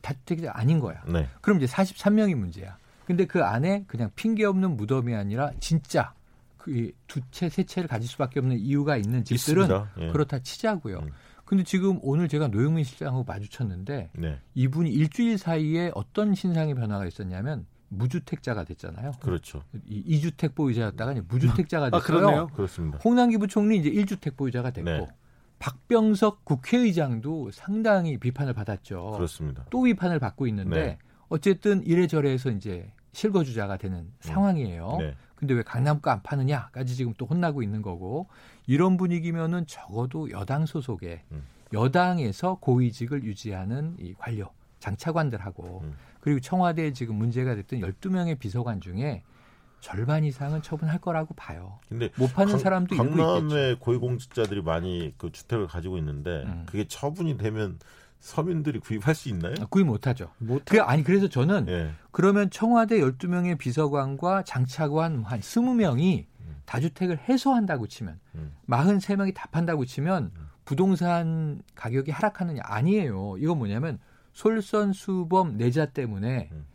다주택자 0.00 0.52
아닌 0.54 0.78
거야. 0.78 1.02
네. 1.08 1.28
그럼 1.40 1.60
이제 1.60 1.66
43명이 1.66 2.36
문제야. 2.36 2.78
근데 3.04 3.24
그 3.24 3.42
안에 3.42 3.82
그냥 3.88 4.12
핑계 4.14 4.44
없는 4.44 4.76
무덤이 4.76 5.12
아니라 5.12 5.50
진짜 5.58 6.14
그두 6.56 7.20
채, 7.32 7.48
세 7.48 7.64
채를 7.64 7.88
가질 7.88 8.08
수밖에 8.08 8.38
없는 8.38 8.58
이유가 8.60 8.96
있는 8.96 9.24
집들은 9.24 9.68
예. 9.98 10.12
그렇다 10.12 10.38
치자고요. 10.38 10.98
음. 10.98 11.10
근데 11.44 11.64
지금 11.64 11.98
오늘 12.00 12.28
제가 12.28 12.46
노영민 12.46 12.84
실장하고 12.84 13.24
마주쳤는데 13.24 14.10
네. 14.12 14.38
이분이 14.54 14.88
일주일 14.90 15.36
사이에 15.36 15.90
어떤 15.96 16.36
신상의 16.36 16.74
변화가 16.76 17.06
있었냐면 17.06 17.66
무주택자가 17.98 18.64
됐잖아요. 18.64 19.12
그렇죠. 19.20 19.62
이 19.86 20.20
2주택 20.20 20.54
보유자였다가 20.54 21.12
이제 21.12 21.22
무주택자가 21.26 21.86
아, 21.86 21.90
됐어요. 21.90 22.02
아, 22.02 22.20
그러네요. 22.20 22.46
그렇습니다. 22.48 22.98
홍남기 23.04 23.38
부총리 23.38 23.78
이제 23.78 23.90
1주택 23.90 24.36
보유자가 24.36 24.70
됐고 24.70 24.90
네. 24.90 25.08
박병석 25.58 26.44
국회의장도 26.44 27.50
상당히 27.52 28.18
비판을 28.18 28.52
받았죠. 28.52 29.12
그렇습니다. 29.12 29.64
또 29.70 29.82
비판을 29.82 30.18
받고 30.18 30.46
있는데 30.48 30.76
네. 30.76 30.98
어쨌든 31.28 31.82
이래저래 31.84 32.30
해서 32.30 32.50
이제 32.50 32.92
실거주자가 33.12 33.76
되는 33.76 33.98
음. 33.98 34.12
상황이에요. 34.20 34.96
네. 34.98 35.14
근데 35.34 35.54
왜 35.54 35.62
강남가 35.62 36.12
안 36.12 36.22
파느냐까지 36.22 36.94
지금 36.94 37.12
또 37.16 37.26
혼나고 37.26 37.62
있는 37.62 37.82
거고 37.82 38.28
이런 38.66 38.96
분위기면은 38.96 39.66
적어도 39.66 40.30
여당 40.30 40.66
소속의 40.66 41.22
음. 41.32 41.44
여당에서 41.72 42.56
고위직을 42.60 43.24
유지하는 43.24 43.96
이 43.98 44.14
관료 44.14 44.50
장차관들하고 44.80 45.80
음. 45.82 45.94
그리고 46.24 46.40
청와대에 46.40 46.94
지금 46.94 47.16
문제가 47.16 47.54
됐던 47.54 47.80
12명의 47.80 48.38
비서관 48.38 48.80
중에 48.80 49.22
절반 49.80 50.24
이상은 50.24 50.62
처분할 50.62 50.98
거라고 50.98 51.34
봐요. 51.34 51.80
근데 51.86 52.08
못 52.16 52.32
파는 52.32 52.52
강, 52.52 52.60
사람도 52.60 52.96
강남에 52.96 53.74
고위공직자들이 53.74 54.62
많이 54.62 55.12
그 55.18 55.30
주택을 55.30 55.66
가지고 55.66 55.98
있는데 55.98 56.44
음. 56.46 56.62
그게 56.64 56.86
처분이 56.88 57.36
되면 57.36 57.78
서민들이 58.20 58.78
구입할 58.78 59.14
수 59.14 59.28
있나요? 59.28 59.52
아, 59.60 59.66
구입 59.66 59.84
못 59.84 60.06
하죠. 60.06 60.30
못 60.38 60.62
그, 60.64 60.80
아니 60.80 61.04
그래서 61.04 61.28
저는 61.28 61.66
예. 61.68 61.90
그러면 62.10 62.48
청와대 62.48 62.98
12명의 63.00 63.58
비서관과 63.58 64.44
장차관 64.44 65.24
한 65.24 65.40
20명이 65.40 66.24
음. 66.40 66.56
다주택을 66.64 67.18
해소한다고 67.18 67.86
치면 67.86 68.18
음. 68.36 68.54
43명이 68.70 69.34
다 69.34 69.46
판다고 69.50 69.84
치면 69.84 70.32
음. 70.34 70.48
부동산 70.64 71.60
가격이 71.74 72.12
하락하느냐 72.12 72.62
아니에요. 72.64 73.36
이건 73.36 73.58
뭐냐면 73.58 73.98
솔선수범 74.34 75.56
내자 75.56 75.86
때문에 75.86 76.50
음. 76.52 76.66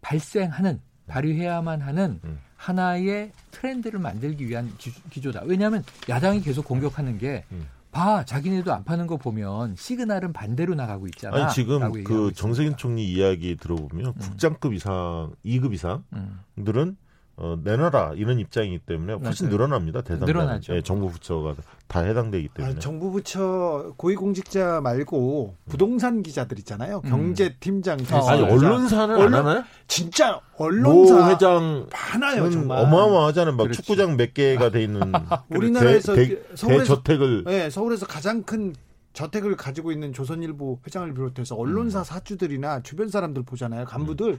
발생하는 0.00 0.80
발휘해야만 1.06 1.80
하는 1.80 2.20
음. 2.24 2.38
하나의 2.56 3.32
트렌드를 3.50 3.98
만들기 3.98 4.46
위한 4.48 4.72
기, 4.78 5.20
조 5.20 5.32
다 5.32 5.42
왜냐하면 5.44 5.82
야당이 6.08 6.40
계속 6.42 6.64
공격하는 6.64 7.18
게 7.18 7.44
음. 7.52 7.66
봐, 7.90 8.22
자기네도 8.24 8.72
안 8.72 8.84
파는 8.84 9.06
거 9.06 9.16
보면 9.16 9.74
시그널은 9.76 10.32
반대로 10.34 10.74
나가고 10.74 11.06
있잖아. 11.06 11.44
아니 11.44 11.54
지금 11.54 12.04
그 12.04 12.30
정세균 12.34 12.76
총리 12.76 13.10
이야기 13.10 13.56
들어보면 13.56 14.06
음. 14.08 14.12
국장급 14.18 14.74
이상, 14.74 15.32
2급 15.44 15.72
이상들은 15.72 16.96
어, 17.40 17.56
내놔라 17.62 18.14
이런 18.16 18.40
입장이기 18.40 18.80
때문에 18.80 19.12
훨씬 19.12 19.46
맞아요. 19.46 19.56
늘어납니다. 19.56 20.00
대상 20.02 20.26
늘어나죠. 20.26 20.74
예, 20.74 20.82
정부 20.82 21.08
부처가 21.08 21.54
다 21.86 22.00
해당되기 22.00 22.48
때문에. 22.48 22.74
아 22.74 22.78
정부 22.80 23.12
부처 23.12 23.92
고위공직자 23.96 24.80
말고 24.80 25.54
부동산 25.68 26.22
기자들 26.22 26.58
있잖아요. 26.58 27.00
음. 27.04 27.08
경제팀장. 27.10 28.00
어, 28.10 28.28
아니 28.28 28.42
언론사는 28.42 29.14
언론, 29.14 29.34
안 29.34 29.46
하나요? 29.46 29.64
진짜 29.86 30.40
언론사 30.56 31.30
회장 31.30 31.86
많아요. 31.92 32.50
정말 32.50 32.80
어마어마하잖아요. 32.80 33.54
막 33.54 33.62
그렇지. 33.64 33.82
축구장 33.82 34.16
몇 34.16 34.34
개가 34.34 34.70
돼 34.70 34.82
있는 34.82 35.00
우리나라에서 35.50 36.16
대, 36.16 36.42
서울에서 36.56 37.02
대저택을. 37.02 37.44
네, 37.44 37.70
서울에서 37.70 38.06
가장 38.06 38.42
큰 38.42 38.74
저택을 39.12 39.54
가지고 39.56 39.92
있는 39.92 40.12
조선일보 40.12 40.80
회장을 40.84 41.14
비롯해서 41.14 41.54
언론사 41.54 42.00
음. 42.00 42.04
사주들이나 42.04 42.82
주변 42.82 43.08
사람들 43.08 43.44
보잖아요. 43.44 43.84
간부들. 43.84 44.32
음. 44.32 44.38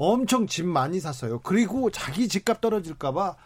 엄청 0.00 0.46
집 0.46 0.66
많이 0.66 0.98
샀어요. 0.98 1.40
그리고 1.40 1.90
자기 1.90 2.26
집값 2.26 2.60
떨어질까봐 2.60 3.36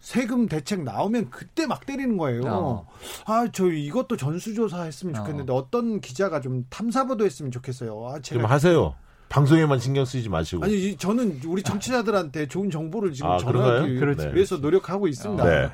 세금 0.00 0.46
대책 0.46 0.82
나오면 0.82 1.30
그때 1.30 1.66
막 1.66 1.84
때리는 1.86 2.16
거예요. 2.16 2.42
어. 2.46 2.86
아, 3.26 3.48
저 3.52 3.66
이것도 3.66 4.16
전수조사 4.16 4.82
했으면 4.82 5.14
좋겠는데 5.14 5.52
어. 5.52 5.66
떤 5.70 6.00
기자가 6.00 6.40
좀 6.40 6.66
탐사보도 6.70 7.24
했으면 7.24 7.50
좋겠어요. 7.50 8.06
아, 8.06 8.20
제가 8.20 8.42
좀 8.42 8.50
하세요. 8.50 8.94
방송에만 9.28 9.80
신경 9.80 10.04
쓰지 10.04 10.28
마시고. 10.28 10.64
아니, 10.64 10.96
저는 10.96 11.40
우리 11.46 11.62
정치자들한테 11.62 12.46
좋은 12.46 12.70
정보를 12.70 13.12
지금 13.12 13.30
아, 13.30 13.38
전하기 13.38 13.98
네. 13.98 14.34
위해서 14.34 14.58
노력하고 14.58 15.08
있습니다. 15.08 15.44
네. 15.44 15.70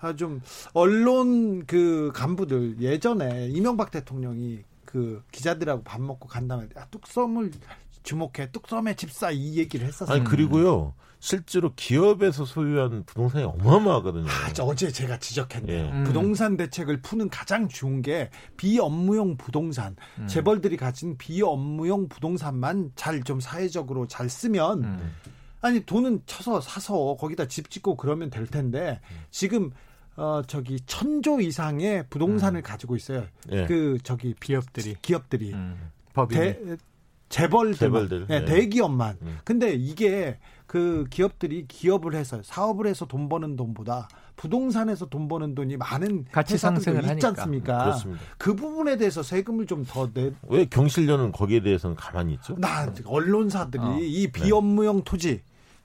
아, 0.00 0.14
좀 0.14 0.40
언론 0.72 1.66
그 1.66 2.10
간부들 2.14 2.80
예전에 2.80 3.48
이명박 3.48 3.90
대통령이 3.90 4.60
그 4.86 5.22
기자들하고 5.32 5.82
밥 5.82 6.00
먹고 6.00 6.28
간 6.28 6.48
다음에 6.48 6.68
아, 6.76 6.86
뚝섬을 6.90 7.50
주목해 8.02 8.50
뚝섬의 8.52 8.96
집사 8.96 9.30
이 9.30 9.56
얘기를 9.58 9.86
했었어요. 9.86 10.14
아니 10.14 10.24
그리고요. 10.24 10.94
실제로 11.20 11.72
기업에서 11.76 12.44
소유한 12.44 13.04
부동산이 13.04 13.44
어마어마하거든요. 13.44 14.26
아, 14.26 14.62
어제 14.64 14.90
제가 14.90 15.20
지적했네요. 15.20 15.84
예. 15.84 15.88
음. 15.92 16.02
부동산 16.04 16.56
대책을 16.56 17.00
푸는 17.00 17.28
가장 17.28 17.68
좋은 17.68 18.02
게 18.02 18.28
비업무용 18.56 19.36
부동산. 19.36 19.94
음. 20.18 20.26
재벌들이 20.26 20.76
가진 20.76 21.16
비업무용 21.16 22.08
부동산만 22.08 22.92
잘 22.96 23.22
좀 23.22 23.38
사회적으로 23.38 24.08
잘 24.08 24.28
쓰면 24.28 24.82
음. 24.82 25.12
아니 25.60 25.86
돈은 25.86 26.22
쳐서 26.26 26.60
사서 26.60 27.16
거기다 27.20 27.46
집 27.46 27.70
짓고 27.70 27.96
그러면 27.96 28.28
될 28.30 28.48
텐데 28.48 29.00
지금 29.30 29.70
어 30.16 30.42
저기 30.48 30.80
천조 30.86 31.40
이상의 31.40 32.06
부동산을 32.10 32.60
음. 32.60 32.62
가지고 32.62 32.96
있어요. 32.96 33.26
예. 33.52 33.66
그 33.66 33.96
저기 34.02 34.34
기업들이 34.40 34.96
기업들이 35.00 35.52
음. 35.52 35.90
대, 36.30 36.58
재벌들, 37.32 37.74
재벌들 37.78 38.26
네, 38.28 38.40
네. 38.40 38.44
대기업만. 38.44 39.16
음. 39.22 39.38
근데 39.44 39.72
이게 39.72 40.38
그 40.66 41.06
기업들이 41.10 41.66
기업을 41.66 42.14
해서 42.14 42.40
사업을 42.42 42.86
해서 42.86 43.06
돈 43.06 43.28
버는 43.28 43.56
돈보다 43.56 44.08
부동산에서 44.36 45.06
돈 45.06 45.28
버는 45.28 45.54
돈이 45.54 45.76
많은 45.78 46.26
가치 46.30 46.56
상승을 46.58 47.02
있지. 47.14 47.26
않습니까? 47.26 47.84
그렇습니다. 47.84 48.22
그 48.38 48.54
부분에 48.54 48.96
대해서 48.96 49.22
세금을 49.22 49.66
좀 49.66 49.84
더 49.84 50.10
내. 50.12 50.32
왜 50.48 50.64
경실련은 50.66 51.32
거기에 51.32 51.60
대해서는 51.62 51.96
가만히 51.96 52.34
있죠? 52.34 52.54
나 52.58 52.92
언론사들이 53.04 53.82
어. 53.82 53.98
이 54.00 54.26
네. 54.26 54.32
비업무용 54.32 55.02
토지 55.04 55.40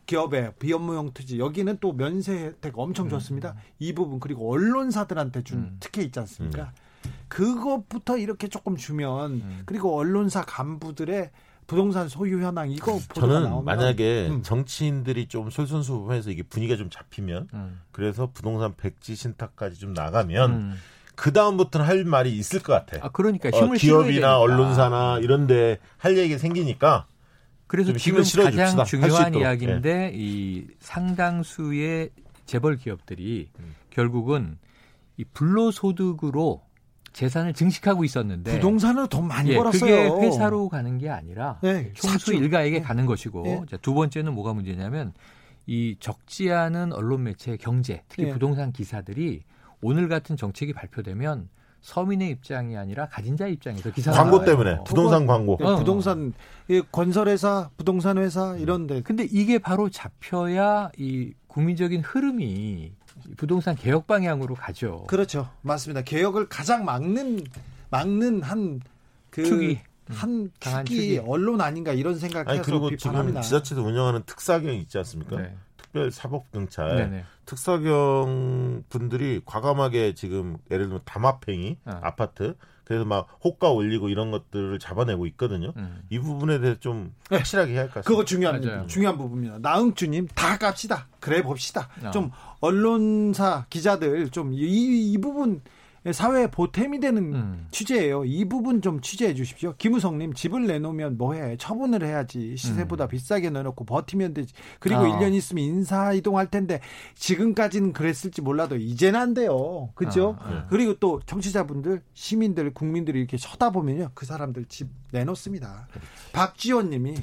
기업의 0.05 0.53
비업무용 0.59 1.11
토지 1.13 1.39
여기는 1.39 1.77
또 1.81 1.93
면세 1.93 2.33
혜택 2.33 2.77
엄청 2.77 3.09
좋습니다. 3.09 3.51
음. 3.51 3.61
이 3.79 3.93
부분 3.93 4.19
그리고 4.19 4.51
언론사들한테 4.51 5.43
준 5.43 5.57
음. 5.59 5.77
특혜 5.79 6.01
있지 6.03 6.19
않습니까? 6.19 6.63
음. 6.63 6.86
그것부터 7.27 8.17
이렇게 8.17 8.47
조금 8.47 8.75
주면 8.75 9.31
음. 9.33 9.61
그리고 9.65 9.97
언론사 9.97 10.43
간부들의 10.43 11.31
부동산 11.67 12.07
소유 12.07 12.41
현황 12.41 12.71
이거 12.71 12.97
저는 13.13 13.43
나오면, 13.43 13.65
만약에 13.65 14.29
음. 14.29 14.41
정치인들이 14.41 15.27
좀 15.27 15.49
솔선수범해서 15.49 16.31
이게 16.31 16.41
분위기가 16.43 16.77
좀 16.77 16.89
잡히면 16.89 17.49
음. 17.53 17.81
그래서 17.91 18.29
부동산 18.33 18.73
백지 18.75 19.15
신탁까지 19.15 19.77
좀 19.77 19.93
나가면 19.93 20.51
음. 20.51 20.73
그 21.15 21.33
다음부터는 21.33 21.85
할 21.85 22.05
말이 22.05 22.31
있을 22.37 22.61
것 22.61 22.73
같아. 22.73 23.05
아 23.05 23.09
그러니까 23.09 23.49
힘을 23.49 23.75
어, 23.75 23.79
기업이나 23.79 24.39
언론사나 24.39 25.19
이런데 25.19 25.79
할 25.97 26.17
얘기 26.17 26.37
생기니까. 26.37 27.07
그래서 27.65 27.91
지금 27.93 28.23
가장 28.23 28.85
중요한 28.85 29.35
이야기인데 29.35 29.93
네. 29.93 30.11
이 30.13 30.67
상당수의 30.79 32.11
재벌 32.45 32.77
기업들이 32.77 33.49
음. 33.59 33.75
결국은 33.89 34.57
이 35.17 35.25
불로소득으로 35.33 36.61
재산을 37.17 37.51
증식하고 37.51 38.03
있었는데 38.03 38.51
부동산으로 38.53 39.07
돈 39.07 39.27
많이 39.27 39.49
예, 39.49 39.55
벌었어요. 39.55 40.13
그게 40.13 40.27
회사로 40.27 40.69
가는 40.69 40.99
게 40.99 41.09
아니라 41.09 41.57
네, 41.63 41.91
총수 41.93 42.35
일가에게 42.35 42.77
네. 42.77 42.83
가는 42.83 43.07
것이고 43.07 43.41
네. 43.41 43.61
자, 43.71 43.77
두 43.77 43.95
번째는 43.95 44.35
뭐가 44.35 44.53
문제냐면 44.53 45.13
이 45.65 45.95
적지 45.99 46.51
않은 46.51 46.93
언론 46.93 47.23
매체 47.23 47.57
경제 47.57 48.03
특히 48.07 48.25
네. 48.25 48.33
부동산 48.33 48.71
기사들이 48.71 49.41
오늘 49.81 50.09
같은 50.09 50.37
정책이 50.37 50.73
발표되면 50.73 51.49
서민의 51.81 52.29
입장이 52.29 52.77
아니라 52.77 53.07
가진 53.07 53.35
자 53.35 53.47
입장에서 53.47 53.89
기사 53.89 54.11
광고 54.11 54.45
때문에 54.45 54.77
부동산 54.85 55.25
광고 55.25 55.57
어. 55.59 55.75
부동산 55.77 56.33
건설회사 56.91 57.71
부동산 57.77 58.19
회사 58.19 58.55
이런데 58.57 59.01
근데 59.01 59.27
이게 59.31 59.57
바로 59.57 59.89
잡혀야 59.89 60.91
이 60.99 61.33
국민적인 61.47 62.01
흐름이 62.01 62.91
부동산 63.37 63.75
개혁 63.75 64.07
방향으로 64.07 64.55
가죠. 64.55 65.05
그렇죠. 65.07 65.49
맞습니다. 65.61 66.01
개혁을 66.01 66.49
가장 66.49 66.85
막는 66.85 67.43
막는 67.89 68.41
한그 68.41 69.43
축이 69.43 69.79
한 70.09 70.51
축이 70.59 71.21
언론 71.25 71.61
아닌가 71.61 71.93
이런 71.93 72.17
생각해서 72.17 72.49
아니, 72.49 72.61
그리고 72.61 72.89
비판합니다. 72.89 73.41
지금 73.41 73.59
지자체에서 73.59 73.85
운영하는 73.85 74.23
특사경 74.25 74.73
있지 74.75 74.97
않습니까? 74.97 75.37
네. 75.37 75.55
특별 75.77 76.11
사법 76.11 76.51
경찰 76.51 76.95
네네. 76.95 77.23
특사경 77.45 78.83
분들이 78.89 79.41
과감하게 79.45 80.15
지금 80.15 80.57
예를 80.71 80.85
들면 80.85 81.01
담합행위 81.05 81.77
어. 81.85 81.99
아파트 82.01 82.55
그래서 82.87 83.03
막 83.03 83.27
호가 83.43 83.69
올리고 83.71 84.07
이런 84.07 84.31
것들을 84.31 84.79
잡아내고 84.79 85.25
있거든요. 85.27 85.73
음. 85.75 86.01
이 86.09 86.19
부분에 86.19 86.59
대해 86.61 86.77
좀 86.79 87.13
네. 87.29 87.35
확실하게 87.35 87.73
해야 87.73 87.81
할 87.81 87.87
것 87.89 87.93
같습니다. 87.95 88.07
그거 88.09 88.23
중요한 88.23 88.61
맞아요. 88.61 88.87
중요한 88.87 89.17
부분입니다. 89.17 89.59
나응주님 89.59 90.27
다 90.33 90.57
갑시다. 90.57 91.07
그래 91.19 91.41
봅시다. 91.43 91.89
어. 92.01 92.11
좀 92.11 92.31
언론사 92.61 93.65
기자들 93.69 94.29
좀이 94.29 94.55
이 94.57 95.17
부분 95.17 95.61
사회에 96.13 96.47
보탬이 96.47 96.99
되는 96.99 97.33
음. 97.33 97.67
취재예요. 97.71 98.25
이 98.25 98.45
부분 98.45 98.81
좀 98.81 99.01
취재해 99.01 99.33
주십시오. 99.33 99.73
김우성님 99.77 100.33
집을 100.33 100.67
내놓으면 100.67 101.17
뭐해? 101.17 101.57
처분을 101.57 102.03
해야지. 102.03 102.55
시세보다 102.57 103.05
음. 103.05 103.09
비싸게 103.09 103.49
내놓고 103.49 103.85
버티면 103.85 104.33
되지. 104.33 104.53
그리고 104.79 105.01
어. 105.01 105.03
1년 105.03 105.33
있으면 105.33 105.63
인사 105.63 106.13
이동할 106.13 106.49
텐데 106.49 106.79
지금까지는 107.15 107.93
그랬을지 107.93 108.41
몰라도 108.41 108.75
이제는 108.75 109.19
안 109.19 109.33
돼요. 109.33 109.89
그렇죠? 109.95 110.37
어. 110.39 110.49
네. 110.49 110.61
그리고 110.69 110.93
또 110.95 111.21
정치자분들, 111.25 112.01
시민들, 112.13 112.73
국민들이 112.73 113.19
이렇게 113.19 113.37
쳐다보면요. 113.37 114.11
그 114.13 114.25
사람들 114.25 114.65
집 114.65 114.89
내놓습니다. 115.11 115.87
박지원님이 116.33 117.15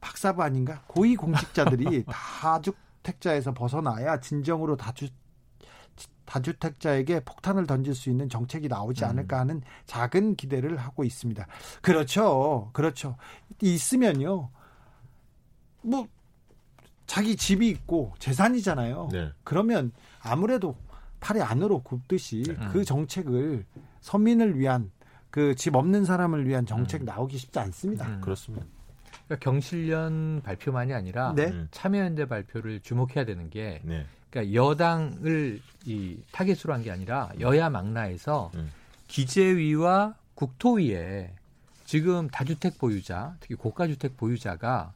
박사부 0.00 0.42
아닌가? 0.42 0.82
고위 0.86 1.16
공직자들이 1.16 2.04
다주 2.40 2.72
택자에서 3.02 3.52
벗어나야 3.52 4.20
진정으로 4.20 4.76
다주 4.76 5.08
다주택자에게 6.24 7.20
폭탄을 7.20 7.66
던질 7.66 7.94
수 7.94 8.08
있는 8.10 8.28
정책이 8.28 8.68
나오지 8.68 9.04
않을까 9.04 9.40
하는 9.40 9.62
작은 9.86 10.36
기대를 10.36 10.76
하고 10.76 11.02
있습니다. 11.04 11.46
그렇죠. 11.82 12.70
그렇죠. 12.72 13.16
있으면요. 13.60 14.50
뭐 15.82 16.06
자기 17.06 17.34
집이 17.36 17.68
있고 17.68 18.14
재산이잖아요. 18.18 19.08
네. 19.10 19.32
그러면 19.42 19.90
아무래도 20.20 20.76
팔이 21.18 21.42
안으로 21.42 21.82
굽듯이 21.82 22.44
네. 22.46 22.68
그 22.72 22.84
정책을 22.84 23.66
서민을 24.00 24.58
위한 24.58 24.90
그 25.30 25.54
집 25.54 25.74
없는 25.76 26.04
사람을 26.04 26.46
위한 26.46 26.66
정책 26.66 27.02
음. 27.02 27.04
나오기 27.06 27.38
쉽지 27.38 27.58
않습니다. 27.58 28.06
음. 28.06 28.20
그렇습니다. 28.20 28.66
그러니까 29.26 29.44
경실련 29.44 30.42
발표만이 30.44 30.92
아니라 30.92 31.32
네? 31.34 31.66
참여연대 31.70 32.26
발표를 32.26 32.80
주목해야 32.80 33.24
되는 33.24 33.48
게 33.48 33.80
네. 33.84 34.06
그러니까 34.30 34.54
여당을 34.54 35.60
이 35.86 36.18
타겟으로 36.32 36.72
한 36.74 36.82
게 36.82 36.90
아니라 36.90 37.30
여야 37.40 37.70
망라에서 37.70 38.50
음. 38.54 38.70
기재위와 39.08 40.14
국토위에 40.34 41.34
지금 41.84 42.28
다주택 42.28 42.78
보유자, 42.78 43.36
특히 43.40 43.56
고가주택 43.56 44.16
보유자가 44.16 44.92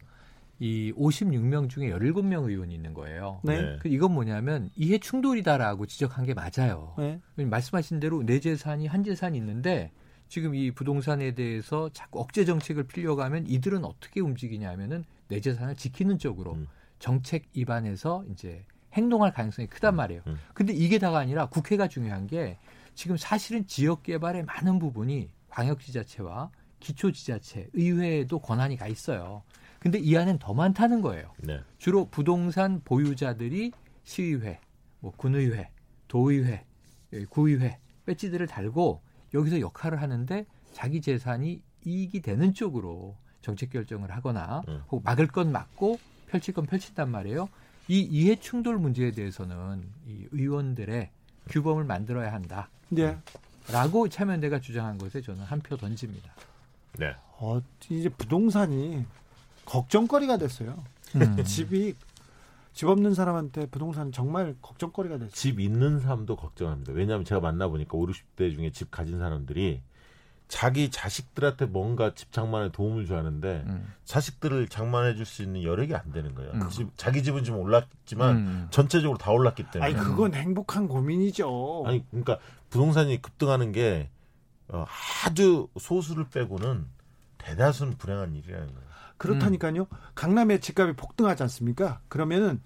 이 0.61 0.93
56명 0.97 1.68
중에 1.68 1.91
17명 1.91 2.49
의원이 2.49 2.72
있는 2.72 2.95
거예요. 2.95 3.41
네. 3.43 3.76
그 3.80 3.89
이건 3.89 4.12
뭐냐면 4.14 4.70
이해 4.76 4.99
충돌이다라고 4.99 5.87
지적한 5.87 6.24
게 6.26 6.35
맞아요. 6.35 6.95
네. 6.97 7.20
말씀하신 7.45 7.99
대로 7.99 8.22
내 8.22 8.39
재산이 8.39 8.87
한 8.87 9.03
재산이 9.03 9.37
있는데 9.37 9.91
지금 10.28 10.55
이 10.55 10.70
부동산에 10.70 11.32
대해서 11.32 11.91
자꾸 11.93 12.20
억제 12.20 12.45
정책을 12.45 12.85
필려가면 12.85 13.49
이들은 13.49 13.85
어떻게 13.85 14.20
움직이냐면은 14.20 15.05
내 15.28 15.41
재산을 15.41 15.74
지키는 15.74 16.18
쪽으로 16.18 16.53
음. 16.55 16.68
정책 17.01 17.47
입안에서 17.53 18.24
이제 18.30 18.64
행동할 18.95 19.33
가능성이 19.33 19.69
크단 19.69 19.95
음, 19.95 19.97
말이에요. 19.97 20.23
음. 20.27 20.39
근데 20.55 20.73
이게 20.73 20.99
다가 20.99 21.19
아니라 21.19 21.47
국회가 21.47 21.89
중요한 21.89 22.27
게 22.27 22.59
지금 22.95 23.17
사실은 23.17 23.67
지역 23.67 24.03
개발의 24.05 24.45
많은 24.45 24.79
부분이 24.79 25.31
광역지자체와 25.49 26.51
기초지자체, 26.81 27.69
의회에도 27.73 28.39
권한이 28.39 28.77
가 28.77 28.87
있어요. 28.87 29.43
근데 29.79 29.99
이 29.99 30.17
안엔 30.17 30.39
더 30.39 30.55
많다는 30.55 31.01
거예요. 31.03 31.33
네. 31.39 31.61
주로 31.79 32.07
부동산 32.09 32.81
보유자들이 32.85 33.73
시의회, 34.03 34.61
뭐 35.01 35.13
군의회, 35.17 35.71
도의회, 36.09 36.65
예, 37.13 37.25
구의회 37.27 37.79
배지들을 38.07 38.47
달고 38.47 39.03
여기서 39.35 39.61
역할을 39.61 40.01
하는데 40.01 40.47
자기 40.73 41.01
재산이 41.01 41.63
이익이 41.85 42.23
되는 42.23 42.55
쪽으로 42.55 43.17
정책 43.43 43.71
결정을 43.71 44.11
하거나 44.11 44.63
음. 44.69 44.83
혹 44.89 45.03
막을 45.05 45.27
건 45.27 45.53
막고 45.53 45.99
펼칠 46.29 46.55
건 46.55 46.67
펼친단 46.67 47.11
말이에요. 47.11 47.49
이 47.89 48.01
이해 48.01 48.37
충돌 48.37 48.78
문제에 48.78 49.11
대해서는 49.11 49.85
이 50.07 50.26
의원들의 50.32 51.11
규범을 51.51 51.85
만들어야 51.85 52.32
한다. 52.32 52.68
네. 52.89 53.18
라고 53.70 54.09
참여연대가 54.09 54.61
주장한 54.61 54.99
것에 54.99 55.20
저는 55.20 55.43
한 55.45 55.61
표 55.61 55.76
던집니다. 55.76 56.32
네. 56.99 57.14
어, 57.39 57.61
이제 57.91 58.09
부동산이 58.09 59.05
걱정거리가 59.64 60.37
됐어요. 60.39 60.82
음. 61.16 61.37
집이 61.45 61.95
집 62.72 62.89
없는 62.89 63.14
사람한테 63.14 63.66
부동산 63.66 64.12
정말 64.12 64.55
걱정거리가 64.61 65.16
됐어요. 65.18 65.30
집 65.32 65.61
있는 65.61 66.01
사람도 66.01 66.37
걱정합니다. 66.37 66.93
왜냐하면 66.93 67.24
제가 67.24 67.41
만나보니까 67.41 67.97
5, 67.97 68.07
60대 68.07 68.55
중에 68.55 68.70
집 68.70 68.91
가진 68.91 69.18
사람들이 69.18 69.80
자기 70.49 70.91
자식들한테 70.91 71.67
뭔가 71.67 72.15
집 72.15 72.31
장만에 72.33 72.71
도움을 72.71 73.07
줘야 73.07 73.19
하는데 73.21 73.65
음. 73.67 73.93
자식들을 74.05 74.69
장만해 74.69 75.15
줄 75.17 75.25
수 75.25 75.43
있는 75.43 75.63
여력이 75.63 75.95
안 75.95 76.13
되는 76.13 76.35
거예요. 76.35 76.53
음. 76.53 76.69
집, 76.69 76.89
자기 76.97 77.23
집은 77.23 77.45
좀 77.45 77.57
올랐지만 77.59 78.37
음. 78.37 78.69
전체적으로 78.71 79.19
다 79.19 79.31
올랐기 79.33 79.65
때문에. 79.73 79.85
아니 79.85 79.95
그건 79.95 80.35
행복한 80.35 80.87
고민이죠. 80.87 81.85
아니 81.87 82.05
그러니까 82.11 82.39
부동산이 82.71 83.23
급등하는 83.23 83.73
게 83.73 84.11
어, 84.69 84.85
아주 85.25 85.69
소수를 85.79 86.29
빼고는 86.29 86.87
대다수는 87.39 87.97
불행한 87.97 88.35
일이라는 88.35 88.67
거예요. 88.67 88.85
그렇다니까요. 89.17 89.87
강남의 90.15 90.61
집값이 90.61 90.95
폭등하지 90.95 91.43
않습니까? 91.45 92.01
그러면은 92.09 92.61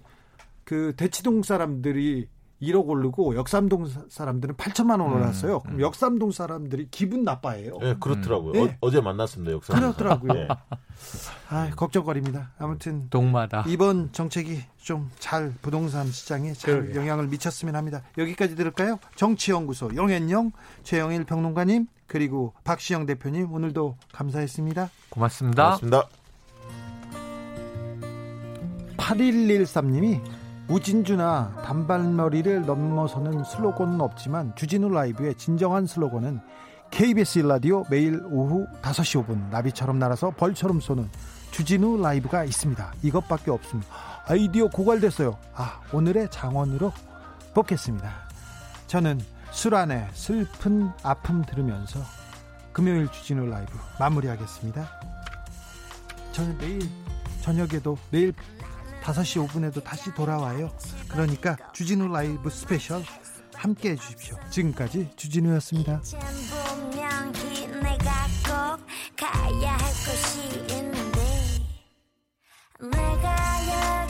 그 0.63 0.93
대치동 0.97 1.43
사람들이 1.43 2.27
1억 2.61 2.87
오르고 2.87 3.35
역삼동 3.35 3.89
사람들은 4.09 4.55
8천만 4.55 4.99
원 5.01 5.11
음, 5.11 5.15
올랐어요. 5.15 5.57
음, 5.57 5.61
그럼 5.63 5.81
역삼동 5.81 6.31
사람들이 6.31 6.87
기분 6.91 7.23
나빠해요. 7.23 7.77
네, 7.79 7.95
그렇더라고요. 7.99 8.61
음. 8.63 8.75
어, 8.81 8.91
제 8.91 8.99
만났습니다. 9.01 9.51
역삼동. 9.53 9.81
그렇더라고요. 9.81 10.33
네. 10.33 10.47
아, 11.49 11.69
걱정거립니다. 11.75 12.51
아무튼 12.59 13.09
동마다 13.09 13.63
이번 13.67 14.11
정책이 14.11 14.61
좀 14.77 15.09
잘 15.19 15.53
부동산 15.61 16.07
시장에 16.07 16.53
잘 16.53 16.81
그러게요. 16.81 17.01
영향을 17.01 17.27
미쳤으면 17.27 17.75
합니다. 17.75 18.01
여기까지 18.17 18.55
들을까요? 18.55 18.99
정치연구소 19.15 19.91
영앤영 19.95 20.51
최영일 20.83 21.25
평론가님 21.25 21.87
그리고 22.07 22.53
박시영 22.63 23.05
대표님 23.05 23.51
오늘도 23.53 23.95
감사했습니다. 24.11 24.89
고맙습니다. 25.09 25.63
고맙습니다. 25.63 26.07
8113님이 28.97 30.21
우진주나 30.69 31.63
단발머리를 31.65 32.65
넘어서는 32.65 33.43
슬로건은 33.43 34.01
없지만 34.01 34.55
주진우 34.55 34.89
라이브의 34.89 35.35
진정한 35.35 35.87
슬로건은 35.87 36.41
KBS 36.91 37.39
라디오 37.39 37.83
매일 37.89 38.21
오후 38.29 38.67
5시 38.83 39.25
5분 39.25 39.49
나비처럼 39.49 39.97
날아서 39.97 40.31
벌처럼 40.31 40.79
쏘는 40.79 41.09
주진우 41.51 41.99
라이브가 42.01 42.43
있습니다. 42.43 42.93
이것밖에 43.01 43.49
없습니다. 43.49 43.91
아이디어 44.27 44.67
고갈됐어요. 44.67 45.37
아 45.55 45.81
오늘의 45.91 46.29
장원으로 46.29 46.93
뽑겠습니다. 47.55 48.11
저는 48.85 49.19
수란의 49.51 50.07
슬픈 50.13 50.91
아픔 51.01 51.43
들으면서 51.43 51.99
금요일 52.71 53.07
주진우 53.11 53.47
라이브 53.47 53.71
마무리하겠습니다. 53.99 54.87
저는 56.31 56.57
내일 56.59 56.81
저녁에도 57.41 57.97
내일 58.11 58.33
5시 59.09 59.47
5분에도 59.47 59.83
다시 59.83 60.13
돌아와요. 60.13 60.69
그러니까 61.07 61.57
주진우 61.73 62.07
라이브 62.09 62.49
스페셜 62.49 63.03
함께 63.55 63.91
해주십시오. 63.91 64.37
지금까지 64.51 65.09
주진우였습니다. 65.15 66.01
내가 72.81 74.03
여기 74.03 74.08